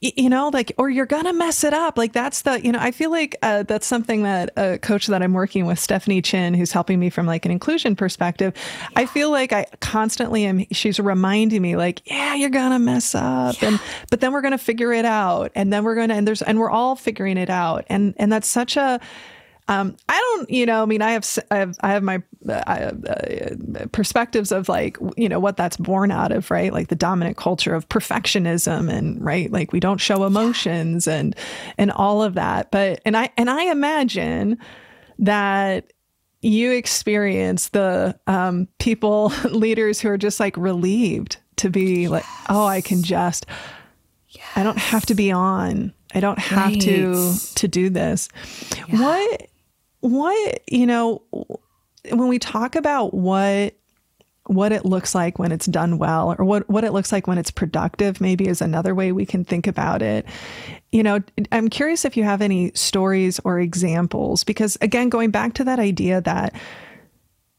you 0.01 0.29
know 0.29 0.51
like 0.53 0.73
or 0.79 0.89
you're 0.89 1.07
gonna 1.07 1.33
mess 1.33 1.65
it 1.65 1.75
up 1.75 1.99
like 1.99 2.13
that's 2.13 2.43
the 2.43 2.65
you 2.65 2.71
know 2.71 2.79
i 2.81 2.91
feel 2.91 3.11
like 3.11 3.37
uh, 3.43 3.65
that's 3.65 3.87
something 3.87 4.23
that 4.23 4.51
a 4.57 4.79
coach 4.79 5.09
that 5.09 5.23
i'm 5.23 5.33
working 5.33 5.67
with 5.67 5.79
stephanie 5.79 6.23
chin 6.23 6.55
who's 6.55 6.71
helping 6.71 7.01
me 7.01 7.11
from 7.11 7.27
like 7.27 7.45
an 7.45 7.51
inclusion 7.51 7.97
perspective 7.97 8.53
yeah. 8.81 8.89
i 8.97 9.07
feel 9.07 9.31
like 9.31 9.53
i 9.53 9.67
constantly 9.81 10.45
am 10.45 10.65
she's 10.71 11.01
reminding 11.01 11.61
me 11.61 11.77
like 11.77 12.01
yeah 12.07 12.35
you're 12.35 12.49
gonna 12.49 12.79
mess 12.79 13.15
up 13.15 13.61
yeah. 13.61 13.69
and 13.69 13.81
but 14.11 14.21
then 14.21 14.33
we're 14.33 14.43
gonna 14.43 14.57
figure 14.57 14.93
it 14.93 15.05
out 15.05 15.51
and 15.55 15.73
then 15.73 15.83
we're 15.83 15.97
gonna 15.97 16.15
and 16.15 16.29
there's 16.29 16.43
and 16.43 16.59
we're 16.59 16.71
all 16.71 16.95
figuring 16.95 17.37
it 17.37 17.51
out 17.51 17.85
and 17.89 18.15
and 18.19 18.31
that's 18.31 18.49
such 18.49 18.77
a 18.77 19.01
um, 19.69 19.97
I 20.09 20.19
don't, 20.19 20.49
you 20.49 20.65
know, 20.65 20.83
I 20.83 20.87
mean, 20.87 21.03
I 21.03 21.11
have, 21.11 21.29
I 21.51 21.57
have, 21.57 21.77
I 21.81 21.91
have 21.91 22.03
my 22.03 22.23
uh, 22.47 22.53
uh, 22.53 23.87
perspectives 23.93 24.53
of 24.53 24.69
like, 24.69 24.97
you 25.17 25.29
know, 25.29 25.41
what 25.41 25.57
that's 25.57 25.77
born 25.77 26.11
out 26.11 26.33
of, 26.33 26.51
right? 26.51 26.73
Like 26.73 26.89
the 26.89 26.95
dominant 26.95 27.37
culture 27.37 27.75
of 27.75 27.89
perfectionism 27.89 28.91
and 28.93 29.23
right, 29.25 29.51
like 29.51 29.73
we 29.73 29.81
don't 29.81 29.99
show 30.01 30.25
emotions 30.25 31.09
and 31.09 31.35
and 31.77 31.91
all 31.91 32.23
of 32.23 32.35
that. 32.35 32.71
But 32.71 33.01
and 33.05 33.17
I 33.17 33.31
and 33.37 33.51
I 33.51 33.65
imagine 33.65 34.59
that 35.19 35.93
you 36.41 36.71
experience 36.71 37.71
the 37.71 38.19
um, 38.27 38.69
people 38.79 39.29
leaders 39.45 40.01
who 40.01 40.09
are 40.09 40.19
just 40.19 40.39
like 40.39 40.57
relieved 40.57 41.39
to 41.57 41.71
be 41.71 42.03
yes. 42.03 42.11
like, 42.11 42.25
oh, 42.49 42.67
I 42.67 42.81
can 42.81 43.03
just, 43.03 43.47
yes. 44.29 44.47
I 44.55 44.63
don't 44.63 44.79
have 44.79 45.07
to 45.07 45.15
be 45.15 45.33
on. 45.33 45.93
I 46.15 46.21
don't 46.21 46.39
have 46.39 46.73
right. 46.73 46.81
to 46.83 47.35
to 47.57 47.69
do 47.69 47.91
this. 47.91 48.29
Yeah. 48.77 49.03
What 49.03 49.49
what, 50.01 50.63
you 50.69 50.87
know, 50.87 51.23
when 52.11 52.29
we 52.29 52.39
talk 52.39 52.77
about 52.77 53.15
what 53.15 53.75
what 54.47 54.73
it 54.73 54.87
looks 54.87 55.15
like 55.15 55.39
when 55.39 55.53
it's 55.53 55.67
done 55.67 55.99
well 55.99 56.35
or 56.39 56.43
what, 56.43 56.67
what 56.71 56.83
it 56.83 56.95
looks 56.95 57.13
like 57.13 57.27
when 57.27 57.37
it's 57.37 57.51
productive 57.51 58.19
maybe 58.19 58.49
is 58.49 58.63
another 58.63 58.95
way 58.95 59.13
we 59.13 59.27
can 59.27 59.45
think 59.45 59.67
about 59.67 60.01
it 60.01 60.25
you 60.91 61.03
know 61.03 61.21
i'm 61.53 61.69
curious 61.69 62.07
if 62.07 62.17
you 62.17 62.25
have 62.25 62.41
any 62.41 62.73
stories 62.75 63.39
or 63.45 63.61
examples 63.61 64.45
because 64.45 64.79
again 64.81 65.11
going 65.11 65.31
back 65.31 65.53
to 65.53 65.65
that 65.65 65.79
idea 65.79 66.23
that 66.23 66.55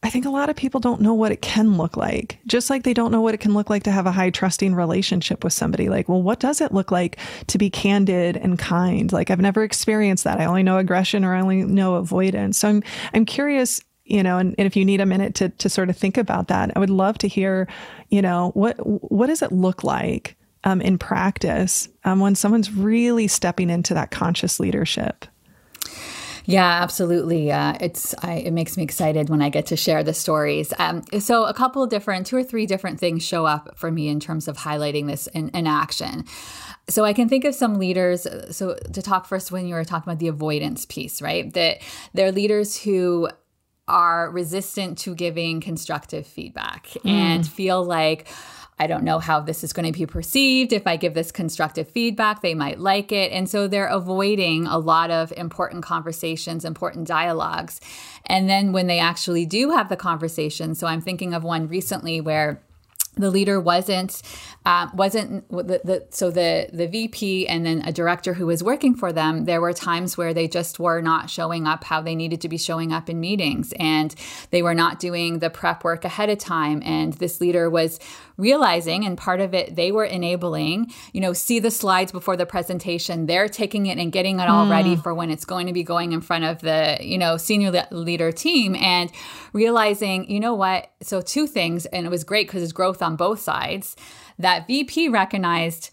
I 0.02 0.10
think 0.10 0.26
a 0.26 0.30
lot 0.30 0.50
of 0.50 0.56
people 0.56 0.80
don't 0.80 1.02
know 1.02 1.14
what 1.14 1.34
it 1.34 1.42
can 1.42 1.76
look 1.76 1.98
like, 1.98 2.40
just 2.48 2.70
like 2.70 2.84
they 2.84 2.94
don't 2.94 3.12
know 3.12 3.20
what 3.20 3.34
it 3.34 3.42
can 3.42 3.54
look 3.54 3.70
like 3.70 3.84
to 3.84 3.92
have 3.92 4.06
a 4.06 4.14
high 4.14 4.30
trusting 4.30 4.74
relationship 4.74 5.44
with 5.44 5.52
somebody. 5.52 5.90
Like, 5.90 6.08
well, 6.08 6.22
what 6.22 6.40
does 6.40 6.62
it 6.62 6.74
look 6.74 6.90
like 6.90 7.18
to 7.48 7.58
be 7.58 7.70
candid 7.70 8.38
and 8.38 8.58
kind? 8.58 9.12
Like, 9.12 9.30
I've 9.30 9.42
never 9.42 9.62
experienced 9.62 10.24
that. 10.24 10.40
I 10.40 10.46
only 10.46 10.64
know 10.64 10.78
aggression 10.78 11.26
or 11.26 11.36
I 11.36 11.42
only 11.42 11.64
know 11.64 11.96
avoidance. 11.96 12.60
So 12.60 12.70
I'm, 12.70 12.84
I'm 13.14 13.26
curious, 13.26 13.82
you 14.10 14.24
know, 14.24 14.38
and, 14.38 14.56
and 14.58 14.66
if 14.66 14.76
you 14.76 14.84
need 14.84 15.02
a 15.02 15.06
minute 15.06 15.36
to, 15.36 15.50
to 15.50 15.70
sort 15.70 15.90
of 15.90 15.98
think 15.98 16.18
about 16.18 16.48
that, 16.48 16.72
I 16.76 16.80
would 16.80 16.90
love 16.90 17.18
to 17.20 17.28
hear, 17.28 17.68
you 18.10 18.22
know, 18.22 18.52
what, 18.54 18.76
what 19.12 19.28
does 19.28 19.42
it 19.42 19.52
look 19.52 19.84
like 19.84 20.36
um, 20.64 20.82
in 20.82 20.98
practice 20.98 21.88
um, 22.04 22.20
when 22.20 22.36
someone's 22.36 22.72
really 22.72 23.28
stepping 23.28 23.70
into 23.70 23.94
that 23.94 24.12
conscious 24.12 24.60
leadership? 24.60 25.26
Yeah, 26.46 26.82
absolutely. 26.82 27.52
Uh, 27.52 27.76
it's 27.80 28.16
I, 28.24 28.38
it 28.38 28.54
makes 28.54 28.76
me 28.76 28.82
excited 28.82 29.30
when 29.30 29.40
I 29.40 29.50
get 29.50 29.68
to 29.68 29.78
share 29.78 30.04
the 30.04 30.16
stories. 30.16 30.74
Um, 30.80 31.04
so 31.20 31.46
a 31.46 31.54
couple 31.54 31.84
of 31.84 31.92
different, 31.92 32.26
two 32.26 32.38
or 32.38 32.44
three 32.44 32.66
different 32.66 33.00
things 33.00 33.24
show 33.24 33.46
up 33.46 33.78
for 33.78 33.92
me 33.92 34.08
in 34.08 34.20
terms 34.20 34.48
of 34.48 34.58
highlighting 34.58 35.06
this 35.06 35.28
in, 35.28 35.50
in 35.50 35.68
action. 35.68 36.26
So 36.88 37.06
I 37.06 37.14
can 37.14 37.30
think 37.30 37.46
of 37.46 37.54
some 37.54 37.76
leaders. 37.76 38.26
So 38.50 38.74
to 38.94 39.02
talk 39.04 39.28
first, 39.28 39.52
when 39.52 39.68
you 39.68 39.76
were 39.76 39.86
talking 39.86 40.12
about 40.12 40.18
the 40.18 40.28
avoidance 40.28 40.88
piece, 40.88 41.22
right? 41.22 41.54
That 41.54 41.84
they're 42.16 42.32
leaders 42.32 42.82
who 42.82 43.30
are 43.90 44.30
resistant 44.32 44.98
to 45.00 45.16
giving 45.16 45.62
constructive 45.62 46.26
feedback 46.26 46.88
mm. 46.88 47.10
and 47.10 47.48
feel 47.48 47.84
like 47.84 48.28
I 48.82 48.88
don't 48.88 49.04
know 49.04 49.20
how 49.20 49.42
this 49.42 49.64
is 49.64 49.74
going 49.74 49.92
to 49.92 49.98
be 49.98 50.06
perceived. 50.06 50.72
If 50.72 50.88
I 50.88 50.96
give 50.96 51.14
this 51.14 51.34
constructive 51.34 51.90
feedback, 51.90 52.42
they 52.42 52.56
might 52.56 52.80
like 52.80 53.12
it. 53.12 53.34
And 53.34 53.50
so 53.50 53.68
they're 53.68 53.88
avoiding 53.88 54.68
a 54.68 54.78
lot 54.78 55.12
of 55.12 55.34
important 55.36 55.84
conversations, 55.84 56.64
important 56.64 57.06
dialogues. 57.06 57.82
And 58.26 58.50
then 58.50 58.72
when 58.72 58.88
they 58.88 59.00
actually 59.00 59.46
do 59.46 59.72
have 59.72 59.90
the 59.90 59.98
conversation, 59.98 60.76
so 60.76 60.88
I'm 60.88 61.02
thinking 61.02 61.34
of 61.34 61.44
one 61.44 61.68
recently 61.68 62.22
where 62.22 62.62
the 63.20 63.30
leader 63.30 63.60
wasn't 63.60 64.22
uh, 64.66 64.88
wasn't 64.94 65.48
the, 65.50 65.82
the, 65.84 66.08
so 66.10 66.32
the 66.32 66.70
the 66.72 66.88
VP 66.88 67.48
and 67.48 67.66
then 67.66 67.82
a 67.86 67.92
director 67.92 68.34
who 68.34 68.46
was 68.46 68.64
working 68.64 68.96
for 68.96 69.12
them. 69.12 69.46
There 69.46 69.62
were 69.62 69.74
times 69.74 70.18
where 70.18 70.34
they 70.34 70.48
just 70.48 70.80
were 70.80 71.02
not 71.02 71.30
showing 71.30 71.68
up 71.68 71.84
how 71.84 72.02
they 72.02 72.16
needed 72.16 72.42
to 72.42 72.50
be 72.50 72.58
showing 72.58 72.92
up 72.92 73.10
in 73.10 73.20
meetings, 73.20 73.74
and 73.80 74.16
they 74.52 74.62
were 74.62 74.76
not 74.76 75.00
doing 75.00 75.40
the 75.40 75.50
prep 75.50 75.84
work 75.84 76.06
ahead 76.06 76.30
of 76.30 76.38
time. 76.38 76.82
And 76.86 77.14
this 77.14 77.42
leader 77.42 77.70
was 77.70 78.00
realizing, 78.40 79.06
and 79.06 79.18
part 79.18 79.42
of 79.42 79.54
it 79.54 79.76
they 79.76 79.92
were 79.92 80.06
enabling. 80.06 80.92
You 81.14 81.22
know, 81.22 81.34
see 81.34 81.60
the 81.60 81.70
slides 81.70 82.12
before 82.12 82.38
the 82.38 82.46
presentation. 82.46 83.26
They're 83.26 83.50
taking 83.50 83.86
it 83.86 83.98
and 83.98 84.12
getting 84.12 84.40
it 84.40 84.50
all 84.50 84.66
mm. 84.66 84.72
ready 84.72 84.96
for 84.96 85.14
when 85.14 85.30
it's 85.30 85.46
going 85.46 85.68
to 85.68 85.74
be 85.74 85.84
going 85.84 86.14
in 86.14 86.22
front 86.22 86.46
of 86.46 86.60
the 86.62 86.98
you 87.02 87.18
know 87.18 87.38
senior 87.38 87.72
le- 87.72 87.88
leader 87.92 88.32
team, 88.32 88.76
and 88.76 89.12
realizing, 89.54 90.30
you 90.30 90.40
know 90.40 90.56
what? 90.56 90.92
So 91.02 91.22
two 91.22 91.46
things, 91.46 91.86
and 91.88 92.06
it 92.06 92.10
was 92.10 92.24
great 92.24 92.48
because 92.48 92.64
it's 92.64 92.72
growth 92.72 93.02
on 93.02 93.16
both 93.16 93.40
sides 93.40 93.96
that 94.40 94.66
VP 94.68 95.10
recognized 95.10 95.92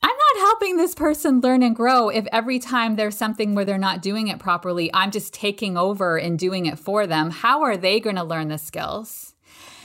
I'm 0.00 0.10
not 0.10 0.46
helping 0.46 0.76
this 0.76 0.94
person 0.94 1.40
learn 1.40 1.62
and 1.62 1.74
grow 1.74 2.08
if 2.08 2.26
every 2.30 2.58
time 2.58 2.94
there's 2.94 3.16
something 3.16 3.54
where 3.54 3.64
they're 3.64 3.78
not 3.78 4.00
doing 4.00 4.28
it 4.28 4.38
properly, 4.38 4.90
I'm 4.94 5.10
just 5.10 5.34
taking 5.34 5.76
over 5.76 6.16
and 6.16 6.38
doing 6.38 6.66
it 6.66 6.78
for 6.78 7.06
them. 7.06 7.30
How 7.30 7.62
are 7.62 7.76
they 7.76 7.98
going 7.98 8.16
to 8.16 8.22
learn 8.22 8.48
the 8.48 8.58
skills? 8.58 9.27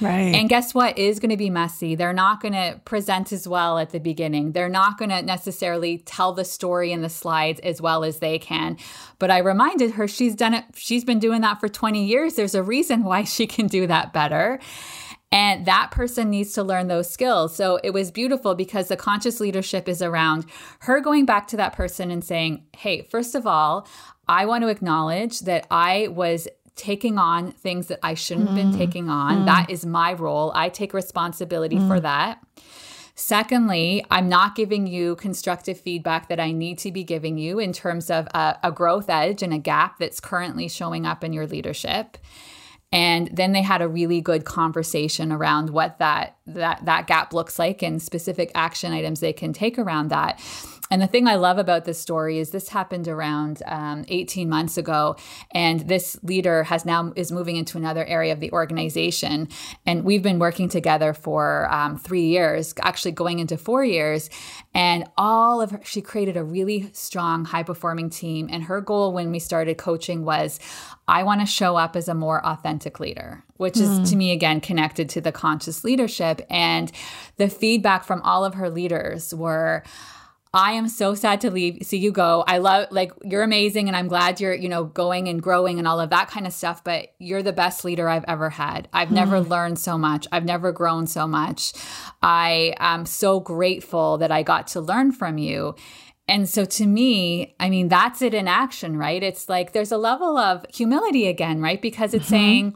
Right. 0.03 0.35
And 0.35 0.49
guess 0.49 0.73
what 0.73 0.97
is 0.97 1.19
going 1.19 1.29
to 1.29 1.37
be 1.37 1.49
messy? 1.49 1.95
They're 1.95 2.13
not 2.13 2.41
going 2.41 2.53
to 2.53 2.79
present 2.85 3.31
as 3.31 3.47
well 3.47 3.79
at 3.79 3.91
the 3.91 3.99
beginning. 3.99 4.51
They're 4.51 4.69
not 4.69 4.97
going 4.97 5.09
to 5.09 5.21
necessarily 5.21 5.99
tell 5.99 6.33
the 6.33 6.45
story 6.45 6.91
in 6.91 7.01
the 7.01 7.09
slides 7.09 7.59
as 7.61 7.81
well 7.81 8.03
as 8.03 8.19
they 8.19 8.37
can. 8.39 8.77
But 9.19 9.31
I 9.31 9.39
reminded 9.39 9.91
her 9.91 10.07
she's 10.07 10.35
done 10.35 10.53
it, 10.53 10.65
she's 10.75 11.05
been 11.05 11.19
doing 11.19 11.41
that 11.41 11.59
for 11.59 11.69
20 11.69 12.03
years. 12.03 12.35
There's 12.35 12.55
a 12.55 12.63
reason 12.63 13.03
why 13.03 13.23
she 13.23 13.47
can 13.47 13.67
do 13.67 13.87
that 13.87 14.13
better. 14.13 14.59
And 15.31 15.65
that 15.65 15.89
person 15.89 16.29
needs 16.29 16.53
to 16.53 16.63
learn 16.63 16.89
those 16.89 17.09
skills. 17.09 17.55
So 17.55 17.79
it 17.83 17.89
was 17.89 18.11
beautiful 18.11 18.53
because 18.53 18.87
the 18.87 18.95
conscious 18.95 19.39
leadership 19.39 19.89
is 19.89 19.99
around 19.99 20.45
her 20.81 20.99
going 20.99 21.25
back 21.25 21.47
to 21.47 21.57
that 21.57 21.73
person 21.73 22.11
and 22.11 22.23
saying, 22.23 22.65
Hey, 22.77 23.07
first 23.09 23.33
of 23.33 23.47
all, 23.47 23.87
I 24.27 24.45
want 24.45 24.61
to 24.61 24.67
acknowledge 24.67 25.39
that 25.41 25.65
I 25.71 26.07
was 26.09 26.47
taking 26.75 27.17
on 27.17 27.51
things 27.51 27.87
that 27.87 27.99
I 28.01 28.13
shouldn't 28.13 28.47
have 28.47 28.55
been 28.55 28.71
mm. 28.71 28.77
taking 28.77 29.09
on. 29.09 29.41
Mm. 29.41 29.45
That 29.45 29.69
is 29.69 29.85
my 29.85 30.13
role. 30.13 30.51
I 30.55 30.69
take 30.69 30.93
responsibility 30.93 31.77
mm. 31.77 31.87
for 31.87 31.99
that. 31.99 32.39
Secondly, 33.15 34.03
I'm 34.09 34.27
not 34.27 34.55
giving 34.55 34.87
you 34.87 35.15
constructive 35.17 35.79
feedback 35.79 36.29
that 36.29 36.39
I 36.39 36.51
need 36.51 36.79
to 36.79 36.91
be 36.91 37.03
giving 37.03 37.37
you 37.37 37.59
in 37.59 37.71
terms 37.71 38.09
of 38.09 38.27
a, 38.33 38.57
a 38.63 38.71
growth 38.71 39.07
edge 39.07 39.43
and 39.43 39.53
a 39.53 39.59
gap 39.59 39.99
that's 39.99 40.19
currently 40.19 40.67
showing 40.67 41.05
up 41.05 41.23
in 41.23 41.31
your 41.31 41.45
leadership 41.45 42.17
and 42.93 43.27
then 43.33 43.53
they 43.53 43.63
had 43.63 43.81
a 43.81 43.87
really 43.87 44.21
good 44.21 44.45
conversation 44.45 45.31
around 45.31 45.71
what 45.71 45.97
that 45.97 46.37
that 46.45 46.85
that 46.85 47.07
gap 47.07 47.33
looks 47.33 47.57
like 47.57 47.81
and 47.81 48.01
specific 48.01 48.51
action 48.53 48.93
items 48.93 49.19
they 49.19 49.33
can 49.33 49.51
take 49.51 49.79
around 49.79 50.09
that 50.09 50.39
and 50.93 51.01
the 51.01 51.07
thing 51.07 51.27
I 51.27 51.37
love 51.37 51.57
about 51.57 51.85
this 51.85 51.99
story 51.99 52.37
is 52.37 52.51
this 52.51 52.69
happened 52.69 53.07
around 53.07 53.63
um, 53.65 54.05
18 54.09 54.47
months 54.47 54.77
ago, 54.77 55.15
and 55.49 55.79
this 55.79 56.19
leader 56.21 56.65
has 56.65 56.85
now 56.85 57.11
is 57.15 57.31
moving 57.31 57.55
into 57.55 57.79
another 57.79 58.05
area 58.05 58.31
of 58.31 58.39
the 58.39 58.51
organization, 58.51 59.47
and 59.87 60.03
we've 60.03 60.21
been 60.21 60.37
working 60.37 60.69
together 60.69 61.15
for 61.15 61.67
um, 61.73 61.97
three 61.97 62.27
years, 62.27 62.75
actually 62.83 63.11
going 63.11 63.39
into 63.39 63.57
four 63.57 63.83
years, 63.83 64.29
and 64.75 65.09
all 65.17 65.61
of 65.61 65.71
her, 65.71 65.81
she 65.83 65.99
created 65.99 66.37
a 66.37 66.43
really 66.43 66.91
strong, 66.93 67.45
high 67.45 67.63
performing 67.63 68.11
team, 68.11 68.47
and 68.51 68.65
her 68.65 68.79
goal 68.79 69.13
when 69.13 69.31
we 69.31 69.39
started 69.39 69.79
coaching 69.79 70.23
was, 70.23 70.59
I 71.07 71.23
want 71.23 71.41
to 71.41 71.47
show 71.47 71.75
up 71.75 71.95
as 71.95 72.07
a 72.07 72.13
more 72.13 72.45
authentic 72.45 72.99
leader, 72.99 73.43
which 73.57 73.77
is 73.77 73.89
mm. 73.89 74.09
to 74.11 74.15
me 74.15 74.31
again 74.31 74.61
connected 74.61 75.09
to 75.09 75.21
the 75.21 75.31
conscious 75.31 75.83
leadership, 75.83 76.45
and 76.51 76.91
the 77.37 77.49
feedback 77.49 78.03
from 78.03 78.21
all 78.21 78.45
of 78.45 78.53
her 78.53 78.69
leaders 78.69 79.33
were 79.33 79.83
I 80.55 80.73
am 80.73 80.87
so 80.87 81.15
sad 81.15 81.41
to 81.41 81.49
leave, 81.49 81.79
see 81.81 81.97
you 81.97 82.11
go. 82.11 82.43
I 82.47 82.59
love, 82.59 82.89
like, 82.91 83.11
you're 83.23 83.41
amazing 83.41 83.87
and 83.87 83.97
I'm 83.97 84.07
glad 84.07 84.39
you're, 84.39 84.53
you 84.53 84.69
know, 84.69 84.83
going 84.83 85.27
and 85.27 85.41
growing 85.41 85.79
and 85.79 85.87
all 85.87 85.99
of 85.99 86.11
that 86.11 86.29
kind 86.29 86.45
of 86.45 86.53
stuff, 86.53 86.83
but 86.83 87.07
you're 87.17 87.41
the 87.41 87.51
best 87.51 87.83
leader 87.83 88.07
I've 88.07 88.25
ever 88.27 88.51
had. 88.51 88.87
I've 88.93 89.07
mm 89.09 89.13
never 89.13 89.39
learned 89.39 89.79
so 89.79 89.97
much. 89.97 90.27
I've 90.31 90.43
never 90.43 90.71
grown 90.71 91.07
so 91.07 91.27
much. 91.27 91.73
I 92.21 92.73
am 92.79 93.05
so 93.05 93.39
grateful 93.39 94.17
that 94.17 94.31
I 94.31 94.43
got 94.43 94.67
to 94.67 94.81
learn 94.81 95.11
from 95.11 95.37
you. 95.37 95.75
And 96.27 96.49
so 96.49 96.65
to 96.65 96.85
me, 96.85 97.55
I 97.59 97.69
mean, 97.69 97.89
that's 97.89 98.21
it 98.21 98.33
in 98.33 98.47
action, 98.47 98.97
right? 98.97 99.21
It's 99.21 99.49
like 99.49 99.71
there's 99.71 99.91
a 99.91 99.97
level 99.97 100.37
of 100.37 100.65
humility 100.73 101.27
again, 101.27 101.61
right? 101.61 101.81
Because 101.81 102.13
it's 102.13 102.25
mm-hmm. 102.25 102.33
saying, 102.33 102.75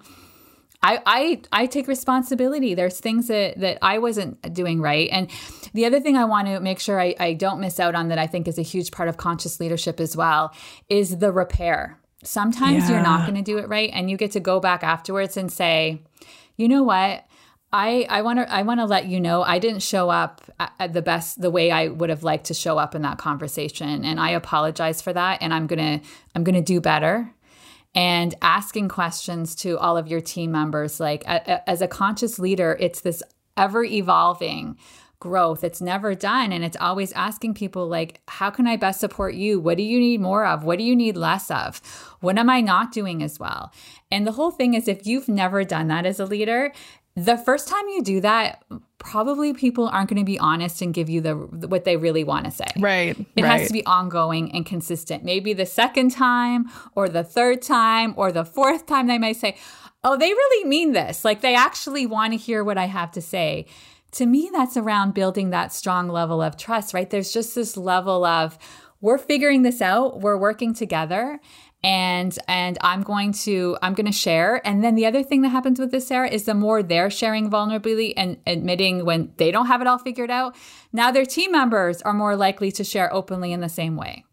I, 0.84 1.02
I 1.06 1.42
I 1.52 1.66
take 1.66 1.88
responsibility. 1.88 2.74
There's 2.74 3.00
things 3.00 3.28
that 3.28 3.60
that 3.60 3.80
I 3.82 3.98
wasn't 3.98 4.54
doing 4.54 4.82
right. 4.82 5.10
And 5.12 5.30
the 5.74 5.86
other 5.86 6.00
thing 6.00 6.16
I 6.16 6.26
want 6.26 6.48
to 6.48 6.60
make 6.60 6.80
sure 6.80 7.02
I, 7.02 7.16
I 7.20 7.34
don't 7.34 7.60
miss 7.60 7.80
out 7.80 7.96
on 7.96 8.10
that 8.10 8.18
I 8.18 8.28
think 8.28 8.48
is 8.48 8.58
a 8.58 8.64
huge 8.64 8.92
part 8.92 9.10
of 9.10 9.18
conscious 9.18 9.60
leadership 9.60 10.00
as 10.00 10.16
well 10.16 10.54
is 10.88 11.18
the 11.18 11.32
repair. 11.32 12.00
Sometimes 12.24 12.84
yeah. 12.84 12.96
you're 12.96 13.04
not 13.04 13.28
going 13.28 13.36
to 13.36 13.42
do 13.42 13.58
it 13.58 13.68
right 13.68 13.90
and 13.94 14.10
you 14.10 14.18
get 14.18 14.32
to 14.32 14.40
go 14.40 14.60
back 14.60 14.84
afterwards 14.84 15.38
and 15.38 15.52
say, 15.52 16.02
you 16.56 16.68
know 16.68 16.84
what? 16.84 17.26
I, 17.72 18.08
I 18.10 18.22
want 18.22 18.40
to 18.40 18.52
I 18.52 18.62
want 18.62 18.80
to 18.80 18.86
let 18.86 19.08
you 19.08 19.20
know 19.20 19.44
I 19.44 19.60
didn't 19.60 19.82
show 19.82 20.10
up 20.10 20.42
at 20.80 20.94
the 20.94 21.02
best 21.02 21.42
the 21.42 21.52
way 21.52 21.70
I 21.70 21.90
would 21.90 22.10
have 22.10 22.24
liked 22.24 22.46
to 22.46 22.54
show 22.54 22.78
up 22.78 22.96
in 22.96 23.02
that 23.02 23.18
conversation 23.18 24.06
and 24.06 24.20
I 24.20 24.30
apologize 24.32 25.02
for 25.02 25.12
that 25.12 25.40
and 25.42 25.54
I'm 25.54 25.68
going 25.68 26.00
to 26.00 26.08
I'm 26.34 26.46
going 26.46 26.56
to 26.56 26.62
do 26.62 26.80
better 26.80 27.34
and 27.96 28.36
asking 28.42 28.90
questions 28.90 29.56
to 29.56 29.78
all 29.78 29.98
of 29.98 30.08
your 30.08 30.22
team 30.22 30.52
members. 30.52 31.00
Like, 31.00 31.24
as 31.26 31.82
a 31.82 31.88
conscious 31.88 32.38
leader, 32.38 32.78
it's 32.80 33.02
this 33.02 33.24
ever 33.56 33.84
evolving 33.84 34.78
growth. 35.20 35.64
It's 35.64 35.82
never 35.82 36.14
done. 36.14 36.52
And 36.52 36.64
it's 36.64 36.78
always 36.80 37.12
asking 37.14 37.56
people, 37.56 37.88
like, 37.88 38.22
how 38.28 38.52
can 38.52 38.68
I 38.68 38.78
best 38.78 39.00
support 39.00 39.34
you? 39.34 39.60
What 39.60 39.78
do 39.78 39.84
you 39.84 40.00
need 40.00 40.22
more 40.22 40.46
of? 40.46 40.64
What 40.64 40.78
do 40.78 40.84
you 40.84 40.96
need 40.96 41.18
less 41.18 41.50
of? 41.50 41.80
What 42.20 42.38
am 42.38 42.52
I 42.52 42.62
not 42.62 42.92
doing 42.92 43.24
as 43.24 43.40
well? 43.40 43.74
And 44.12 44.28
the 44.28 44.34
whole 44.34 44.52
thing 44.52 44.76
is, 44.76 44.88
if 44.88 45.08
you've 45.08 45.28
never 45.28 45.64
done 45.64 45.88
that 45.88 46.06
as 46.06 46.20
a 46.20 46.26
leader, 46.26 46.72
the 47.18 47.36
first 47.36 47.68
time 47.68 47.88
you 47.90 48.04
do 48.04 48.22
that, 48.22 48.64
probably 49.00 49.52
people 49.52 49.90
aren't 49.90 50.08
going 50.08 50.22
to 50.22 50.26
be 50.26 50.38
honest 50.38 50.84
and 50.84 50.94
give 50.94 51.10
you 51.10 51.20
the 51.20 51.34
what 51.34 51.84
they 51.84 51.98
really 51.98 52.24
want 52.24 52.46
to 52.46 52.52
say. 52.52 52.68
Right. 52.78 53.18
It 53.36 53.42
right. 53.42 53.60
has 53.60 53.68
to 53.68 53.74
be 53.74 53.84
ongoing 53.88 54.52
and 54.54 54.64
consistent. 54.64 55.24
Maybe 55.24 55.54
the 55.54 55.66
second 55.66 56.12
time 56.12 56.70
or 56.94 57.10
the 57.10 57.24
third 57.24 57.64
time 57.64 58.14
or 58.18 58.32
the 58.32 58.46
fourth 58.46 58.86
time 58.86 59.08
they 59.08 59.18
may 59.18 59.34
say, 59.34 59.58
"Oh, 60.04 60.16
they 60.16 60.30
really 60.30 60.70
mean 60.70 60.92
this. 60.92 61.26
Like 61.26 61.42
they 61.42 61.56
actually 61.56 62.06
want 62.06 62.34
to 62.34 62.38
hear 62.38 62.64
what 62.64 62.78
I 62.78 62.86
have 62.86 63.12
to 63.14 63.22
say." 63.22 63.66
To 64.12 64.28
me, 64.28 64.52
that's 64.54 64.78
around 64.78 65.16
building 65.16 65.50
that 65.50 65.74
strong 65.74 66.10
level 66.10 66.40
of 66.40 66.56
trust, 66.56 66.94
right? 66.94 67.10
There's 67.10 67.34
just 67.34 67.56
this 67.56 67.76
level 67.76 68.26
of 68.26 68.60
we're 69.02 69.18
figuring 69.18 69.62
this 69.62 69.82
out, 69.82 70.22
we're 70.22 70.38
working 70.38 70.74
together, 70.74 71.40
and 71.88 72.38
and 72.50 72.78
i'm 72.82 73.02
going 73.02 73.32
to 73.32 73.78
i'm 73.82 73.94
going 73.94 74.06
to 74.06 74.12
share 74.12 74.62
and 74.68 74.84
then 74.84 74.96
the 74.96 75.06
other 75.06 75.24
thing 75.24 75.42
that 75.42 75.50
happens 75.50 75.80
with 75.80 75.90
this 75.90 76.06
sarah 76.06 76.30
is 76.30 76.44
the 76.44 76.54
more 76.54 76.84
they're 76.84 77.10
sharing 77.10 77.50
vulnerability 77.50 78.16
and 78.18 78.38
admitting 78.46 79.06
when 79.06 79.32
they 79.38 79.52
don't 79.52 79.68
have 79.68 79.80
it 79.80 79.88
all 79.88 79.98
figured 79.98 80.30
out 80.30 80.54
now 80.92 81.12
their 81.12 81.26
team 81.26 81.50
members 81.50 82.02
are 82.02 82.14
more 82.14 82.36
likely 82.36 82.74
to 82.74 82.84
share 82.84 83.12
openly 83.14 83.54
in 83.54 83.62
the 83.62 83.70
same 83.70 83.96
way 83.96 84.26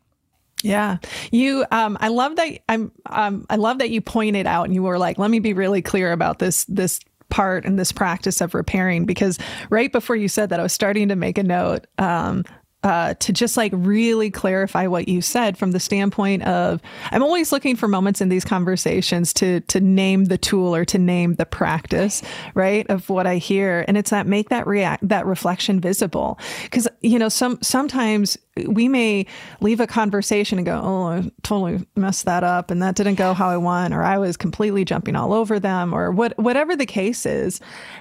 Yeah, 0.62 0.96
you. 1.30 1.66
Um, 1.70 1.98
I 2.00 2.08
love 2.08 2.36
that. 2.36 2.58
I'm. 2.70 2.90
Um, 3.04 3.44
I 3.50 3.56
love 3.56 3.78
that 3.80 3.90
you 3.90 4.00
pointed 4.00 4.46
out, 4.46 4.64
and 4.64 4.74
you 4.74 4.82
were 4.82 4.98
like, 4.98 5.18
"Let 5.18 5.30
me 5.30 5.38
be 5.38 5.52
really 5.52 5.82
clear 5.82 6.10
about 6.10 6.38
this. 6.38 6.64
This 6.64 7.00
part 7.28 7.66
and 7.66 7.78
this 7.78 7.92
practice 7.92 8.40
of 8.40 8.54
repairing." 8.54 9.04
Because 9.04 9.38
right 9.68 9.92
before 9.92 10.16
you 10.16 10.26
said 10.26 10.48
that, 10.48 10.60
I 10.60 10.62
was 10.62 10.72
starting 10.72 11.08
to 11.10 11.16
make 11.16 11.36
a 11.36 11.42
note 11.42 11.86
um, 11.98 12.44
uh, 12.84 13.14
to 13.14 13.32
just 13.32 13.56
like 13.56 13.72
really 13.74 14.30
clarify 14.30 14.86
what 14.86 15.08
you 15.08 15.22
said 15.22 15.56
from 15.56 15.72
the 15.72 15.80
standpoint 15.80 16.42
of 16.42 16.82
I'm 17.10 17.22
always 17.22 17.50
looking 17.50 17.76
for 17.76 17.88
moments 17.88 18.20
in 18.20 18.28
these 18.28 18.44
conversations 18.44 19.32
to 19.34 19.60
to 19.60 19.80
name 19.80 20.26
the 20.26 20.36
tool 20.38 20.74
or 20.74 20.84
to 20.84 20.98
name 20.98 21.34
the 21.34 21.46
practice, 21.46 22.22
right, 22.52 22.86
of 22.90 23.08
what 23.08 23.26
I 23.26 23.38
hear, 23.38 23.84
and 23.88 23.96
it's 23.96 24.10
that 24.10 24.26
make 24.26 24.50
that 24.50 24.66
react 24.66 25.08
that 25.08 25.24
reflection 25.24 25.80
visible. 25.80 26.38
Because 26.64 26.86
you 27.00 27.18
know 27.18 27.30
some 27.30 27.58
sometimes 27.62 28.36
we 28.66 28.86
may 28.86 29.26
leave 29.60 29.80
a 29.80 29.86
conversation 29.86 30.58
and 30.58 30.66
go, 30.66 30.80
oh, 30.80 31.06
I 31.06 31.30
totally 31.42 31.84
messed 31.96 32.26
that 32.26 32.44
up, 32.44 32.70
and 32.70 32.82
that 32.82 32.96
didn't 32.96 33.16
go 33.16 33.32
how 33.32 33.48
I 33.48 33.56
want, 33.56 33.94
or 33.94 34.02
I 34.02 34.18
was 34.18 34.36
completely 34.36 34.84
jumping 34.84 35.16
all 35.16 35.32
over 35.32 35.58
them, 35.58 35.94
or 35.94 36.12
what 36.12 36.38
whatever 36.38 36.76
the 36.76 36.86
case 36.86 37.24
is, 37.24 37.60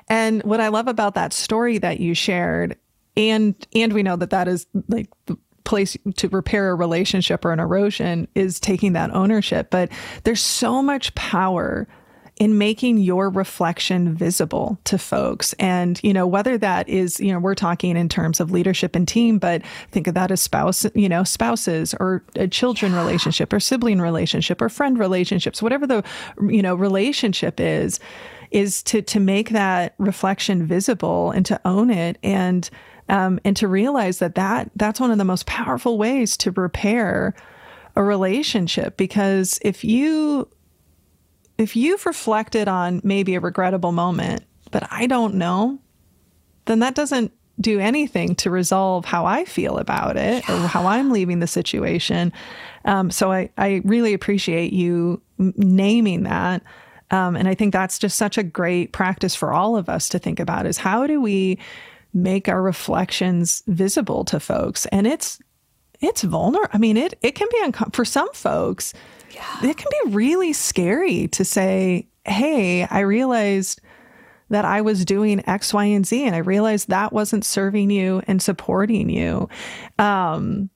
and 0.10 0.44
what 0.44 0.60
I 0.60 0.68
love 0.68 0.90
about 0.90 1.16
that 1.16 1.32
story 1.32 1.78
that 1.78 2.02
you 2.02 2.14
shared 2.14 2.76
and 3.16 3.56
and 3.74 3.94
we 3.94 4.04
know 4.04 4.16
that 4.16 4.32
that 4.32 4.48
is 4.48 4.66
like 4.88 5.10
the 5.26 5.38
place 5.64 5.96
to 6.18 6.28
repair 6.30 6.72
a 6.72 6.76
relationship 6.76 7.46
or 7.46 7.52
an 7.52 7.60
erosion 7.60 8.28
is 8.36 8.60
taking 8.60 8.94
that 8.94 9.14
ownership. 9.14 9.70
But 9.70 9.90
there's 10.24 10.42
so 10.42 10.82
much 10.84 11.16
power 11.16 11.88
in 12.38 12.58
making 12.58 12.98
your 12.98 13.30
reflection 13.30 14.16
visible 14.16 14.80
to 14.86 14.98
folks. 14.98 15.54
And 15.54 16.00
you 16.04 16.14
know 16.14 16.26
whether 16.26 16.58
that 16.58 16.90
is 16.90 17.20
you 17.20 17.32
know 17.32 17.40
we're 17.40 17.54
talking 17.56 17.96
in 17.96 18.10
terms 18.10 18.40
of 18.40 18.52
leadership 18.52 18.96
and 18.96 19.08
team 19.08 19.38
but 19.38 19.62
think 19.92 20.08
of 20.08 20.16
that 20.16 20.32
as 20.32 20.42
spouse 20.42 20.86
you 20.96 21.08
know 21.08 21.24
spouses 21.24 21.94
or 22.00 22.24
a 22.36 22.48
children 22.48 22.94
yeah. 22.94 23.00
relationship 23.00 23.54
or 23.54 23.60
sibling 23.60 24.02
relationship 24.02 24.62
or 24.62 24.70
friend 24.70 24.98
relationships 24.98 25.62
whatever 25.62 25.86
the 25.86 26.04
you 26.50 26.64
know 26.64 26.74
relationship 26.74 27.60
is 27.60 28.00
is 28.54 28.84
to 28.84 29.02
to 29.02 29.20
make 29.20 29.50
that 29.50 29.96
reflection 29.98 30.66
visible 30.66 31.32
and 31.32 31.46
to 31.48 31.60
own 31.66 31.90
it. 31.90 32.18
And 32.24 32.70
um, 33.10 33.40
and 33.44 33.56
to 33.58 33.68
realize 33.68 34.20
that 34.20 34.36
that 34.36 34.72
that's 34.76 35.00
one 35.00 35.12
of 35.12 35.18
the 35.18 35.26
most 35.26 35.46
powerful 35.46 35.98
ways 35.98 36.38
to 36.38 36.52
repair 36.52 37.34
a 37.96 38.04
relationship 38.04 38.98
because 38.98 39.60
if 39.62 39.84
you 39.84 40.48
if 41.58 41.76
you've 41.76 42.06
reflected 42.06 42.68
on 42.68 43.02
maybe 43.04 43.36
a 43.36 43.40
regrettable 43.40 43.92
moment 43.92 44.44
but 44.72 44.88
i 44.92 45.06
don't 45.06 45.36
know 45.36 45.80
then 46.66 46.80
that 46.80 46.96
doesn't 46.96 47.32
do 47.62 47.80
anything 47.80 48.34
to 48.34 48.50
resolve 48.50 49.06
how 49.06 49.26
i 49.26 49.46
feel 49.46 49.78
about 49.78 50.18
it 50.18 50.44
yeah. 50.48 50.64
or 50.64 50.68
how 50.68 50.88
i'm 50.88 51.12
leaving 51.12 51.40
the 51.40 51.48
situation 51.48 52.34
um, 52.86 53.10
so 53.12 53.32
I, 53.32 53.50
I 53.58 53.82
really 53.86 54.14
appreciate 54.14 54.74
you 54.74 55.22
naming 55.38 56.24
that 56.24 56.64
um, 57.12 57.36
and 57.36 57.48
i 57.48 57.54
think 57.54 57.74
that's 57.74 58.00
just 58.00 58.18
such 58.18 58.40
a 58.40 58.44
great 58.44 58.92
practice 58.92 59.36
for 59.36 59.54
all 59.54 59.76
of 59.76 59.88
us 59.88 60.10
to 60.10 60.20
think 60.20 60.40
about 60.40 60.66
is 60.66 60.78
how 60.78 61.06
do 61.06 61.22
we 61.22 61.60
make 62.14 62.48
our 62.48 62.62
reflections 62.62 63.64
visible 63.68 64.24
to 64.26 64.40
folks. 64.40 64.86
And 64.88 65.08
it's 65.08 65.40
it's 66.00 66.22
vulnerable. 66.24 66.70
I 66.74 66.78
mean, 66.78 66.98
it 66.98 67.18
it 67.22 67.32
can 67.32 67.48
be 67.52 67.60
uncomfortable 67.64 67.96
for 67.96 68.06
some 68.06 68.32
folks. 68.34 68.94
Yeah. 69.32 69.70
It 69.70 69.78
can 69.78 69.88
be 70.04 70.16
really 70.16 70.54
scary 70.54 71.28
to 71.30 71.46
say, 71.46 72.08
"Hey, 72.26 72.84
I 72.84 73.00
realized 73.00 73.82
that 74.50 74.66
I 74.66 74.82
was 74.82 75.06
doing 75.06 75.48
X, 75.48 75.74
Y, 75.74 75.86
and 75.86 76.06
Z, 76.06 76.26
and 76.26 76.36
I 76.36 76.40
realized 76.40 76.90
that 76.90 77.14
wasn't 77.14 77.46
serving 77.46 77.90
you 77.90 78.22
and 78.28 78.42
supporting 78.42 79.10
you." 79.10 79.50
Um, 79.98 80.70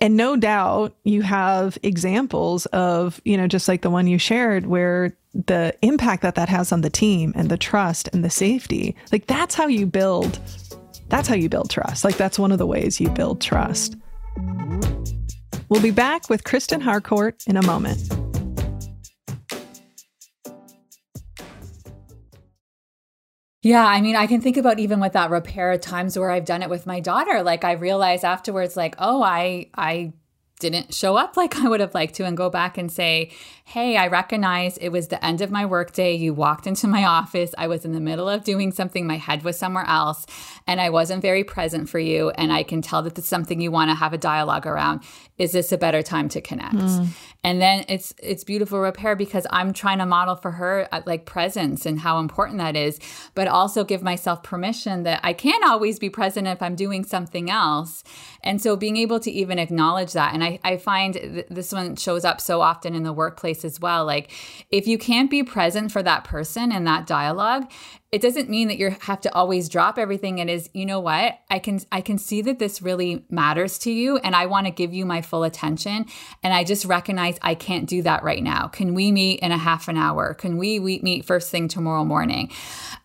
and 0.00 0.16
no 0.16 0.36
doubt 0.36 0.94
you 1.04 1.22
have 1.22 1.78
examples 1.82 2.66
of, 2.66 3.20
you 3.24 3.36
know, 3.36 3.46
just 3.46 3.68
like 3.68 3.82
the 3.82 3.90
one 3.90 4.06
you 4.06 4.18
shared, 4.18 4.66
where 4.66 5.16
the 5.34 5.74
impact 5.82 6.22
that 6.22 6.34
that 6.34 6.48
has 6.48 6.72
on 6.72 6.80
the 6.80 6.90
team 6.90 7.32
and 7.36 7.48
the 7.48 7.58
trust 7.58 8.08
and 8.12 8.24
the 8.24 8.30
safety. 8.30 8.96
Like 9.12 9.26
that's 9.26 9.54
how 9.54 9.66
you 9.66 9.86
build 9.86 10.38
that's 11.08 11.26
how 11.26 11.34
you 11.34 11.48
build 11.48 11.70
trust. 11.70 12.04
Like 12.04 12.16
that's 12.16 12.38
one 12.38 12.52
of 12.52 12.58
the 12.58 12.66
ways 12.66 13.00
you 13.00 13.10
build 13.10 13.40
trust. 13.40 13.96
We'll 15.68 15.82
be 15.82 15.90
back 15.90 16.28
with 16.30 16.44
kristen 16.44 16.80
harcourt 16.80 17.42
in 17.46 17.56
a 17.56 17.62
moment 17.62 18.29
Yeah, 23.62 23.84
I 23.84 24.00
mean, 24.00 24.16
I 24.16 24.26
can 24.26 24.40
think 24.40 24.56
about 24.56 24.78
even 24.78 25.00
with 25.00 25.12
that 25.12 25.30
repair 25.30 25.76
times 25.76 26.18
where 26.18 26.30
I've 26.30 26.46
done 26.46 26.62
it 26.62 26.70
with 26.70 26.86
my 26.86 27.00
daughter. 27.00 27.42
Like 27.42 27.62
I 27.62 27.72
realized 27.72 28.24
afterwards, 28.24 28.76
like, 28.76 28.94
oh, 28.98 29.22
I 29.22 29.68
I 29.74 30.14
didn't 30.60 30.94
show 30.94 31.16
up 31.16 31.36
like 31.36 31.56
I 31.56 31.68
would 31.68 31.80
have 31.80 31.94
liked 31.94 32.14
to 32.16 32.24
and 32.24 32.36
go 32.36 32.48
back 32.48 32.78
and 32.78 32.90
say, 32.90 33.30
Hey, 33.70 33.96
I 33.96 34.08
recognize 34.08 34.78
it 34.78 34.88
was 34.88 35.06
the 35.06 35.24
end 35.24 35.40
of 35.40 35.52
my 35.52 35.64
workday. 35.64 36.16
You 36.16 36.34
walked 36.34 36.66
into 36.66 36.88
my 36.88 37.04
office. 37.04 37.54
I 37.56 37.68
was 37.68 37.84
in 37.84 37.92
the 37.92 38.00
middle 38.00 38.28
of 38.28 38.42
doing 38.42 38.72
something. 38.72 39.06
My 39.06 39.16
head 39.16 39.44
was 39.44 39.56
somewhere 39.56 39.84
else 39.86 40.26
and 40.66 40.80
I 40.80 40.90
wasn't 40.90 41.22
very 41.22 41.44
present 41.44 41.88
for 41.88 42.00
you. 42.00 42.30
And 42.30 42.52
I 42.52 42.64
can 42.64 42.82
tell 42.82 43.00
that 43.02 43.16
it's 43.16 43.28
something 43.28 43.60
you 43.60 43.70
want 43.70 43.90
to 43.90 43.94
have 43.94 44.12
a 44.12 44.18
dialogue 44.18 44.66
around. 44.66 45.04
Is 45.38 45.52
this 45.52 45.70
a 45.70 45.78
better 45.78 46.02
time 46.02 46.28
to 46.30 46.40
connect? 46.40 46.74
Mm. 46.74 47.08
And 47.42 47.62
then 47.62 47.86
it's 47.88 48.12
it's 48.22 48.44
beautiful 48.44 48.80
repair 48.80 49.16
because 49.16 49.46
I'm 49.50 49.72
trying 49.72 49.98
to 49.98 50.06
model 50.06 50.36
for 50.36 50.50
her 50.50 50.86
uh, 50.92 51.00
like 51.06 51.24
presence 51.24 51.86
and 51.86 51.98
how 51.98 52.18
important 52.18 52.58
that 52.58 52.76
is, 52.76 53.00
but 53.34 53.48
also 53.48 53.82
give 53.82 54.02
myself 54.02 54.42
permission 54.42 55.04
that 55.04 55.20
I 55.22 55.32
can't 55.32 55.64
always 55.64 55.98
be 55.98 56.10
present 56.10 56.46
if 56.46 56.60
I'm 56.60 56.74
doing 56.74 57.02
something 57.04 57.50
else. 57.50 58.04
And 58.42 58.60
so 58.60 58.76
being 58.76 58.98
able 58.98 59.20
to 59.20 59.30
even 59.30 59.58
acknowledge 59.58 60.12
that. 60.12 60.34
And 60.34 60.44
I, 60.44 60.60
I 60.62 60.76
find 60.76 61.14
th- 61.14 61.46
this 61.48 61.72
one 61.72 61.96
shows 61.96 62.26
up 62.26 62.42
so 62.42 62.60
often 62.60 62.94
in 62.94 63.04
the 63.04 63.12
workplace 63.12 63.59
as 63.64 63.80
well. 63.80 64.04
Like 64.04 64.30
if 64.70 64.86
you 64.86 64.98
can't 64.98 65.30
be 65.30 65.42
present 65.42 65.92
for 65.92 66.02
that 66.02 66.24
person 66.24 66.72
in 66.72 66.84
that 66.84 67.06
dialogue, 67.06 67.70
it 68.12 68.20
doesn't 68.20 68.50
mean 68.50 68.66
that 68.66 68.76
you 68.76 68.96
have 69.02 69.20
to 69.20 69.32
always 69.34 69.68
drop 69.68 69.96
everything. 69.96 70.38
It 70.38 70.48
is 70.48 70.68
you 70.74 70.84
know 70.84 70.98
what? 70.98 71.38
I 71.48 71.58
can 71.58 71.80
i 71.92 72.00
can 72.00 72.18
see 72.18 72.42
that 72.42 72.58
this 72.58 72.82
really 72.82 73.24
matters 73.30 73.78
to 73.80 73.92
you 73.92 74.18
and 74.18 74.34
i 74.34 74.46
want 74.46 74.66
to 74.66 74.72
give 74.72 74.92
you 74.92 75.04
my 75.04 75.22
full 75.22 75.44
attention 75.44 76.06
and 76.42 76.52
i 76.52 76.64
just 76.64 76.84
recognize 76.84 77.38
i 77.42 77.54
can't 77.54 77.88
do 77.88 78.02
that 78.02 78.22
right 78.22 78.42
now. 78.42 78.68
Can 78.68 78.94
we 78.94 79.12
meet 79.12 79.40
in 79.40 79.52
a 79.52 79.58
half 79.58 79.88
an 79.88 79.96
hour? 79.96 80.34
Can 80.34 80.58
we, 80.58 80.78
we 80.78 81.00
meet 81.00 81.24
first 81.24 81.50
thing 81.50 81.68
tomorrow 81.68 82.04
morning? 82.04 82.50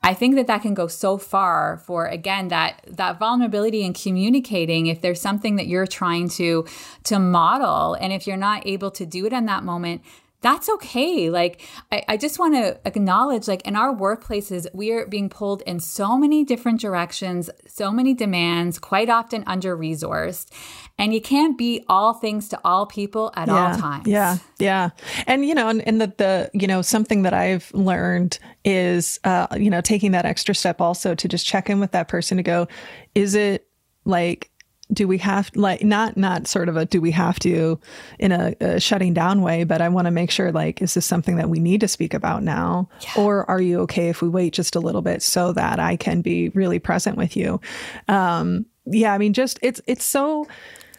I 0.01 0.13
think 0.13 0.35
that 0.35 0.47
that 0.47 0.61
can 0.61 0.73
go 0.73 0.87
so 0.87 1.17
far 1.17 1.77
for 1.85 2.07
again 2.07 2.47
that 2.49 2.81
that 2.87 3.19
vulnerability 3.19 3.83
in 3.83 3.93
communicating 3.93 4.87
if 4.87 5.01
there's 5.01 5.21
something 5.21 5.55
that 5.57 5.67
you're 5.67 5.87
trying 5.87 6.29
to 6.29 6.65
to 7.05 7.19
model 7.19 7.93
and 7.95 8.11
if 8.11 8.25
you're 8.25 8.37
not 8.37 8.65
able 8.65 8.91
to 8.91 9.05
do 9.05 9.25
it 9.25 9.33
in 9.33 9.45
that 9.45 9.63
moment 9.63 10.01
that's 10.45 10.69
okay. 10.69 11.31
Like, 11.31 11.61
I, 11.91 12.03
I 12.07 12.17
just 12.17 12.37
want 12.37 12.53
to 12.53 12.79
acknowledge, 12.85 13.47
like, 13.47 13.63
in 13.65 13.75
our 13.75 13.95
workplaces, 13.95 14.67
we 14.75 14.91
are 14.91 15.07
being 15.07 15.27
pulled 15.27 15.63
in 15.63 15.79
so 15.79 16.19
many 16.19 16.43
different 16.43 16.79
directions, 16.79 17.49
so 17.65 17.91
many 17.91 18.13
demands, 18.13 18.77
quite 18.77 19.09
often 19.09 19.43
under 19.47 19.75
resourced. 19.75 20.51
And 20.99 21.15
you 21.15 21.19
can't 21.19 21.57
be 21.57 21.83
all 21.89 22.13
things 22.13 22.47
to 22.49 22.59
all 22.63 22.85
people 22.85 23.33
at 23.35 23.47
yeah, 23.47 23.71
all 23.71 23.75
times. 23.75 24.07
Yeah. 24.07 24.37
Yeah. 24.59 24.91
And, 25.25 25.43
you 25.45 25.55
know, 25.55 25.67
and, 25.67 25.81
and 25.87 25.99
the, 25.99 26.13
the, 26.15 26.51
you 26.53 26.67
know, 26.67 26.83
something 26.83 27.23
that 27.23 27.33
I've 27.33 27.73
learned 27.73 28.37
is, 28.63 29.19
uh, 29.23 29.47
you 29.57 29.71
know, 29.71 29.81
taking 29.81 30.11
that 30.11 30.25
extra 30.25 30.53
step 30.53 30.79
also 30.79 31.15
to 31.15 31.27
just 31.27 31.47
check 31.47 31.71
in 31.71 31.79
with 31.79 31.91
that 31.93 32.07
person 32.07 32.37
to 32.37 32.43
go, 32.43 32.67
is 33.15 33.33
it 33.33 33.67
like, 34.05 34.51
do 34.93 35.07
we 35.07 35.17
have 35.17 35.49
like 35.55 35.83
not 35.83 36.15
not 36.15 36.47
sort 36.47 36.69
of 36.69 36.77
a 36.77 36.85
do 36.85 37.01
we 37.01 37.11
have 37.11 37.39
to 37.39 37.79
in 38.19 38.31
a, 38.31 38.55
a 38.61 38.79
shutting 38.79 39.13
down 39.13 39.41
way 39.41 39.63
but 39.63 39.81
i 39.81 39.89
want 39.89 40.05
to 40.05 40.11
make 40.11 40.29
sure 40.29 40.51
like 40.51 40.81
is 40.81 40.93
this 40.93 41.05
something 41.05 41.37
that 41.37 41.49
we 41.49 41.59
need 41.59 41.81
to 41.81 41.87
speak 41.87 42.13
about 42.13 42.43
now? 42.43 42.87
Yeah. 43.01 43.23
or 43.23 43.49
are 43.49 43.61
you 43.61 43.79
okay 43.81 44.09
if 44.09 44.21
we 44.21 44.29
wait 44.29 44.53
just 44.53 44.75
a 44.75 44.79
little 44.79 45.01
bit 45.01 45.21
so 45.21 45.53
that 45.53 45.79
i 45.79 45.95
can 45.95 46.21
be 46.21 46.49
really 46.49 46.79
present 46.79 47.17
with 47.17 47.35
you? 47.35 47.59
Um 48.07 48.65
yeah 48.85 49.13
i 49.13 49.17
mean 49.17 49.33
just 49.33 49.59
it's 49.61 49.81
it's 49.87 50.05
so 50.05 50.47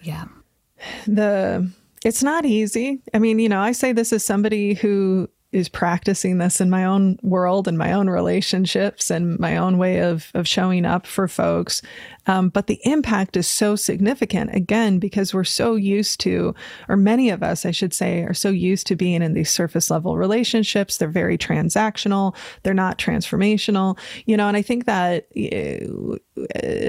yeah. 0.02 0.24
the 1.06 1.70
it's 2.04 2.22
not 2.22 2.44
easy. 2.44 3.00
I 3.14 3.18
mean 3.18 3.38
you 3.38 3.48
know 3.48 3.60
i 3.60 3.72
say 3.72 3.92
this 3.92 4.12
as 4.12 4.24
somebody 4.24 4.74
who 4.74 5.28
is 5.56 5.70
practicing 5.70 6.36
this 6.36 6.60
in 6.60 6.68
my 6.68 6.84
own 6.84 7.18
world 7.22 7.66
and 7.66 7.78
my 7.78 7.90
own 7.90 8.10
relationships 8.10 9.10
and 9.10 9.38
my 9.38 9.56
own 9.56 9.78
way 9.78 10.00
of 10.00 10.30
of 10.34 10.46
showing 10.46 10.84
up 10.84 11.06
for 11.06 11.26
folks. 11.26 11.80
Um, 12.26 12.50
but 12.50 12.66
the 12.66 12.78
impact 12.82 13.38
is 13.38 13.46
so 13.46 13.74
significant 13.74 14.54
again 14.54 14.98
because 14.98 15.32
we're 15.32 15.44
so 15.44 15.74
used 15.74 16.20
to, 16.20 16.54
or 16.88 16.96
many 16.96 17.30
of 17.30 17.42
us, 17.42 17.64
I 17.64 17.70
should 17.70 17.94
say, 17.94 18.22
are 18.22 18.34
so 18.34 18.50
used 18.50 18.86
to 18.88 18.96
being 18.96 19.22
in 19.22 19.32
these 19.32 19.48
surface 19.48 19.90
level 19.90 20.18
relationships. 20.18 20.98
They're 20.98 21.08
very 21.08 21.38
transactional. 21.38 22.36
They're 22.62 22.74
not 22.74 22.98
transformational, 22.98 23.98
you 24.26 24.36
know. 24.36 24.48
And 24.48 24.58
I 24.58 24.62
think 24.62 24.84
that 24.84 25.28
uh, 25.34 26.16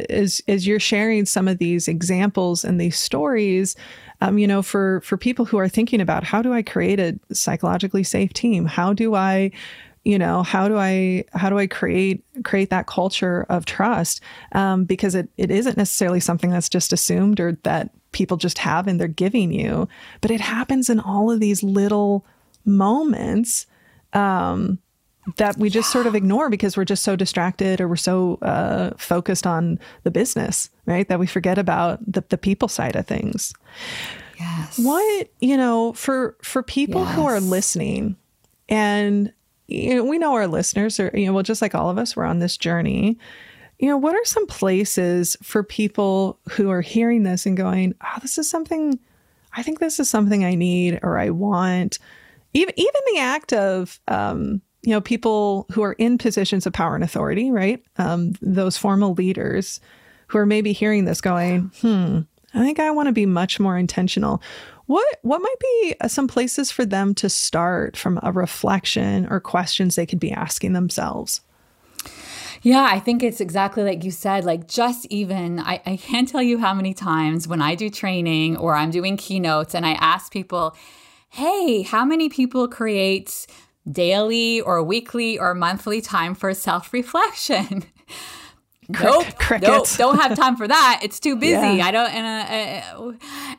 as 0.10 0.42
as 0.50 0.68
you're 0.68 0.80
sharing 0.80 1.26
some 1.26 1.48
of 1.48 1.58
these 1.58 1.88
examples 1.88 2.66
and 2.66 2.82
these 2.82 3.00
stories 3.00 3.78
um, 4.22 4.38
you 4.38 4.48
know, 4.48 4.62
for 4.62 5.02
for 5.02 5.18
people 5.18 5.46
who 5.46 5.58
are 5.58 5.70
thinking 5.70 6.02
about 6.02 6.24
how 6.24 6.42
do 6.42 6.54
I 6.54 6.62
create 6.62 7.00
a 7.00 7.20
psychologically 7.34 8.04
safe 8.04 8.34
team? 8.34 8.66
How 8.66 8.94
do 8.94 9.16
I 9.16 9.52
you 10.04 10.18
know 10.18 10.42
how 10.42 10.70
do 10.70 10.78
i 10.78 11.26
how 11.34 11.50
do 11.50 11.58
i 11.58 11.68
create 11.68 12.24
create 12.46 12.70
that 12.70 12.88
culture 12.88 13.46
of 13.50 13.66
trust 13.66 14.22
um, 14.54 14.86
because 14.86 15.16
it, 15.16 15.28
it 15.36 15.52
isn't 15.52 15.76
necessarily 15.76 16.22
something 16.22 16.50
that's 16.50 16.70
just 16.70 16.94
assumed 16.94 17.42
or 17.42 17.58
that 17.64 17.90
people 18.12 18.38
just 18.38 18.58
have 18.58 18.88
and 18.88 19.00
they're 19.00 19.08
giving 19.08 19.52
you, 19.52 19.88
but 20.22 20.32
it 20.32 20.42
happens 20.42 20.90
in 20.90 21.00
all 21.00 21.30
of 21.32 21.40
these 21.40 21.62
little 21.62 22.26
moments 22.66 23.68
um, 24.14 24.80
that 25.36 25.58
we 25.58 25.70
just 25.70 25.90
yeah. 25.90 25.94
sort 25.94 26.08
of 26.08 26.16
ignore 26.16 26.50
because 26.50 26.78
we're 26.78 26.86
just 26.86 27.04
so 27.04 27.16
distracted 27.16 27.82
or 27.82 27.88
we're 27.88 27.96
so 27.98 28.40
uh, 28.42 28.92
focused 28.98 29.46
on 29.46 29.80
the 30.04 30.12
business, 30.12 30.70
right? 30.86 31.08
That 31.10 31.20
we 31.20 31.28
forget 31.28 31.58
about 31.58 32.00
the, 32.12 32.24
the 32.30 32.38
people 32.38 32.68
side 32.70 32.96
of 32.96 33.06
things. 33.06 33.54
Yes. 34.40 34.80
What, 34.80 35.30
you 35.40 35.58
know, 35.58 35.94
for 35.94 36.38
for 36.42 36.64
people 36.64 37.02
yes. 37.02 37.16
who 37.16 37.26
are 37.26 37.40
listening 37.40 38.16
and 38.70 39.34
you 39.68 39.96
know, 39.96 40.06
we 40.06 40.18
know 40.18 40.34
our 40.34 40.48
listeners 40.48 41.00
are, 41.00 41.12
you 41.14 41.26
know, 41.26 41.34
well, 41.34 41.44
just 41.44 41.62
like 41.62 41.76
all 41.76 41.90
of 41.90 41.98
us, 41.98 42.16
we're 42.16 42.24
on 42.24 42.40
this 42.40 42.58
journey. 42.58 43.18
You 43.80 43.90
know, 43.90 43.98
what 43.98 44.16
are 44.16 44.26
some 44.26 44.48
places 44.48 45.36
for 45.44 45.62
people 45.62 46.40
who 46.52 46.70
are 46.70 46.82
hearing 46.82 47.24
this 47.24 47.46
and 47.46 47.58
going, 47.58 47.94
oh, 48.02 48.20
this 48.22 48.38
is 48.38 48.50
something, 48.50 48.98
I 49.54 49.64
think 49.64 49.80
this 49.80 50.00
is 50.00 50.10
something 50.10 50.46
I 50.46 50.56
need 50.56 51.00
or 51.04 51.20
I 51.20 51.32
want? 51.32 52.00
Even, 52.54 52.74
even 52.78 53.02
the 53.12 53.20
act 53.20 53.54
of, 53.54 54.00
um, 54.08 54.62
you 54.88 54.94
know, 54.94 55.02
people 55.02 55.66
who 55.74 55.84
are 55.84 55.92
in 55.94 56.18
positions 56.18 56.66
of 56.66 56.72
power 56.72 56.96
and 56.96 57.04
authority, 57.04 57.52
right? 57.52 57.84
Um, 57.98 58.36
those 58.42 58.78
formal 58.78 59.16
leaders 59.16 59.82
who 60.28 60.38
are 60.38 60.46
maybe 60.46 60.72
hearing 60.72 61.04
this 61.04 61.20
going, 61.20 61.72
hmm, 61.82 62.20
I 62.54 62.60
think 62.60 62.80
I 62.80 62.92
want 62.92 63.08
to 63.08 63.12
be 63.12 63.26
much 63.26 63.60
more 63.60 63.78
intentional. 63.78 64.42
What 64.86 65.06
what 65.24 65.42
might 65.42 65.60
be 65.60 65.96
uh, 66.00 66.08
some 66.08 66.30
places 66.30 66.72
for 66.72 66.86
them 66.86 67.14
to 67.16 67.28
start 67.28 67.98
from 67.98 68.18
a 68.24 68.32
reflection 68.32 69.28
or 69.30 69.42
questions 69.42 69.98
they 69.98 70.06
could 70.06 70.22
be 70.22 70.32
asking 70.32 70.72
themselves? 70.72 71.42
Yeah, 72.62 72.88
I 72.90 73.02
think 73.02 73.24
it's 73.24 73.42
exactly 73.42 73.84
like 73.84 74.06
you 74.06 74.12
said. 74.12 74.46
Like, 74.46 74.70
just 74.70 75.06
even, 75.08 75.60
I, 75.60 75.82
I 75.86 75.98
can't 75.98 76.30
tell 76.30 76.42
you 76.42 76.60
how 76.60 76.74
many 76.74 76.94
times 76.94 77.46
when 77.46 77.62
I 77.62 77.76
do 77.76 77.90
training 77.90 78.56
or 78.56 78.74
I'm 78.74 78.92
doing 78.92 79.18
keynotes 79.18 79.76
and 79.76 79.86
I 79.86 79.96
ask 80.00 80.32
people, 80.32 80.78
hey, 81.28 81.82
how 81.82 82.06
many 82.06 82.30
people 82.30 82.70
create 82.70 83.48
daily 83.92 84.62
or 84.62 84.84
weekly 84.84 85.40
or 85.40 85.54
monthly 85.54 86.02
time 86.02 86.36
for 86.36 86.54
self 86.54 86.94
reflection? 86.94 87.84
nope, 88.90 89.26
nope, 89.62 89.88
don't 89.98 90.20
have 90.20 90.36
time 90.36 90.56
for 90.56 90.68
that. 90.68 91.02
It's 91.04 91.20
too 91.20 91.36
busy. 91.36 91.78
Yeah. 91.78 91.86
I 91.86 91.92
don't. 91.92 92.10
And 92.14 92.26
uh, 92.96 93.02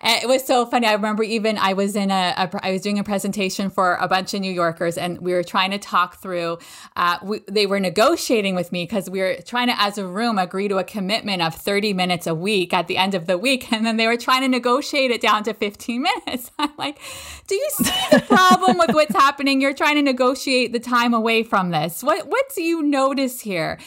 uh, 0.01 0.21
it 0.23 0.29
was 0.29 0.45
so 0.47 0.65
funny. 0.67 0.87
I 0.87 0.93
remember 0.93 1.23
even 1.23 1.59
I 1.59 1.73
was 1.75 1.97
in 1.97 2.11
a, 2.11 2.35
a, 2.37 2.67
I 2.67 2.73
was 2.73 2.83
doing 2.83 2.99
a 2.99 3.05
presentation 3.05 3.69
for 3.71 3.97
a 3.97 4.09
bunch 4.09 4.33
of 4.35 4.41
New 4.41 4.53
Yorkers, 4.53 4.97
and 4.97 5.19
we 5.21 5.33
were 5.33 5.43
trying 5.43 5.71
to 5.73 5.79
talk 5.79 6.17
through. 6.21 6.59
Uh, 6.97 7.19
we, 7.23 7.41
they 7.47 7.67
were 7.67 7.81
negotiating 7.81 8.55
with 8.55 8.73
me 8.73 8.85
because 8.85 9.11
we 9.11 9.21
were 9.21 9.37
trying 9.45 9.69
to, 9.69 9.81
as 9.81 9.99
a 9.99 10.07
room, 10.07 10.39
agree 10.39 10.69
to 10.69 10.79
a 10.79 10.85
commitment 10.85 11.43
of 11.43 11.55
thirty 11.55 11.93
minutes 11.93 12.27
a 12.27 12.35
week 12.35 12.73
at 12.73 12.87
the 12.87 12.97
end 12.97 13.15
of 13.15 13.27
the 13.27 13.37
week, 13.37 13.73
and 13.73 13.85
then 13.85 13.97
they 13.97 14.07
were 14.07 14.17
trying 14.17 14.43
to 14.43 14.49
negotiate 14.49 15.11
it 15.11 15.21
down 15.21 15.45
to 15.45 15.53
fifteen 15.53 16.03
minutes. 16.27 16.51
I'm 16.59 16.73
like, 16.79 16.99
do 17.47 17.55
you 17.55 17.69
see 17.73 17.93
the 18.13 18.21
problem 18.21 18.79
with 18.79 18.95
what's 18.95 19.15
happening? 19.15 19.61
You're 19.61 19.75
trying 19.75 19.97
to 19.97 20.03
negotiate 20.03 20.73
the 20.73 20.81
time 20.81 21.13
away 21.13 21.43
from 21.43 21.71
this. 21.71 22.03
What 22.03 22.29
what 22.29 22.45
do 22.55 22.63
you 22.63 22.83
notice 22.83 23.41
here? 23.41 23.79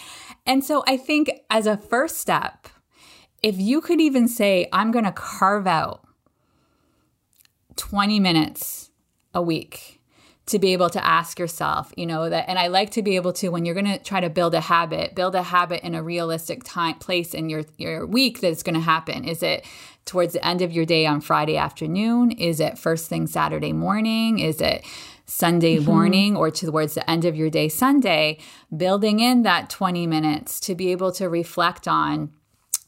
And 0.46 0.64
so 0.64 0.84
I 0.88 0.98
think 0.98 1.32
as 1.50 1.68
a 1.68 1.78
first 1.78 2.18
step, 2.18 2.68
if 3.44 3.58
you 3.58 3.82
could 3.82 4.02
even 4.02 4.28
say, 4.28 4.68
I'm 4.72 4.92
going 4.92 5.06
to 5.06 5.12
carve 5.12 5.68
out 5.68 6.08
20 7.76 8.20
minutes 8.20 8.92
a 9.34 9.42
week 9.42 10.02
to 10.48 10.60
be 10.60 10.74
able 10.74 10.90
to 10.90 11.04
ask 11.06 11.40
yourself, 11.40 11.94
you 11.96 12.06
know, 12.06 12.30
that, 12.30 12.50
and 12.50 12.60
I 12.60 12.68
like 12.68 12.90
to 12.92 13.02
be 13.02 13.16
able 13.16 13.32
to, 13.34 13.50
when 13.50 13.64
you're 13.64 13.76
going 13.76 13.86
to 13.86 14.00
try 14.00 14.20
to 14.20 14.30
build 14.30 14.54
a 14.54 14.60
habit, 14.60 15.16
build 15.16 15.34
a 15.34 15.44
habit 15.44 15.82
in 15.84 15.96
a 15.96 16.04
realistic 16.04 16.64
time, 16.64 16.96
place 16.96 17.34
in 17.34 17.50
your, 17.50 17.64
your 17.78 18.06
week 18.06 18.42
that 18.42 18.52
it's 18.52 18.64
going 18.64 18.76
to 18.76 18.82
happen. 18.82 19.24
Is 19.24 19.42
it 19.44 19.66
towards 20.06 20.34
the 20.34 20.46
end 20.46 20.62
of 20.62 20.72
your 20.72 20.86
day 20.86 21.06
on 21.06 21.22
Friday 21.22 21.58
afternoon? 21.58 22.32
Is 22.32 22.60
it 22.60 22.78
first 22.78 23.08
thing 23.08 23.28
Saturday 23.28 23.72
morning? 23.72 24.40
Is 24.40 24.60
it 24.60 24.84
Sunday 25.32 25.78
mm-hmm. 25.78 25.86
morning 25.86 26.36
or 26.36 26.52
towards 26.52 26.94
the 26.96 27.10
end 27.10 27.24
of 27.24 27.36
your 27.36 27.50
day 27.50 27.70
Sunday, 27.70 28.38
building 28.76 29.20
in 29.20 29.44
that 29.44 29.70
20 29.70 30.06
minutes 30.06 30.60
to 30.60 30.76
be 30.76 30.92
able 30.92 31.12
to 31.14 31.30
reflect 31.30 31.88
on 31.88 32.32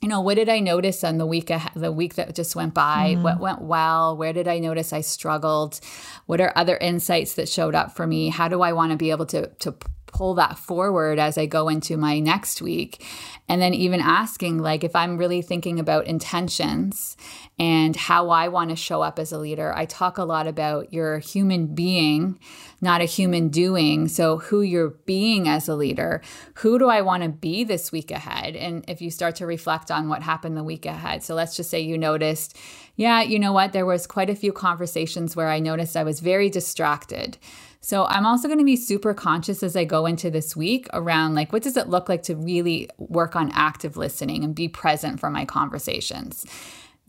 you 0.02 0.10
know 0.10 0.20
what 0.20 0.36
did 0.36 0.50
i 0.50 0.60
notice 0.60 1.02
on 1.06 1.18
the 1.18 1.26
week 1.26 1.50
ahead, 1.50 1.72
the 1.76 1.92
week 1.92 2.16
that 2.16 2.36
just 2.36 2.58
went 2.58 2.74
by 2.74 3.14
mm-hmm. 3.14 3.24
what 3.24 3.40
went 3.40 3.62
well 3.62 4.18
where 4.18 4.34
did 4.34 4.50
i 4.50 4.60
notice 4.60 4.92
i 4.92 5.00
struggled 5.00 5.80
what 6.26 6.42
are 6.42 6.52
other 6.58 6.76
insights 6.76 7.36
that 7.36 7.48
showed 7.48 7.74
up 7.74 7.96
for 7.96 8.06
me 8.06 8.28
how 8.28 8.50
do 8.50 8.62
i 8.62 8.74
want 8.74 8.92
to 8.92 8.98
be 8.98 9.12
able 9.12 9.26
to 9.26 9.48
to 9.60 9.74
pull 10.14 10.36
that 10.36 10.58
forward 10.58 11.20
as 11.20 11.38
I 11.38 11.48
go 11.48 11.68
into 11.68 11.98
my 11.98 12.20
next 12.20 12.62
week. 12.62 13.04
And 13.50 13.62
then 13.62 13.74
even 13.74 14.00
asking, 14.00 14.60
like, 14.60 14.84
if 14.84 14.96
I'm 14.96 15.18
really 15.18 15.42
thinking 15.42 15.80
about 15.80 16.08
intentions 16.08 17.18
and 17.60 17.96
how 17.96 18.30
I 18.30 18.48
want 18.48 18.70
to 18.70 18.76
show 18.76 19.02
up 19.02 19.20
as 19.20 19.32
a 19.32 19.38
leader, 19.38 19.74
I 19.76 19.86
talk 19.86 20.18
a 20.18 20.24
lot 20.24 20.48
about 20.48 20.94
your 20.94 21.20
human 21.20 21.76
being, 21.76 22.40
not 22.80 23.02
a 23.02 23.06
human 23.06 23.50
doing. 23.50 24.08
So, 24.08 24.38
who 24.38 24.62
you're 24.62 24.92
being 25.06 25.50
as 25.50 25.68
a 25.68 25.76
leader, 25.76 26.22
who 26.56 26.80
do 26.80 26.88
I 26.88 27.02
want 27.02 27.24
to 27.24 27.30
be 27.30 27.64
this 27.64 27.92
week 27.92 28.12
ahead? 28.12 28.56
And 28.56 28.86
if 28.88 29.02
you 29.02 29.12
start 29.12 29.36
to 29.38 29.46
reflect 29.46 29.92
on 29.92 30.08
what 30.08 30.22
happened 30.22 30.56
the 30.56 30.64
week 30.64 30.86
ahead. 30.86 31.24
So, 31.24 31.36
let's 31.36 31.58
just 31.58 31.70
say 31.70 31.82
you 31.82 31.98
noticed, 31.98 32.58
yeah, 32.96 33.22
you 33.22 33.40
know 33.40 33.52
what? 33.52 33.74
There 33.74 33.86
was 33.86 34.08
quite 34.08 34.30
a 34.30 34.36
few 34.36 34.54
conversations 34.54 35.36
where 35.36 35.50
I 35.50 35.60
noticed 35.60 35.98
I 35.98 36.04
was 36.04 36.22
very 36.22 36.50
distracted. 36.50 37.38
So 37.84 38.06
I'm 38.06 38.26
also 38.26 38.48
going 38.48 38.60
to 38.60 38.66
be 38.66 38.78
super 38.78 39.14
conscious 39.14 39.62
as 39.62 39.76
I 39.76 39.84
go 39.84 40.06
into 40.06 40.32
this 40.32 40.56
week 40.56 40.88
around 40.94 41.36
like 41.36 41.52
what 41.52 41.64
does 41.64 41.76
it 41.76 41.90
look 41.90 42.08
like 42.08 42.24
to 42.24 42.36
really 42.36 42.90
work 42.98 43.36
on 43.36 43.52
active 43.54 43.98
listening 43.98 44.44
and 44.44 44.56
be 44.56 44.70
present 44.70 45.20
for 45.20 45.30
my 45.30 45.44
conversations. 45.44 46.46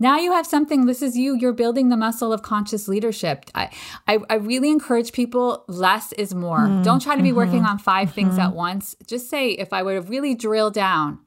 Now 0.01 0.19
you 0.19 0.33
have 0.33 0.45
something, 0.45 0.87
this 0.87 1.01
is 1.01 1.17
you, 1.17 1.37
you're 1.37 1.53
building 1.53 1.89
the 1.89 1.97
muscle 1.97 2.33
of 2.33 2.43
conscious 2.43 2.89
leadership. 2.89 3.45
I, 3.55 3.71
I, 4.09 4.19
I 4.29 4.35
really 4.35 4.71
encourage 4.71 5.13
people 5.13 5.65
less 5.69 6.13
is 6.15 6.35
more. 6.35 6.59
Mm, 6.59 6.83
Don't 6.83 7.01
try 7.01 7.15
to 7.15 7.23
be 7.23 7.29
mm-hmm, 7.29 7.37
working 7.37 7.65
on 7.65 7.79
5 7.79 8.09
mm-hmm. 8.09 8.15
things 8.15 8.39
at 8.39 8.53
once. 8.53 8.97
Just 9.07 9.31
say, 9.31 9.51
if 9.51 9.73
I 9.73 9.85
would 9.85 9.95
have 9.95 10.11
really 10.11 10.35
drilled 10.35 10.75
down 10.75 11.21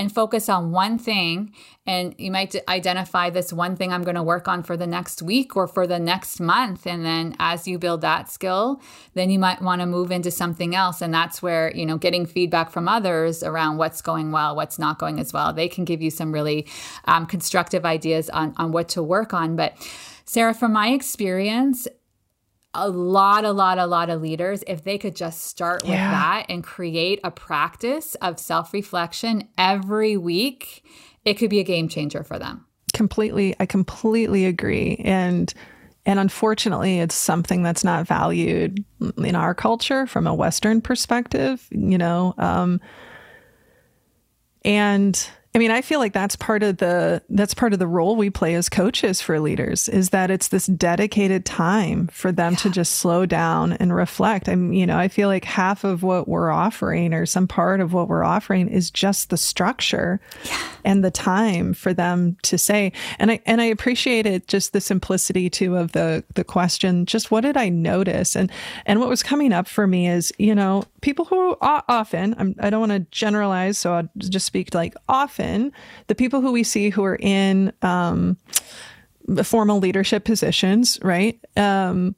and 0.00 0.10
focus 0.10 0.48
on 0.48 0.72
one 0.72 0.96
thing. 0.96 1.52
And 1.86 2.14
you 2.16 2.30
might 2.30 2.56
identify 2.68 3.28
this 3.28 3.52
one 3.52 3.76
thing 3.76 3.92
I'm 3.92 4.02
going 4.02 4.14
to 4.14 4.22
work 4.22 4.48
on 4.48 4.62
for 4.62 4.74
the 4.74 4.86
next 4.86 5.20
week 5.20 5.56
or 5.56 5.66
for 5.66 5.86
the 5.86 5.98
next 5.98 6.40
month. 6.40 6.86
And 6.86 7.04
then 7.04 7.36
as 7.38 7.68
you 7.68 7.78
build 7.78 8.00
that 8.00 8.30
skill, 8.30 8.80
then 9.12 9.28
you 9.28 9.38
might 9.38 9.60
want 9.60 9.82
to 9.82 9.86
move 9.86 10.10
into 10.10 10.30
something 10.30 10.74
else. 10.74 11.02
And 11.02 11.12
that's 11.12 11.42
where, 11.42 11.70
you 11.76 11.84
know, 11.84 11.98
getting 11.98 12.24
feedback 12.24 12.70
from 12.70 12.88
others 12.88 13.42
around 13.42 13.76
what's 13.76 14.00
going 14.00 14.32
well, 14.32 14.56
what's 14.56 14.78
not 14.78 14.98
going 14.98 15.20
as 15.20 15.34
well. 15.34 15.52
They 15.52 15.68
can 15.68 15.84
give 15.84 16.00
you 16.00 16.10
some 16.10 16.32
really 16.32 16.66
um, 17.04 17.26
constructive 17.26 17.84
ideas 17.84 18.30
on, 18.30 18.54
on 18.56 18.72
what 18.72 18.88
to 18.90 19.02
work 19.02 19.34
on. 19.34 19.54
But 19.54 19.74
Sarah, 20.24 20.54
from 20.54 20.72
my 20.72 20.88
experience, 20.88 21.86
a 22.74 22.88
lot, 22.88 23.44
a 23.44 23.52
lot, 23.52 23.78
a 23.78 23.86
lot 23.86 24.10
of 24.10 24.22
leaders, 24.22 24.62
if 24.66 24.84
they 24.84 24.98
could 24.98 25.16
just 25.16 25.44
start 25.44 25.82
with 25.82 25.92
yeah. 25.92 26.10
that 26.10 26.46
and 26.48 26.62
create 26.62 27.20
a 27.24 27.30
practice 27.30 28.14
of 28.16 28.38
self 28.38 28.72
reflection 28.72 29.48
every 29.58 30.16
week, 30.16 30.84
it 31.24 31.34
could 31.34 31.50
be 31.50 31.58
a 31.58 31.64
game 31.64 31.88
changer 31.88 32.22
for 32.22 32.38
them. 32.38 32.66
Completely. 32.92 33.54
I 33.58 33.66
completely 33.66 34.46
agree. 34.46 35.00
And, 35.04 35.52
and 36.06 36.18
unfortunately, 36.18 37.00
it's 37.00 37.14
something 37.14 37.62
that's 37.62 37.84
not 37.84 38.06
valued 38.06 38.84
in 39.18 39.34
our 39.34 39.54
culture 39.54 40.06
from 40.06 40.26
a 40.26 40.34
Western 40.34 40.80
perspective, 40.80 41.66
you 41.70 41.98
know. 41.98 42.34
Um, 42.38 42.80
and 44.64 45.28
I 45.52 45.58
mean, 45.58 45.72
I 45.72 45.82
feel 45.82 45.98
like 45.98 46.12
that's 46.12 46.36
part 46.36 46.62
of 46.62 46.76
the 46.76 47.22
that's 47.28 47.54
part 47.54 47.72
of 47.72 47.80
the 47.80 47.86
role 47.88 48.14
we 48.14 48.30
play 48.30 48.54
as 48.54 48.68
coaches 48.68 49.20
for 49.20 49.40
leaders 49.40 49.88
is 49.88 50.10
that 50.10 50.30
it's 50.30 50.48
this 50.48 50.66
dedicated 50.66 51.44
time 51.44 52.06
for 52.06 52.30
them 52.30 52.52
yeah. 52.52 52.58
to 52.58 52.70
just 52.70 52.96
slow 52.96 53.26
down 53.26 53.72
and 53.72 53.92
reflect. 53.92 54.48
I'm, 54.48 54.72
you 54.72 54.86
know, 54.86 54.96
I 54.96 55.08
feel 55.08 55.26
like 55.26 55.44
half 55.44 55.82
of 55.82 56.04
what 56.04 56.28
we're 56.28 56.52
offering 56.52 57.12
or 57.12 57.26
some 57.26 57.48
part 57.48 57.80
of 57.80 57.92
what 57.92 58.06
we're 58.06 58.22
offering 58.22 58.68
is 58.68 58.92
just 58.92 59.30
the 59.30 59.36
structure 59.36 60.20
yeah. 60.44 60.68
and 60.84 61.04
the 61.04 61.10
time 61.10 61.74
for 61.74 61.92
them 61.92 62.36
to 62.42 62.56
say. 62.56 62.92
And 63.18 63.32
I 63.32 63.40
and 63.44 63.60
I 63.60 63.64
appreciate 63.64 64.26
it 64.26 64.46
just 64.46 64.72
the 64.72 64.80
simplicity 64.80 65.50
too 65.50 65.76
of 65.76 65.90
the 65.92 66.22
the 66.34 66.44
question, 66.44 67.06
just 67.06 67.32
what 67.32 67.40
did 67.40 67.56
I 67.56 67.70
notice? 67.70 68.36
And 68.36 68.52
and 68.86 69.00
what 69.00 69.08
was 69.08 69.24
coming 69.24 69.52
up 69.52 69.66
for 69.66 69.88
me 69.88 70.08
is, 70.08 70.32
you 70.38 70.54
know, 70.54 70.84
people 71.00 71.24
who 71.24 71.56
often, 71.60 72.34
I'm, 72.38 72.54
I 72.58 72.70
do 72.70 72.76
not 72.76 72.88
want 72.88 72.92
to 72.92 73.00
generalize, 73.10 73.78
so 73.78 73.94
I'll 73.94 74.08
just 74.18 74.46
speak 74.46 74.74
like 74.74 74.94
often, 75.08 75.39
the 76.06 76.14
people 76.14 76.40
who 76.40 76.52
we 76.52 76.62
see 76.62 76.90
who 76.90 77.04
are 77.04 77.18
in 77.20 77.72
um, 77.82 78.36
formal 79.44 79.78
leadership 79.78 80.24
positions, 80.24 80.98
right? 81.02 81.38
Um, 81.56 82.14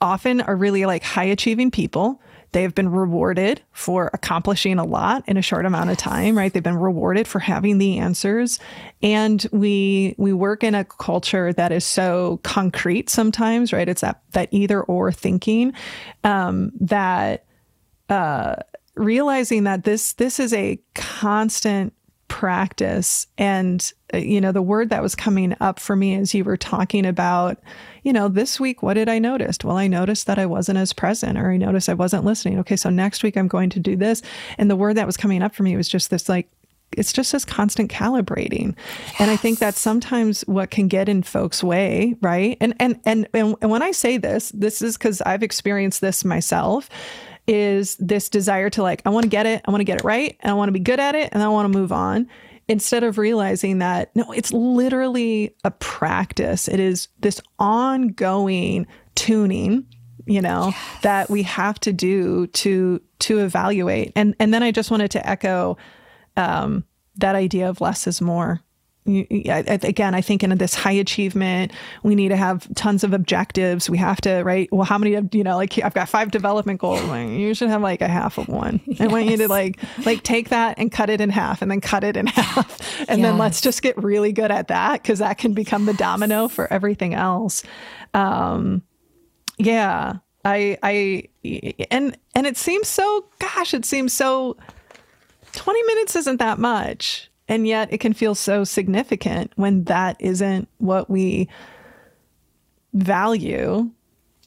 often 0.00 0.40
are 0.40 0.56
really 0.56 0.86
like 0.86 1.02
high 1.02 1.24
achieving 1.24 1.70
people. 1.70 2.20
They 2.52 2.62
have 2.62 2.74
been 2.74 2.90
rewarded 2.90 3.60
for 3.72 4.10
accomplishing 4.14 4.78
a 4.78 4.84
lot 4.84 5.22
in 5.28 5.36
a 5.36 5.42
short 5.42 5.66
amount 5.66 5.90
of 5.90 5.98
time, 5.98 6.36
right? 6.36 6.50
They've 6.50 6.62
been 6.62 6.78
rewarded 6.78 7.28
for 7.28 7.40
having 7.40 7.76
the 7.76 7.98
answers. 7.98 8.58
And 9.02 9.46
we 9.52 10.14
we 10.16 10.32
work 10.32 10.64
in 10.64 10.74
a 10.74 10.84
culture 10.84 11.52
that 11.52 11.72
is 11.72 11.84
so 11.84 12.40
concrete 12.44 13.10
sometimes, 13.10 13.72
right? 13.72 13.88
It's 13.88 14.00
that 14.00 14.22
that 14.32 14.48
either 14.50 14.82
or 14.82 15.12
thinking 15.12 15.74
um, 16.24 16.72
that 16.80 17.44
uh, 18.08 18.56
realizing 18.94 19.64
that 19.64 19.84
this 19.84 20.14
this 20.14 20.40
is 20.40 20.54
a 20.54 20.80
constant 20.94 21.92
practice. 22.28 23.26
And, 23.36 23.92
uh, 24.14 24.18
you 24.18 24.40
know, 24.40 24.52
the 24.52 24.62
word 24.62 24.90
that 24.90 25.02
was 25.02 25.14
coming 25.14 25.56
up 25.60 25.80
for 25.80 25.96
me 25.96 26.14
as 26.14 26.34
you 26.34 26.44
were 26.44 26.56
talking 26.56 27.04
about, 27.04 27.58
you 28.02 28.12
know, 28.12 28.28
this 28.28 28.60
week, 28.60 28.82
what 28.82 28.94
did 28.94 29.08
I 29.08 29.18
notice? 29.18 29.58
Well, 29.64 29.76
I 29.76 29.88
noticed 29.88 30.26
that 30.26 30.38
I 30.38 30.46
wasn't 30.46 30.78
as 30.78 30.92
present 30.92 31.38
or 31.38 31.50
I 31.50 31.56
noticed 31.56 31.88
I 31.88 31.94
wasn't 31.94 32.24
listening. 32.24 32.58
Okay, 32.60 32.76
so 32.76 32.90
next 32.90 33.22
week 33.22 33.36
I'm 33.36 33.48
going 33.48 33.70
to 33.70 33.80
do 33.80 33.96
this. 33.96 34.22
And 34.56 34.70
the 34.70 34.76
word 34.76 34.96
that 34.96 35.06
was 35.06 35.16
coming 35.16 35.42
up 35.42 35.54
for 35.54 35.62
me 35.62 35.76
was 35.76 35.88
just 35.88 36.10
this 36.10 36.28
like, 36.28 36.48
it's 36.96 37.12
just 37.12 37.32
this 37.32 37.44
constant 37.44 37.90
calibrating. 37.90 38.74
Yes. 38.76 39.14
And 39.18 39.30
I 39.30 39.36
think 39.36 39.58
that's 39.58 39.80
sometimes 39.80 40.40
what 40.42 40.70
can 40.70 40.88
get 40.88 41.08
in 41.08 41.22
folks' 41.22 41.62
way, 41.62 42.14
right? 42.22 42.56
And 42.60 42.74
and 42.80 42.98
and 43.04 43.28
and, 43.34 43.56
and 43.60 43.70
when 43.70 43.82
I 43.82 43.90
say 43.90 44.16
this, 44.16 44.50
this 44.54 44.80
is 44.80 44.96
because 44.96 45.20
I've 45.22 45.42
experienced 45.42 46.00
this 46.00 46.24
myself 46.24 46.88
is 47.48 47.96
this 47.96 48.28
desire 48.28 48.68
to 48.70 48.82
like, 48.82 49.02
I 49.06 49.08
want 49.08 49.24
to 49.24 49.28
get 49.28 49.46
it, 49.46 49.62
I 49.64 49.70
want 49.70 49.80
to 49.80 49.84
get 49.84 50.00
it 50.00 50.04
right, 50.04 50.36
and 50.40 50.50
I 50.50 50.54
want 50.54 50.68
to 50.68 50.72
be 50.72 50.78
good 50.80 51.00
at 51.00 51.14
it, 51.14 51.30
and 51.32 51.42
I 51.42 51.48
want 51.48 51.72
to 51.72 51.76
move 51.76 51.90
on. 51.90 52.28
Instead 52.68 53.02
of 53.02 53.16
realizing 53.16 53.78
that, 53.78 54.14
no, 54.14 54.30
it's 54.32 54.52
literally 54.52 55.56
a 55.64 55.70
practice. 55.70 56.68
It 56.68 56.78
is 56.78 57.08
this 57.20 57.40
ongoing 57.58 58.86
tuning, 59.14 59.86
you 60.26 60.42
know, 60.42 60.66
yes. 60.66 61.02
that 61.02 61.30
we 61.30 61.42
have 61.44 61.80
to 61.80 61.94
do 61.94 62.46
to 62.48 63.00
to 63.20 63.38
evaluate. 63.38 64.12
And 64.14 64.36
and 64.38 64.52
then 64.52 64.62
I 64.62 64.70
just 64.70 64.90
wanted 64.90 65.10
to 65.12 65.26
echo 65.26 65.78
um, 66.36 66.84
that 67.16 67.34
idea 67.34 67.70
of 67.70 67.80
less 67.80 68.06
is 68.06 68.20
more 68.20 68.60
again, 69.08 70.14
I 70.14 70.20
think 70.20 70.42
in 70.42 70.56
this 70.58 70.74
high 70.74 70.92
achievement, 70.92 71.72
we 72.02 72.14
need 72.14 72.28
to 72.28 72.36
have 72.36 72.72
tons 72.74 73.04
of 73.04 73.12
objectives. 73.12 73.88
We 73.88 73.98
have 73.98 74.20
to, 74.22 74.42
right? 74.42 74.68
Well, 74.72 74.84
how 74.84 74.98
many, 74.98 75.18
you 75.32 75.44
know, 75.44 75.56
like 75.56 75.78
I've 75.78 75.94
got 75.94 76.08
five 76.08 76.30
development 76.30 76.80
goals. 76.80 77.02
Like, 77.04 77.28
you 77.28 77.54
should 77.54 77.70
have 77.70 77.82
like 77.82 78.02
a 78.02 78.08
half 78.08 78.38
of 78.38 78.48
one. 78.48 78.80
Yes. 78.86 79.00
I 79.00 79.06
want 79.06 79.26
you 79.26 79.36
to 79.38 79.48
like, 79.48 79.78
like 80.04 80.22
take 80.22 80.50
that 80.50 80.78
and 80.78 80.92
cut 80.92 81.10
it 81.10 81.20
in 81.20 81.30
half 81.30 81.62
and 81.62 81.70
then 81.70 81.80
cut 81.80 82.04
it 82.04 82.16
in 82.16 82.26
half. 82.26 83.00
And 83.08 83.20
yes. 83.20 83.28
then 83.28 83.38
let's 83.38 83.60
just 83.60 83.82
get 83.82 83.96
really 83.96 84.32
good 84.32 84.50
at 84.50 84.68
that 84.68 85.02
because 85.02 85.20
that 85.20 85.38
can 85.38 85.54
become 85.54 85.86
the 85.86 85.94
domino 85.94 86.48
for 86.48 86.70
everything 86.72 87.14
else. 87.14 87.62
Um, 88.14 88.82
yeah. 89.56 90.14
I, 90.44 90.78
I, 90.82 91.28
and, 91.90 92.16
and 92.34 92.46
it 92.46 92.56
seems 92.56 92.88
so, 92.88 93.26
gosh, 93.38 93.74
it 93.74 93.84
seems 93.84 94.12
so, 94.12 94.56
20 95.52 95.82
minutes 95.82 96.16
isn't 96.16 96.36
that 96.38 96.58
much 96.58 97.30
and 97.48 97.66
yet 97.66 97.92
it 97.92 97.98
can 97.98 98.12
feel 98.12 98.34
so 98.34 98.64
significant 98.64 99.52
when 99.56 99.84
that 99.84 100.16
isn't 100.20 100.68
what 100.78 101.08
we 101.08 101.48
value. 102.92 103.90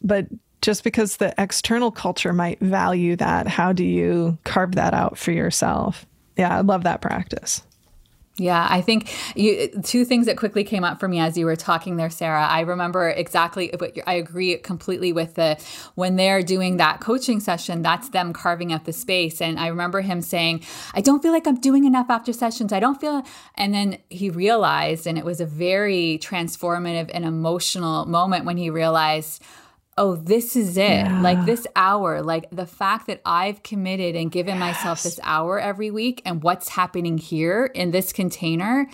But 0.04 0.28
just 0.62 0.84
because 0.84 1.18
the 1.18 1.34
external 1.38 1.92
culture 1.92 2.34
might 2.34 2.60
value 2.60 3.16
that, 3.16 3.48
how 3.48 3.74
do 3.74 3.84
you 3.84 4.38
carve 4.44 4.74
that 4.76 4.94
out 4.94 5.18
for 5.18 5.32
yourself? 5.32 6.06
Yeah, 6.38 6.56
I 6.56 6.62
love 6.62 6.84
that 6.84 7.02
practice. 7.02 7.64
Yeah, 8.38 8.66
I 8.70 8.82
think 8.82 9.14
you, 9.36 9.68
two 9.84 10.06
things 10.06 10.26
that 10.26 10.38
quickly 10.38 10.64
came 10.64 10.86
up 10.86 11.00
for 11.00 11.08
me 11.08 11.20
as 11.20 11.38
you 11.38 11.46
were 11.46 11.58
talking 11.58 11.98
there, 11.98 12.10
Sarah. 12.10 12.48
I 12.48 12.62
remember 12.62 13.10
exactly, 13.10 13.72
but 13.78 13.98
I 14.08 14.14
agree 14.14 14.58
completely 14.58 15.12
with 15.14 15.36
the 15.36 15.58
when 15.96 16.16
they're 16.16 16.42
doing 16.42 16.78
that 16.78 17.02
coaching 17.02 17.42
session, 17.42 17.82
that's 17.82 18.10
them 18.10 18.32
carving 18.32 18.72
out 18.72 18.86
the 18.86 18.94
space. 18.94 19.42
And 19.42 19.60
I 19.60 19.68
remember 19.68 20.02
him 20.02 20.22
saying, 20.22 20.64
I 20.94 21.02
don't 21.02 21.22
feel 21.22 21.34
like 21.34 21.46
I'm 21.46 21.60
doing 21.60 21.84
enough 21.86 22.10
after 22.10 22.32
sessions. 22.32 22.72
I 22.74 22.80
don't 22.80 23.00
feel, 23.00 23.24
and 23.56 23.74
then 23.74 23.98
he 24.10 24.30
realized, 24.30 25.06
and 25.06 25.18
it 25.18 25.26
was 25.26 25.42
a 25.42 25.46
very 25.46 26.18
transformative 26.22 27.12
and 27.14 27.26
emotional 27.26 28.06
moment 28.06 28.46
when 28.46 28.58
he 28.58 28.70
realized, 28.70 29.44
oh, 29.98 30.16
this 30.16 30.56
is 30.56 30.78
it. 30.78 30.90
Yeah. 30.90 31.22
Like 31.22 31.46
this 31.46 31.68
hour, 31.76 32.22
like 32.22 32.50
the 32.52 32.66
fact 32.66 33.08
that 33.08 33.22
I've 33.26 33.64
committed 33.64 34.16
and 34.16 34.32
given 34.32 34.56
yes. 34.56 34.60
myself 34.60 35.04
this 35.04 35.20
hour 35.24 35.60
every 35.60 35.92
week 35.92 36.22
and 36.26 36.42
what's 36.44 36.70
happening 36.70 37.18
here 37.18 37.66
in 37.66 37.92
this 37.92 38.14
container, 38.14 38.88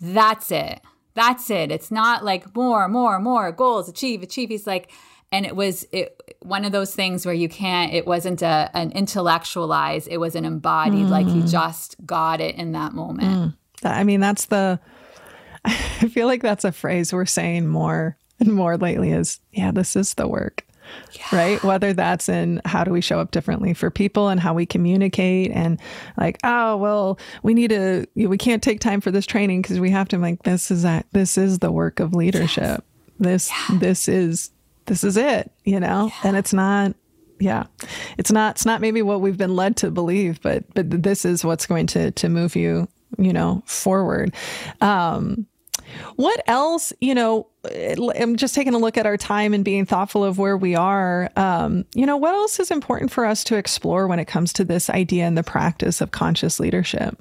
that's 0.00 0.50
it. 0.50 0.80
That's 1.14 1.50
it. 1.50 1.70
It's 1.70 1.90
not 1.90 2.24
like 2.24 2.54
more, 2.54 2.88
more, 2.88 3.20
more 3.20 3.52
goals, 3.52 3.88
achieve, 3.88 4.22
achieve. 4.22 4.48
He's 4.48 4.66
like, 4.66 4.90
and 5.32 5.46
it 5.46 5.54
was 5.54 5.86
it, 5.92 6.20
one 6.40 6.64
of 6.64 6.72
those 6.72 6.94
things 6.94 7.24
where 7.24 7.34
you 7.34 7.48
can't 7.48 7.92
it 7.92 8.06
wasn't 8.06 8.42
a, 8.42 8.70
an 8.74 8.90
intellectualized 8.92 10.08
it 10.10 10.18
was 10.18 10.34
an 10.34 10.44
embodied 10.44 11.06
mm. 11.06 11.10
like 11.10 11.26
he 11.26 11.42
just 11.42 11.94
got 12.04 12.40
it 12.40 12.56
in 12.56 12.72
that 12.72 12.92
moment 12.92 13.28
mm. 13.28 13.54
i 13.84 14.02
mean 14.02 14.20
that's 14.20 14.46
the 14.46 14.80
i 15.64 15.70
feel 16.08 16.26
like 16.26 16.42
that's 16.42 16.64
a 16.64 16.72
phrase 16.72 17.12
we're 17.12 17.26
saying 17.26 17.66
more 17.66 18.16
and 18.46 18.52
more 18.52 18.76
lately 18.76 19.12
is, 19.12 19.40
yeah, 19.52 19.70
this 19.70 19.96
is 19.96 20.14
the 20.14 20.26
work. 20.26 20.64
Yeah. 21.12 21.36
Right. 21.36 21.62
Whether 21.62 21.92
that's 21.92 22.28
in 22.28 22.60
how 22.64 22.84
do 22.84 22.90
we 22.90 23.00
show 23.00 23.20
up 23.20 23.30
differently 23.30 23.74
for 23.74 23.90
people 23.90 24.28
and 24.28 24.40
how 24.40 24.54
we 24.54 24.66
communicate 24.66 25.52
and 25.52 25.80
like, 26.16 26.38
oh, 26.42 26.76
well, 26.76 27.18
we 27.42 27.54
need 27.54 27.70
to, 27.70 28.06
we 28.16 28.38
can't 28.38 28.62
take 28.62 28.80
time 28.80 29.00
for 29.00 29.10
this 29.10 29.26
training 29.26 29.62
because 29.62 29.78
we 29.78 29.90
have 29.90 30.08
to 30.08 30.18
like, 30.18 30.42
this 30.42 30.70
is 30.70 30.82
that, 30.82 31.06
this 31.12 31.38
is 31.38 31.60
the 31.60 31.70
work 31.70 32.00
of 32.00 32.12
leadership. 32.14 32.82
Yes. 33.18 33.18
This, 33.20 33.50
yeah. 33.50 33.78
this 33.78 34.08
is, 34.08 34.50
this 34.86 35.04
is 35.04 35.16
it, 35.16 35.52
you 35.64 35.78
know, 35.78 36.06
yeah. 36.06 36.28
and 36.28 36.36
it's 36.36 36.52
not, 36.52 36.94
yeah, 37.38 37.66
it's 38.18 38.32
not, 38.32 38.56
it's 38.56 38.66
not 38.66 38.80
maybe 38.80 39.02
what 39.02 39.20
we've 39.20 39.38
been 39.38 39.54
led 39.54 39.76
to 39.78 39.90
believe, 39.90 40.40
but, 40.42 40.64
but 40.74 41.02
this 41.02 41.24
is 41.24 41.44
what's 41.44 41.66
going 41.66 41.86
to, 41.88 42.10
to 42.12 42.28
move 42.28 42.56
you, 42.56 42.88
you 43.18 43.32
know, 43.32 43.62
forward. 43.66 44.34
Um, 44.80 45.46
what 46.16 46.42
else, 46.46 46.92
you 47.00 47.14
know, 47.14 47.46
I'm 47.64 48.36
just 48.36 48.54
taking 48.54 48.74
a 48.74 48.78
look 48.78 48.96
at 48.96 49.06
our 49.06 49.16
time 49.16 49.54
and 49.54 49.64
being 49.64 49.86
thoughtful 49.86 50.24
of 50.24 50.38
where 50.38 50.56
we 50.56 50.74
are. 50.74 51.30
Um, 51.36 51.84
you 51.94 52.06
know, 52.06 52.16
what 52.16 52.34
else 52.34 52.60
is 52.60 52.70
important 52.70 53.10
for 53.10 53.24
us 53.24 53.44
to 53.44 53.56
explore 53.56 54.06
when 54.06 54.18
it 54.18 54.26
comes 54.26 54.52
to 54.54 54.64
this 54.64 54.88
idea 54.90 55.24
and 55.24 55.36
the 55.36 55.42
practice 55.42 56.00
of 56.00 56.10
conscious 56.10 56.60
leadership? 56.60 57.18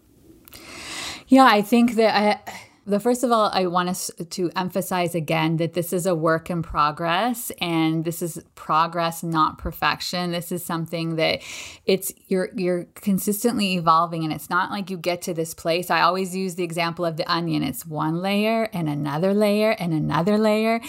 Yeah, 1.28 1.46
I 1.46 1.62
think 1.62 1.96
that 1.96 2.16
I 2.16 2.54
the 2.86 3.00
first 3.00 3.24
of 3.24 3.32
all, 3.32 3.50
I 3.54 3.68
want 3.68 3.90
us 3.90 4.10
to 4.30 4.52
emphasize 4.56 5.14
again 5.14 5.58
that 5.58 5.74
this 5.74 5.94
is 5.94 6.06
a 6.06 6.16
work 6.16 6.50
in 6.50 6.62
progress 6.62 7.52
and 7.62 8.04
this 8.06 8.22
is 8.22 8.42
progress, 8.56 9.22
not 9.22 9.58
perfection. 9.58 10.32
This 10.32 10.52
is 10.52 10.66
something 10.66 11.16
that 11.18 11.42
it's 11.86 12.12
you're 12.28 12.50
you're 12.56 12.86
consistently 12.96 13.76
evolving 13.76 14.24
and 14.24 14.34
it's 14.34 14.50
not 14.50 14.72
like 14.72 14.90
you 14.90 14.98
get 14.98 15.22
to 15.24 15.34
this 15.34 15.54
place. 15.54 15.90
I 15.90 16.02
always 16.02 16.36
use 16.36 16.56
the 16.56 16.64
example 16.64 17.06
of 17.06 17.18
the 17.18 17.30
onion. 17.32 17.64
It's 17.64 17.86
one 17.86 18.22
layer 18.22 18.70
and 18.74 18.90
another 18.90 19.34
layer 19.34 19.72
and 19.72 19.94
another 19.94 20.38
layer. 20.38 20.82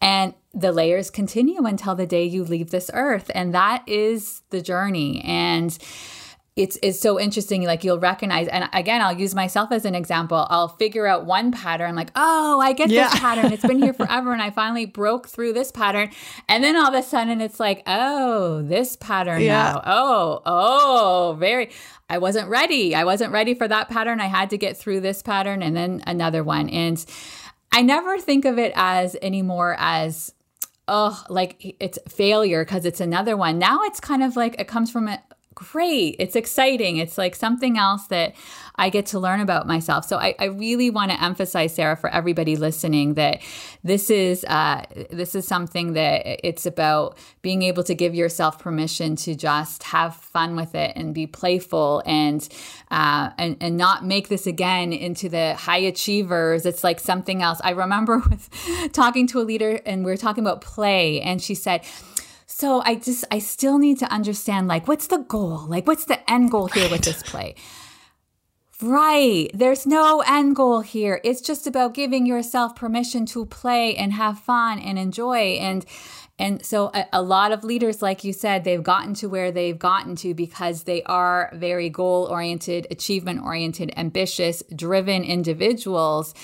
And 0.00 0.34
the 0.54 0.72
layers 0.72 1.10
continue 1.10 1.64
until 1.64 1.94
the 1.94 2.06
day 2.06 2.24
you 2.24 2.44
leave 2.44 2.70
this 2.70 2.90
earth. 2.94 3.30
And 3.34 3.54
that 3.54 3.82
is 3.86 4.42
the 4.50 4.62
journey. 4.62 5.22
And 5.24 5.76
it's 6.58 6.76
it's 6.82 6.98
so 6.98 7.20
interesting 7.20 7.62
like 7.62 7.84
you'll 7.84 8.00
recognize 8.00 8.48
and 8.48 8.68
again 8.72 9.00
I'll 9.00 9.16
use 9.16 9.32
myself 9.34 9.70
as 9.70 9.84
an 9.84 9.94
example. 9.94 10.46
I'll 10.50 10.68
figure 10.68 11.06
out 11.06 11.24
one 11.24 11.52
pattern 11.52 11.94
like 11.94 12.10
oh 12.16 12.60
I 12.60 12.72
get 12.72 12.90
yeah. 12.90 13.10
this 13.10 13.20
pattern. 13.20 13.52
It's 13.52 13.64
been 13.64 13.80
here 13.80 13.94
forever 13.94 14.32
and 14.32 14.42
I 14.42 14.50
finally 14.50 14.84
broke 14.84 15.28
through 15.28 15.52
this 15.52 15.70
pattern. 15.70 16.10
And 16.48 16.64
then 16.64 16.76
all 16.76 16.88
of 16.88 16.94
a 16.94 17.02
sudden 17.02 17.40
it's 17.40 17.60
like 17.60 17.82
oh 17.86 18.62
this 18.62 18.96
pattern 18.96 19.42
yeah. 19.42 19.72
now. 19.74 19.82
Oh 19.86 20.42
oh 20.44 21.36
very 21.38 21.70
I 22.10 22.18
wasn't 22.18 22.48
ready. 22.48 22.94
I 22.94 23.04
wasn't 23.04 23.32
ready 23.32 23.54
for 23.54 23.68
that 23.68 23.88
pattern. 23.88 24.20
I 24.20 24.26
had 24.26 24.50
to 24.50 24.58
get 24.58 24.76
through 24.76 25.00
this 25.00 25.22
pattern 25.22 25.62
and 25.62 25.76
then 25.76 26.02
another 26.06 26.42
one. 26.42 26.68
And 26.70 27.04
I 27.70 27.82
never 27.82 28.18
think 28.18 28.44
of 28.44 28.58
it 28.58 28.72
as 28.74 29.16
anymore 29.22 29.76
as 29.78 30.34
oh 30.88 31.22
like 31.28 31.76
it's 31.78 31.98
failure 32.08 32.64
because 32.64 32.84
it's 32.84 33.00
another 33.00 33.36
one. 33.36 33.60
Now 33.60 33.82
it's 33.82 34.00
kind 34.00 34.24
of 34.24 34.34
like 34.34 34.58
it 34.58 34.66
comes 34.66 34.90
from 34.90 35.06
a, 35.06 35.22
great. 35.58 36.14
It's 36.20 36.36
exciting. 36.36 36.98
It's 36.98 37.18
like 37.18 37.34
something 37.34 37.76
else 37.76 38.06
that 38.06 38.36
I 38.76 38.90
get 38.90 39.06
to 39.06 39.18
learn 39.18 39.40
about 39.40 39.66
myself. 39.66 40.04
So 40.04 40.16
I, 40.16 40.36
I 40.38 40.44
really 40.44 40.88
want 40.88 41.10
to 41.10 41.20
emphasize, 41.20 41.74
Sarah, 41.74 41.96
for 41.96 42.08
everybody 42.10 42.54
listening, 42.54 43.14
that 43.14 43.40
this 43.82 44.08
is 44.08 44.44
uh, 44.44 44.84
this 45.10 45.34
is 45.34 45.48
something 45.48 45.94
that 45.94 46.46
it's 46.46 46.64
about 46.64 47.18
being 47.42 47.62
able 47.62 47.82
to 47.84 47.94
give 47.96 48.14
yourself 48.14 48.60
permission 48.60 49.16
to 49.16 49.34
just 49.34 49.82
have 49.82 50.14
fun 50.14 50.54
with 50.54 50.76
it 50.76 50.92
and 50.94 51.12
be 51.12 51.26
playful 51.26 52.04
and 52.06 52.48
uh, 52.92 53.30
and 53.36 53.56
and 53.60 53.76
not 53.76 54.04
make 54.04 54.28
this 54.28 54.46
again 54.46 54.92
into 54.92 55.28
the 55.28 55.54
high 55.54 55.78
achievers. 55.78 56.64
It's 56.66 56.84
like 56.84 57.00
something 57.00 57.42
else. 57.42 57.60
I 57.64 57.70
remember 57.70 58.18
with 58.30 58.48
talking 58.92 59.26
to 59.28 59.40
a 59.40 59.42
leader 59.42 59.80
and 59.84 60.04
we 60.04 60.12
were 60.12 60.16
talking 60.16 60.44
about 60.44 60.60
play, 60.60 61.20
and 61.20 61.42
she 61.42 61.56
said 61.56 61.82
so 62.50 62.82
I 62.84 62.94
just, 62.94 63.26
I 63.30 63.40
still 63.40 63.78
need 63.78 63.98
to 63.98 64.06
understand 64.06 64.68
like, 64.68 64.88
what's 64.88 65.06
the 65.06 65.18
goal? 65.18 65.66
Like, 65.68 65.86
what's 65.86 66.06
the 66.06 66.18
end 66.28 66.50
goal 66.50 66.66
here 66.68 66.84
right. 66.84 66.92
with 66.92 67.02
this 67.02 67.22
play? 67.22 67.54
Right. 68.80 69.50
There's 69.52 69.86
no 69.86 70.22
end 70.26 70.56
goal 70.56 70.80
here. 70.80 71.20
It's 71.24 71.42
just 71.42 71.66
about 71.66 71.92
giving 71.92 72.24
yourself 72.24 72.74
permission 72.74 73.26
to 73.26 73.44
play 73.44 73.94
and 73.96 74.14
have 74.14 74.38
fun 74.38 74.78
and 74.78 74.98
enjoy. 74.98 75.58
And 75.60 75.84
and 76.40 76.64
so 76.64 76.92
a, 76.94 77.04
a, 77.14 77.20
lot 77.20 77.50
of 77.50 77.64
leaders, 77.64 78.00
like 78.00 78.22
you 78.22 78.32
said, 78.32 78.62
they've 78.62 78.82
gotten 78.82 79.14
to 79.14 79.28
where 79.28 79.50
they've 79.50 79.78
gotten 79.78 80.14
to 80.16 80.34
because 80.34 80.84
they 80.84 81.02
are 81.02 81.50
very 81.52 81.90
goal 81.90 82.26
oriented, 82.30 82.86
achievement 82.92 83.42
oriented, 83.42 83.92
ambitious, 83.96 84.62
driven 84.74 85.24
individuals 85.24 86.34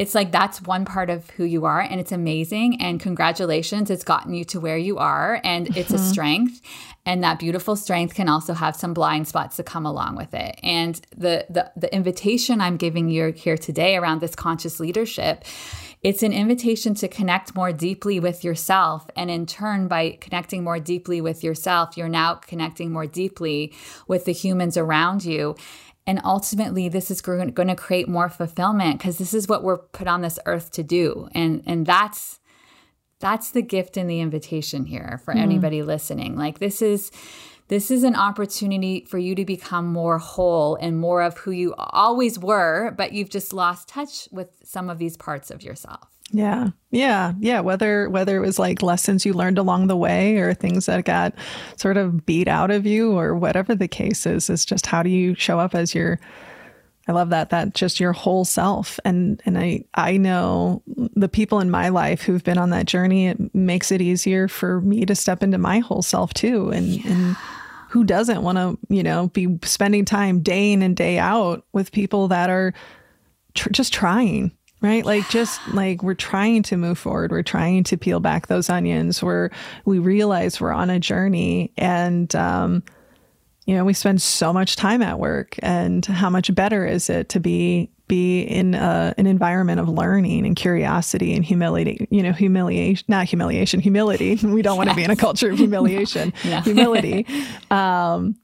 it's 0.00 0.14
like 0.14 0.32
that's 0.32 0.62
one 0.62 0.86
part 0.86 1.10
of 1.10 1.28
who 1.30 1.44
you 1.44 1.66
are 1.66 1.82
and 1.82 2.00
it's 2.00 2.10
amazing 2.10 2.80
and 2.80 3.00
congratulations 3.00 3.90
it's 3.90 4.02
gotten 4.02 4.32
you 4.32 4.44
to 4.46 4.58
where 4.58 4.78
you 4.78 4.96
are 4.96 5.42
and 5.44 5.76
it's 5.76 5.92
mm-hmm. 5.92 5.96
a 5.96 5.98
strength 5.98 6.62
and 7.04 7.22
that 7.22 7.38
beautiful 7.38 7.76
strength 7.76 8.14
can 8.14 8.26
also 8.26 8.54
have 8.54 8.74
some 8.74 8.94
blind 8.94 9.28
spots 9.28 9.56
to 9.56 9.62
come 9.62 9.84
along 9.84 10.16
with 10.16 10.32
it 10.32 10.58
and 10.62 11.02
the 11.14 11.44
the, 11.50 11.70
the 11.76 11.94
invitation 11.94 12.62
i'm 12.62 12.78
giving 12.78 13.10
you 13.10 13.30
here 13.32 13.58
today 13.58 13.94
around 13.94 14.22
this 14.22 14.34
conscious 14.34 14.80
leadership 14.80 15.44
it's 16.02 16.22
an 16.22 16.32
invitation 16.32 16.94
to 16.94 17.08
connect 17.08 17.54
more 17.54 17.72
deeply 17.74 18.20
with 18.20 18.42
yourself. 18.42 19.06
And 19.16 19.30
in 19.30 19.44
turn, 19.44 19.86
by 19.86 20.16
connecting 20.18 20.64
more 20.64 20.80
deeply 20.80 21.20
with 21.20 21.44
yourself, 21.44 21.94
you're 21.94 22.08
now 22.08 22.36
connecting 22.36 22.90
more 22.90 23.06
deeply 23.06 23.74
with 24.08 24.24
the 24.24 24.32
humans 24.32 24.78
around 24.78 25.26
you. 25.26 25.56
And 26.06 26.20
ultimately, 26.24 26.88
this 26.88 27.10
is 27.10 27.20
going 27.20 27.54
to 27.54 27.74
create 27.76 28.08
more 28.08 28.28
fulfillment 28.28 28.98
because 28.98 29.18
this 29.18 29.34
is 29.34 29.48
what 29.48 29.62
we're 29.62 29.78
put 29.78 30.08
on 30.08 30.22
this 30.22 30.38
earth 30.46 30.72
to 30.72 30.82
do. 30.82 31.28
And, 31.34 31.62
and 31.66 31.86
that's, 31.86 32.40
that's 33.20 33.50
the 33.50 33.62
gift 33.62 33.96
and 33.96 34.08
the 34.08 34.20
invitation 34.20 34.86
here 34.86 35.20
for 35.24 35.34
mm. 35.34 35.40
anybody 35.40 35.82
listening. 35.82 36.36
Like 36.36 36.58
this 36.58 36.82
is, 36.82 37.12
this 37.68 37.90
is 37.90 38.02
an 38.02 38.16
opportunity 38.16 39.04
for 39.04 39.18
you 39.18 39.36
to 39.36 39.44
become 39.44 39.86
more 39.86 40.18
whole 40.18 40.74
and 40.76 40.98
more 40.98 41.22
of 41.22 41.38
who 41.38 41.52
you 41.52 41.74
always 41.76 42.36
were, 42.38 42.92
but 42.96 43.12
you've 43.12 43.30
just 43.30 43.52
lost 43.52 43.86
touch 43.86 44.28
with 44.32 44.48
some 44.64 44.90
of 44.90 44.98
these 44.98 45.16
parts 45.16 45.52
of 45.52 45.62
yourself. 45.62 46.08
Yeah. 46.32 46.70
Yeah. 46.90 47.34
Yeah. 47.38 47.60
Whether 47.60 48.08
whether 48.08 48.36
it 48.36 48.46
was 48.46 48.58
like 48.58 48.82
lessons 48.82 49.26
you 49.26 49.32
learned 49.32 49.58
along 49.58 49.86
the 49.86 49.96
way 49.96 50.36
or 50.36 50.54
things 50.54 50.86
that 50.86 51.04
got 51.04 51.34
sort 51.76 51.96
of 51.96 52.24
beat 52.26 52.48
out 52.48 52.70
of 52.70 52.86
you 52.86 53.18
or 53.18 53.34
whatever 53.36 53.74
the 53.74 53.88
case 53.88 54.26
is, 54.26 54.48
is 54.48 54.64
just 54.64 54.86
how 54.86 55.02
do 55.02 55.10
you 55.10 55.34
show 55.34 55.58
up 55.58 55.74
as 55.74 55.94
your 55.94 56.20
I 57.08 57.12
love 57.12 57.30
that 57.30 57.50
that 57.50 57.74
just 57.74 57.98
your 57.98 58.12
whole 58.12 58.44
self 58.44 59.00
and 59.04 59.42
and 59.44 59.58
I 59.58 59.84
I 59.94 60.16
know 60.16 60.82
the 60.86 61.28
people 61.28 61.60
in 61.60 61.70
my 61.70 61.88
life 61.88 62.22
who've 62.22 62.44
been 62.44 62.58
on 62.58 62.70
that 62.70 62.86
journey 62.86 63.28
it 63.28 63.54
makes 63.54 63.90
it 63.90 64.00
easier 64.00 64.46
for 64.46 64.80
me 64.80 65.04
to 65.06 65.14
step 65.16 65.42
into 65.42 65.58
my 65.58 65.80
whole 65.80 66.02
self 66.02 66.32
too 66.34 66.70
and 66.70 66.86
yeah. 66.86 67.10
and 67.10 67.36
who 67.90 68.04
doesn't 68.04 68.42
want 68.42 68.56
to, 68.56 68.78
you 68.88 69.02
know, 69.02 69.26
be 69.28 69.58
spending 69.64 70.04
time 70.04 70.42
day 70.42 70.72
in 70.72 70.80
and 70.80 70.96
day 70.96 71.18
out 71.18 71.64
with 71.72 71.90
people 71.90 72.28
that 72.28 72.48
are 72.48 72.72
tr- 73.54 73.70
just 73.70 73.92
trying 73.92 74.52
right? 74.80 75.04
Like 75.04 75.28
just 75.28 75.60
like 75.68 76.02
we're 76.02 76.14
trying 76.14 76.62
to 76.64 76.76
move 76.76 76.98
forward. 76.98 77.30
We're 77.30 77.42
trying 77.42 77.84
to 77.84 77.96
peel 77.96 78.20
back 78.20 78.46
those 78.46 78.70
onions. 78.70 79.22
Where 79.22 79.50
we 79.84 79.98
realize 79.98 80.60
we're 80.60 80.72
on 80.72 80.90
a 80.90 80.98
journey 80.98 81.72
and 81.76 82.34
um 82.34 82.82
you 83.66 83.76
know 83.76 83.84
we 83.84 83.92
spend 83.92 84.20
so 84.22 84.52
much 84.52 84.76
time 84.76 85.02
at 85.02 85.18
work 85.18 85.56
and 85.60 86.04
how 86.06 86.30
much 86.30 86.52
better 86.54 86.86
is 86.86 87.10
it 87.10 87.28
to 87.30 87.40
be 87.40 87.90
be 88.08 88.40
in 88.40 88.74
a, 88.74 89.14
an 89.18 89.26
environment 89.26 89.78
of 89.78 89.88
learning 89.88 90.44
and 90.44 90.56
curiosity 90.56 91.32
and 91.34 91.44
humility 91.44 92.08
you 92.10 92.22
know 92.22 92.32
humiliation 92.32 93.04
not 93.08 93.26
humiliation 93.26 93.78
humility. 93.80 94.36
We 94.42 94.62
don't 94.62 94.76
want 94.76 94.90
to 94.90 94.96
be 94.96 95.04
in 95.04 95.10
a 95.10 95.16
culture 95.16 95.50
of 95.50 95.58
humiliation. 95.64 96.32
Humility. 96.42 97.26
Um 97.70 98.36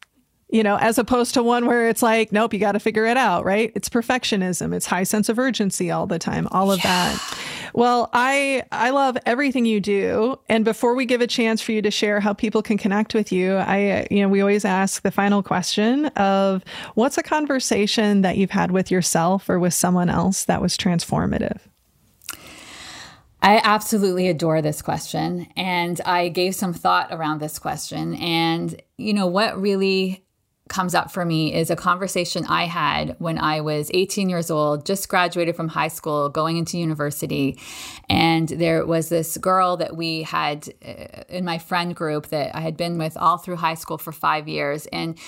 you 0.49 0.63
know, 0.63 0.77
as 0.77 0.97
opposed 0.97 1.35
to 1.35 1.43
one 1.43 1.67
where 1.67 1.89
it's 1.89 2.03
like, 2.03 2.31
nope, 2.31 2.55
you 2.55 2.61
got 2.61 2.73
to 2.73 2.81
figure 2.81 3.05
it 3.05 3.17
out, 3.17 3.45
right? 3.45 3.73
It's 3.75 3.89
perfectionism, 3.89 4.73
it's 4.75 4.87
high 4.87 5.03
sense 5.03 5.29
of 5.29 5.39
urgency 5.39 5.91
all 5.91 6.07
the 6.07 6.19
time, 6.19 6.47
all 6.53 6.71
of 6.71 6.79
yeah. 6.79 7.15
that. 7.15 7.39
Well, 7.75 8.09
I 8.13 8.63
I 8.71 8.91
love 8.91 9.19
everything 9.27 9.67
you 9.67 9.81
do, 9.81 10.39
and 10.49 10.65
before 10.65 10.95
we 10.95 11.05
give 11.05 11.21
a 11.21 11.27
chance 11.27 11.61
for 11.61 11.73
you 11.73 11.83
to 11.83 11.91
share 11.91 12.21
how 12.21 12.33
people 12.33 12.63
can 12.63 12.79
connect 12.79 13.13
with 13.13 13.33
you, 13.33 13.57
I 13.57 14.07
you 14.11 14.23
know, 14.23 14.29
we 14.29 14.41
always 14.41 14.65
ask 14.65 15.03
the 15.03 15.11
final 15.11 15.43
question 15.43 16.07
of 16.07 16.65
what's 16.95 17.19
a 17.19 17.23
conversation 17.23 18.23
that 18.23 18.37
you've 18.37 18.51
had 18.51 18.71
with 18.71 18.91
yourself 18.91 19.51
or 19.51 19.59
with 19.59 19.75
someone 19.75 20.09
else 20.09 20.45
that 20.45 20.63
was 20.63 20.77
transformative? 20.77 21.59
I 23.43 23.61
absolutely 23.63 24.29
adore 24.29 24.63
this 24.63 24.83
question. 24.83 25.47
And 25.57 26.01
I 26.05 26.29
gave 26.29 26.55
some 26.55 26.73
thought 26.73 27.13
around 27.13 27.41
this 27.41 27.59
question. 27.59 28.15
And, 28.15 28.81
you 28.97 29.13
know, 29.13 29.27
what 29.27 29.61
really 29.61 30.26
comes 30.69 30.95
up 30.95 31.11
for 31.13 31.25
me 31.25 31.55
is 31.55 31.71
a 31.71 31.77
conversation 31.77 32.45
I 32.47 32.65
had 32.65 33.15
when 33.19 33.39
I 33.39 33.61
was 33.61 33.91
18 33.95 34.29
years 34.29 34.51
old, 34.51 34.85
just 34.85 35.09
graduated 35.09 35.55
from 35.55 35.69
high 35.69 35.89
school, 35.89 36.29
going 36.29 36.57
into 36.57 36.79
university. 36.79 37.59
And 38.09 38.49
there 38.49 38.85
was 38.85 39.09
this 39.09 39.37
girl 39.37 39.77
that 39.77 39.97
we 39.97 40.23
had 40.23 40.69
uh, 40.85 41.23
in 41.29 41.45
my 41.45 41.59
friend 41.59 41.95
group 41.95 42.29
that 42.29 42.55
I 42.55 42.61
had 42.61 42.77
been 42.77 42.99
with 42.99 43.17
all 43.17 43.39
through 43.39 43.57
high 43.57 43.75
school 43.75 43.99
for 43.99 44.13
five 44.13 44.49
years. 44.49 44.87
And 44.87 45.19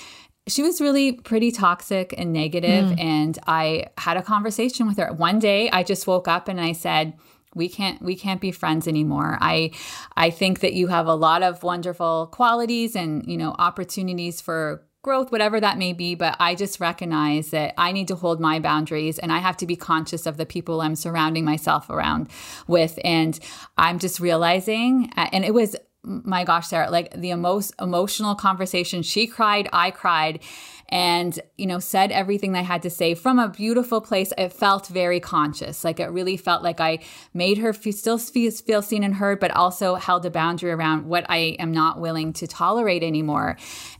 she 0.47 0.61
was 0.61 0.81
really 0.81 1.13
pretty 1.13 1.51
toxic 1.51 2.13
and 2.17 2.33
negative, 2.33 2.85
mm. 2.89 2.99
And 2.99 3.37
I 3.45 3.87
had 3.97 4.17
a 4.17 4.23
conversation 4.23 4.87
with 4.87 4.97
her. 4.97 5.13
One 5.13 5.39
day 5.39 5.69
I 5.69 5.83
just 5.83 6.07
woke 6.07 6.27
up 6.27 6.47
and 6.47 6.59
I 6.59 6.73
said, 6.73 7.13
we 7.55 7.67
can't 7.67 7.99
we 8.01 8.15
can't 8.15 8.41
be 8.41 8.51
friends 8.51 8.87
anymore 8.87 9.35
i 9.41 9.71
i 10.15 10.29
think 10.29 10.59
that 10.59 10.73
you 10.73 10.85
have 10.85 11.07
a 11.07 11.15
lot 11.15 11.41
of 11.41 11.63
wonderful 11.63 12.29
qualities 12.31 12.95
and 12.95 13.25
you 13.25 13.35
know 13.35 13.55
opportunities 13.57 14.39
for 14.39 14.87
growth, 15.09 15.31
whatever 15.31 15.59
that 15.59 15.79
may 15.79 15.91
be. 15.91 16.13
But 16.13 16.35
I 16.39 16.53
just 16.53 16.79
recognize 16.79 17.49
that 17.49 17.73
I 17.79 17.91
need 17.91 18.07
to 18.09 18.15
hold 18.15 18.39
my 18.39 18.59
boundaries 18.59 19.17
and 19.17 19.31
I 19.31 19.39
have 19.39 19.57
to 19.57 19.65
be 19.65 19.75
conscious 19.75 20.27
of 20.27 20.37
the 20.37 20.45
people 20.45 20.81
I'm 20.81 20.95
surrounding 20.95 21.43
myself 21.43 21.89
around 21.89 22.29
with. 22.67 22.99
And 23.03 23.39
I'm 23.75 23.97
just 23.97 24.19
realizing, 24.19 25.11
and 25.15 25.43
it 25.43 25.55
was, 25.55 25.75
my 26.03 26.43
gosh, 26.43 26.67
Sarah, 26.67 26.91
like 26.91 27.11
the 27.19 27.33
most 27.33 27.73
emotional 27.81 28.35
conversation. 28.35 29.01
She 29.01 29.25
cried, 29.25 29.67
I 29.73 29.89
cried 29.89 30.41
and 30.89 31.39
you 31.57 31.65
know 31.65 31.79
said 31.79 32.11
everything 32.11 32.55
i 32.55 32.61
had 32.61 32.81
to 32.81 32.89
say 32.89 33.13
from 33.13 33.39
a 33.39 33.47
beautiful 33.47 34.01
place. 34.01 34.33
It 34.37 34.51
felt 34.51 34.87
very 34.87 35.19
conscious. 35.19 35.83
Like 35.83 35.99
it 35.99 36.07
really 36.07 36.37
felt 36.37 36.63
like 36.63 36.79
i 36.79 36.99
made 37.33 37.59
her 37.59 37.73
feel, 37.73 37.93
still 37.93 38.17
feel 38.17 38.81
seen 38.81 39.03
and 39.03 39.15
heard 39.15 39.39
but 39.39 39.51
also 39.51 39.95
held 39.95 40.25
a 40.25 40.29
boundary 40.29 40.71
around 40.71 41.05
what 41.05 41.25
i 41.29 41.55
am 41.59 41.71
not 41.71 41.99
willing 41.99 42.33
to 42.33 42.47
tolerate 42.47 43.03
anymore. 43.03 43.57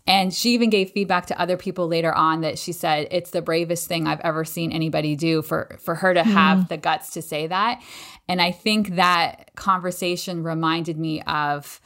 And 0.07 0.33
she 0.33 0.51
even 0.55 0.71
gave 0.71 0.89
feedback 0.89 1.27
to 1.27 1.39
other 1.39 1.55
people 1.55 1.87
later 1.87 2.13
on 2.13 2.41
that 2.41 2.57
she 2.57 2.71
said 2.71 3.07
it's 3.11 3.31
the 3.31 3.41
bravest 3.41 3.87
thing 3.87 4.07
i've 4.07 4.21
ever 4.21 4.43
seen 4.43 4.71
anybody 4.71 5.15
do 5.15 5.41
for 5.41 5.77
for 5.79 5.95
her 5.95 6.13
to 6.13 6.23
have 6.23 6.59
mm. 6.59 6.67
the 6.69 6.77
guts 6.77 7.11
to 7.11 7.21
say 7.21 7.47
that. 7.47 7.81
And 8.27 8.41
i 8.41 8.51
think 8.51 8.95
that 8.95 9.51
conversation 9.55 10.43
reminded 10.43 10.97
me 10.97 11.21
of 11.23 11.79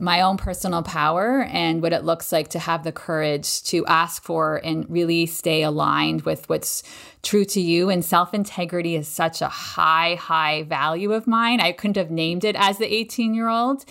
my 0.00 0.20
own 0.20 0.36
personal 0.36 0.82
power 0.82 1.44
and 1.44 1.80
what 1.80 1.92
it 1.92 2.04
looks 2.04 2.32
like 2.32 2.48
to 2.48 2.58
have 2.58 2.82
the 2.82 2.92
courage 2.92 3.62
to 3.62 3.86
ask 3.86 4.22
for 4.22 4.56
and 4.64 4.88
really 4.88 5.24
stay 5.26 5.62
aligned 5.62 6.22
with 6.22 6.48
what's 6.48 6.82
true 7.22 7.44
to 7.44 7.60
you. 7.60 7.90
And 7.90 8.04
self 8.04 8.34
integrity 8.34 8.96
is 8.96 9.06
such 9.06 9.40
a 9.40 9.48
high, 9.48 10.16
high 10.16 10.64
value 10.64 11.12
of 11.12 11.26
mine. 11.26 11.60
I 11.60 11.72
couldn't 11.72 11.96
have 11.96 12.10
named 12.10 12.44
it 12.44 12.56
as 12.56 12.78
the 12.78 12.92
18 12.92 13.34
year 13.34 13.48
old. 13.48 13.84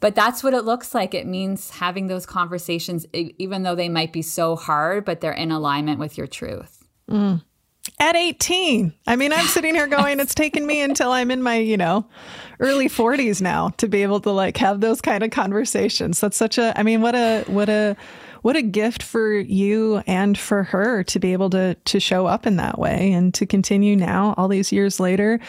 But 0.00 0.14
that's 0.14 0.44
what 0.44 0.54
it 0.54 0.62
looks 0.62 0.94
like. 0.94 1.12
It 1.12 1.26
means 1.26 1.70
having 1.70 2.06
those 2.06 2.24
conversations, 2.24 3.04
even 3.12 3.64
though 3.64 3.74
they 3.74 3.88
might 3.88 4.12
be 4.12 4.22
so 4.22 4.54
hard, 4.54 5.04
but 5.04 5.20
they're 5.20 5.32
in 5.32 5.50
alignment 5.50 5.98
with 5.98 6.16
your 6.16 6.28
truth. 6.28 6.86
Mm 7.10 7.42
at 7.98 8.16
18. 8.16 8.92
I 9.06 9.16
mean, 9.16 9.32
I'm 9.32 9.46
sitting 9.46 9.74
here 9.74 9.86
going, 9.86 10.20
it's 10.20 10.34
taken 10.34 10.66
me 10.66 10.80
until 10.80 11.10
I'm 11.10 11.30
in 11.30 11.42
my, 11.42 11.56
you 11.56 11.76
know, 11.76 12.06
early 12.60 12.88
40s 12.88 13.40
now 13.40 13.70
to 13.78 13.88
be 13.88 14.02
able 14.02 14.20
to 14.20 14.30
like 14.30 14.56
have 14.58 14.80
those 14.80 15.00
kind 15.00 15.22
of 15.22 15.30
conversations. 15.30 16.20
That's 16.20 16.36
such 16.36 16.58
a, 16.58 16.78
I 16.78 16.82
mean, 16.82 17.00
what 17.00 17.14
a, 17.14 17.44
what 17.46 17.68
a, 17.68 17.96
what 18.42 18.56
a 18.56 18.62
gift 18.62 19.02
for 19.02 19.32
you 19.32 20.02
and 20.06 20.38
for 20.38 20.62
her 20.62 21.02
to 21.04 21.18
be 21.18 21.32
able 21.32 21.50
to 21.50 21.74
to 21.74 22.00
show 22.00 22.26
up 22.26 22.46
in 22.46 22.56
that 22.56 22.78
way 22.78 23.12
and 23.12 23.34
to 23.34 23.44
continue 23.44 23.96
now 23.96 24.34
all 24.36 24.48
these 24.48 24.70
years 24.70 25.00
later 25.00 25.40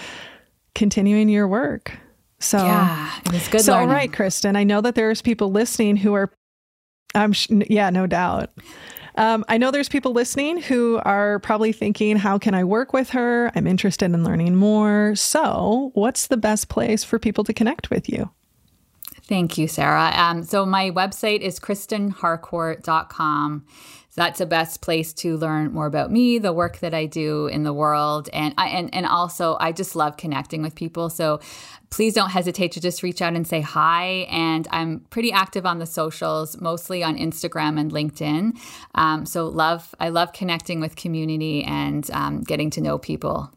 continuing 0.76 1.30
your 1.30 1.48
work. 1.48 1.92
So 2.40 2.58
yeah, 2.58 3.20
it 3.26 3.32
was 3.32 3.48
good. 3.48 3.62
So 3.62 3.74
learning. 3.74 3.90
all 3.90 3.96
right, 3.96 4.12
Kristen, 4.12 4.56
I 4.56 4.64
know 4.64 4.82
that 4.82 4.96
there's 4.96 5.22
people 5.22 5.52
listening 5.52 5.98
who 5.98 6.14
are 6.14 6.32
I'm 7.16 7.34
sh- 7.34 7.50
yeah, 7.50 7.90
no 7.90 8.08
doubt. 8.08 8.52
Um, 9.20 9.44
I 9.50 9.58
know 9.58 9.70
there's 9.70 9.90
people 9.90 10.14
listening 10.14 10.62
who 10.62 11.02
are 11.04 11.40
probably 11.40 11.74
thinking, 11.74 12.16
how 12.16 12.38
can 12.38 12.54
I 12.54 12.64
work 12.64 12.94
with 12.94 13.10
her? 13.10 13.52
I'm 13.54 13.68
interested 13.68 14.06
in 14.06 14.24
learning 14.24 14.56
more. 14.56 15.14
So, 15.16 15.92
what's 15.94 16.28
the 16.28 16.38
best 16.38 16.70
place 16.70 17.04
for 17.04 17.20
people 17.20 17.44
to 17.44 17.54
connect 17.54 17.90
with 17.90 18.08
you? 18.08 18.30
Thank 19.24 19.58
you, 19.58 19.68
Sarah. 19.68 20.14
Um, 20.16 20.44
so, 20.44 20.66
my 20.66 20.92
website 20.92 21.42
is 21.42 21.60
kristenharcourt.com. 21.60 23.66
That's 24.20 24.40
the 24.40 24.46
best 24.46 24.82
place 24.82 25.14
to 25.14 25.38
learn 25.38 25.72
more 25.72 25.86
about 25.86 26.12
me, 26.12 26.40
the 26.40 26.52
work 26.52 26.80
that 26.80 26.94
I 26.94 27.06
do 27.06 27.48
in 27.48 27.64
the 27.64 27.72
world, 27.72 28.28
and 28.34 28.54
I, 28.58 28.68
and 28.68 28.94
and 28.94 29.06
also 29.06 29.56
I 29.62 29.72
just 29.72 29.96
love 29.96 30.18
connecting 30.18 30.62
with 30.62 30.76
people. 30.76 31.10
So 31.10 31.40
please 31.90 32.16
don't 32.16 32.30
hesitate 32.30 32.74
to 32.74 32.82
just 32.82 33.02
reach 33.02 33.22
out 33.22 33.34
and 33.34 33.48
say 33.48 33.62
hi. 33.62 34.28
And 34.30 34.68
I'm 34.72 35.00
pretty 35.10 35.32
active 35.32 35.66
on 35.66 35.80
the 35.80 35.86
socials, 35.86 36.60
mostly 36.60 37.02
on 37.02 37.18
Instagram 37.18 37.80
and 37.80 37.94
LinkedIn. 37.94 38.58
Um, 38.94 39.26
so 39.26 39.48
love, 39.48 39.96
I 40.02 40.10
love 40.10 40.34
connecting 40.34 40.82
with 40.82 40.98
community 40.98 41.64
and 41.64 42.12
um, 42.12 42.42
getting 42.42 42.70
to 42.72 42.82
know 42.82 42.98
people. 42.98 43.54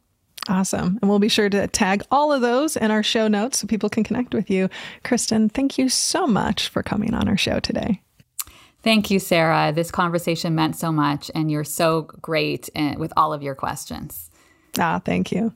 Awesome. 0.49 0.97
And 1.03 1.11
we'll 1.11 1.19
be 1.19 1.29
sure 1.29 1.51
to 1.51 1.67
tag 1.67 2.05
all 2.13 2.33
of 2.33 2.41
those 2.41 2.77
in 2.77 2.93
our 2.93 3.03
show 3.03 3.27
notes 3.27 3.59
so 3.59 3.67
people 3.67 3.91
can 3.91 4.05
connect 4.05 4.33
with 4.33 4.49
you. 4.49 4.69
Kristen, 5.03 5.49
thank 5.49 5.77
you 5.77 5.89
so 5.89 6.29
much 6.29 6.69
for 6.69 6.85
coming 6.85 7.15
on 7.15 7.29
our 7.29 7.37
show 7.37 7.59
today. 7.59 8.01
Thank 8.83 9.11
you, 9.11 9.19
Sarah. 9.21 9.73
This 9.73 9.91
conversation 9.91 10.55
meant 10.55 10.77
so 10.77 10.91
much, 10.91 11.31
and 11.35 11.51
you're 11.51 11.65
so 11.65 12.03
great 12.03 12.69
eh, 12.75 12.97
with 12.97 13.13
all 13.17 13.33
of 13.33 13.43
your 13.43 13.55
questions. 13.55 14.31
Ah, 14.79 15.01
thank 15.05 15.31
you. 15.31 15.53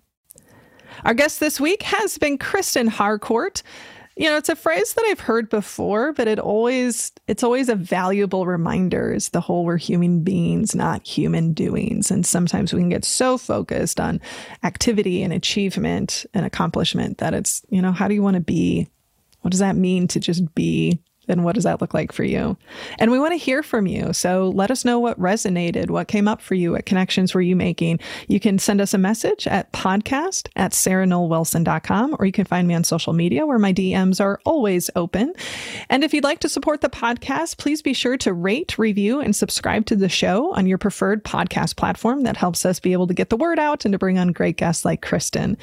Our 1.05 1.15
guest 1.15 1.41
this 1.41 1.61
week 1.61 1.83
has 1.83 2.19
been 2.19 2.39
Kristen 2.39 2.87
Harcourt. 2.87 3.63
You 4.17 4.31
know, 4.31 4.37
it's 4.37 4.49
a 4.49 4.57
phrase 4.57 4.95
that 4.95 5.05
I've 5.05 5.21
heard 5.21 5.51
before, 5.51 6.13
but 6.15 6.27
it 6.27 6.39
always 6.39 7.13
it's 7.27 7.43
always 7.43 7.69
a 7.69 7.75
valuable 7.75 8.47
reminder 8.47 9.13
is 9.13 9.29
the 9.31 9.43
whole 9.43 9.65
we're 9.65 9.77
human 9.77 10.23
beings, 10.23 10.75
not 10.75 11.07
human 11.07 11.53
doings. 11.53 12.11
And 12.11 12.25
sometimes 12.25 12.73
we 12.73 12.81
can 12.81 12.89
get 12.89 13.05
so 13.05 13.37
focused 13.37 14.01
on 14.01 14.21
activity 14.63 15.23
and 15.23 15.35
achievement 15.35 16.25
and 16.33 16.47
accomplishment 16.47 17.19
that 17.19 17.35
it's, 17.35 17.61
you 17.69 17.83
know, 17.83 17.93
how 17.93 18.09
do 18.09 18.15
you 18.15 18.23
want 18.23 18.37
to 18.37 18.41
be? 18.41 18.89
What 19.43 19.51
does 19.51 19.61
that 19.61 19.77
mean 19.77 20.09
to 20.09 20.21
just 20.21 20.55
be 20.55 20.99
then 21.27 21.43
what 21.43 21.55
does 21.55 21.65
that 21.65 21.81
look 21.81 21.95
like 21.95 22.13
for 22.13 22.25
you? 22.25 22.57
And 22.99 23.11
we 23.11 23.19
want 23.19 23.33
to 23.33 23.39
hear 23.39 23.63
from 23.63 23.87
you. 23.87 24.13
So 24.13 24.51
let 24.51 24.71
us 24.71 24.85
know 24.85 24.99
what 24.99 25.19
resonated, 25.21 25.91
what 25.91 26.09
came 26.09 26.29
up 26.29 26.41
for 26.41 26.55
you, 26.55 26.73
what 26.73 26.87
connections 26.87 27.35
were 27.35 27.41
you 27.41 27.57
making. 27.57 28.01
You 28.29 28.41
can 28.41 28.59
send 28.59 28.81
us 28.81 28.95
a 28.95 28.99
message 28.99 29.47
at 29.47 29.73
podcast 29.73 30.49
at 30.57 30.73
sarahnollwilson.com, 30.73 32.17
or 32.19 32.27
you 32.27 32.33
can 32.33 32.45
find 32.45 32.69
me 32.69 32.75
on 32.75 32.85
social 32.85 33.13
media 33.13 33.47
where 33.47 33.59
my 33.59 33.73
DMs 33.73 34.21
are 34.21 34.41
always 34.45 34.91
open. 34.97 35.35
And 35.91 36.05
if 36.05 36.15
you'd 36.15 36.25
like 36.25 36.41
to 36.41 36.49
support 36.49 36.81
the 36.81 36.89
podcast, 36.89 37.59
please 37.59 37.83
be 37.83 37.93
sure 37.93 38.17
to 38.19 38.33
rate, 38.33 38.79
review, 38.79 39.21
and 39.21 39.35
subscribe 39.35 39.87
to 39.87 39.97
the 39.97 40.09
show 40.09 40.53
on 40.55 40.67
your 40.67 40.79
preferred 40.79 41.25
podcast 41.25 41.77
platform. 41.77 42.23
That 42.23 42.37
helps 42.37 42.65
us 42.65 42.81
be 42.81 42.93
able 42.93 43.07
to 43.07 43.15
get 43.15 43.31
the 43.31 43.37
word 43.37 43.59
out 43.59 43.85
and 43.85 43.93
to 43.93 43.99
bring 43.99 44.19
on 44.19 44.33
great 44.33 44.57
guests 44.57 44.85
like 44.85 45.03
Kristen. 45.03 45.57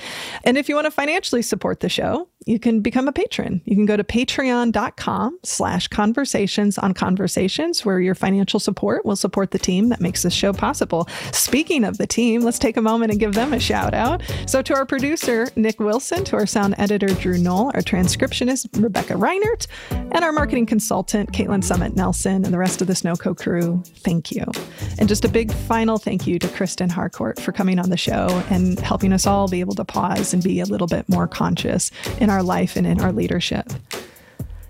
And 0.44 0.58
if 0.58 0.70
you 0.70 0.76
want 0.76 0.86
to 0.86 0.92
financially 0.92 1.42
support 1.42 1.80
the 1.80 1.90
show, 1.90 2.28
you 2.46 2.60
can 2.60 2.82
become 2.82 3.08
a 3.08 3.12
patron. 3.12 3.62
You 3.66 3.76
can 3.76 3.86
go 3.86 3.98
to 3.98 4.04
patreon.com 4.04 5.40
slash 5.44 5.88
conversations 5.88 6.78
on 6.78 6.94
conversations 6.94 7.86
where 7.86 8.00
your 8.00 8.16
financial 8.16 8.60
support 8.60 9.06
will 9.06 9.16
support 9.16 9.52
the 9.52 9.60
team 9.60 9.90
that 9.90 10.02
makes 10.02 10.24
this 10.24 10.34
show 10.34 10.54
possible. 10.54 11.08
Speaking 11.32 11.84
of 11.84 11.98
the 11.98 12.08
team, 12.08 12.42
let's 12.42 12.60
take 12.60 12.78
a 12.78 12.82
moment 12.82 13.12
and 13.12 13.20
give 13.20 13.34
them 13.34 13.54
a 13.54 13.60
shout 13.60 13.94
out. 13.94 14.22
So 14.46 14.62
to 14.62 14.76
our 14.76 14.86
producer, 14.86 15.48
Nick 15.56 15.80
Wilson, 15.80 16.24
to 16.26 16.36
our 16.36 16.46
sound 16.46 16.76
editor, 16.78 17.08
Drew 17.08 17.38
Noll, 17.38 17.68
our 17.74 17.82
transcriptionist, 17.82 18.68
Rebecca 18.82 19.14
Reinert, 19.14 19.68
and 19.92 20.24
our 20.24 20.32
marketing 20.32 20.66
consultant, 20.66 21.32
Caitlin 21.32 21.64
Summit 21.64 21.96
Nelson, 21.96 22.44
and 22.46 22.54
the 22.54 22.58
rest 22.58 22.82
of 22.82 22.88
the 22.88 22.94
Snowco 22.94 23.38
crew, 23.38 23.82
thank 23.98 24.32
you. 24.32 24.46
And 25.00 25.08
just 25.08 25.26
a 25.26 25.30
big 25.30 25.52
final 25.52 25.98
thank 25.98 26.28
you 26.28 26.40
to 26.40 26.48
Kristen 26.50 26.90
Harcourt 26.90 27.40
for 27.40 27.52
coming 27.52 27.80
on 27.80 27.90
the 27.90 27.98
show 27.98 28.44
and 28.50 28.80
helping 28.80 29.14
us 29.14 29.26
all 29.26 29.48
be 29.48 29.60
able 29.60 29.76
to 29.76 29.86
pause 29.86 30.34
and 30.34 30.44
be 30.44 30.60
a 30.60 30.66
little 30.66 30.88
bit 30.88 31.08
more 31.10 31.28
conscious 31.28 31.92
in 32.20 32.30
our 32.34 32.44
life 32.44 32.76
and 32.76 32.86
in 32.86 33.00
our 33.00 33.12
leadership. 33.12 33.72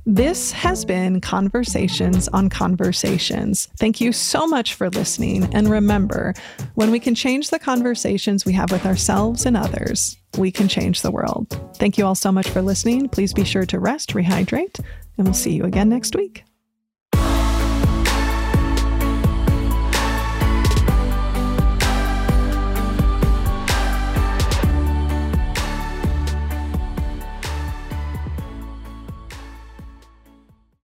This 0.05 0.51
has 0.51 0.83
been 0.83 1.21
Conversations 1.21 2.27
on 2.27 2.49
Conversations. 2.49 3.69
Thank 3.77 4.01
you 4.01 4.11
so 4.11 4.45
much 4.45 4.73
for 4.73 4.89
listening. 4.89 5.45
And 5.55 5.69
remember, 5.69 6.33
when 6.75 6.91
we 6.91 6.99
can 6.99 7.15
change 7.15 7.49
the 7.49 7.59
conversations 7.59 8.45
we 8.45 8.51
have 8.51 8.69
with 8.69 8.85
ourselves 8.85 9.45
and 9.45 9.55
others, 9.55 10.17
we 10.37 10.51
can 10.51 10.67
change 10.67 11.01
the 11.01 11.11
world. 11.11 11.57
Thank 11.77 11.97
you 11.97 12.05
all 12.05 12.15
so 12.15 12.33
much 12.33 12.49
for 12.49 12.61
listening. 12.61 13.07
Please 13.07 13.33
be 13.33 13.45
sure 13.45 13.65
to 13.67 13.79
rest, 13.79 14.09
rehydrate, 14.09 14.77
and 15.17 15.25
we'll 15.25 15.33
see 15.33 15.53
you 15.53 15.63
again 15.63 15.87
next 15.87 16.17
week. 16.17 16.43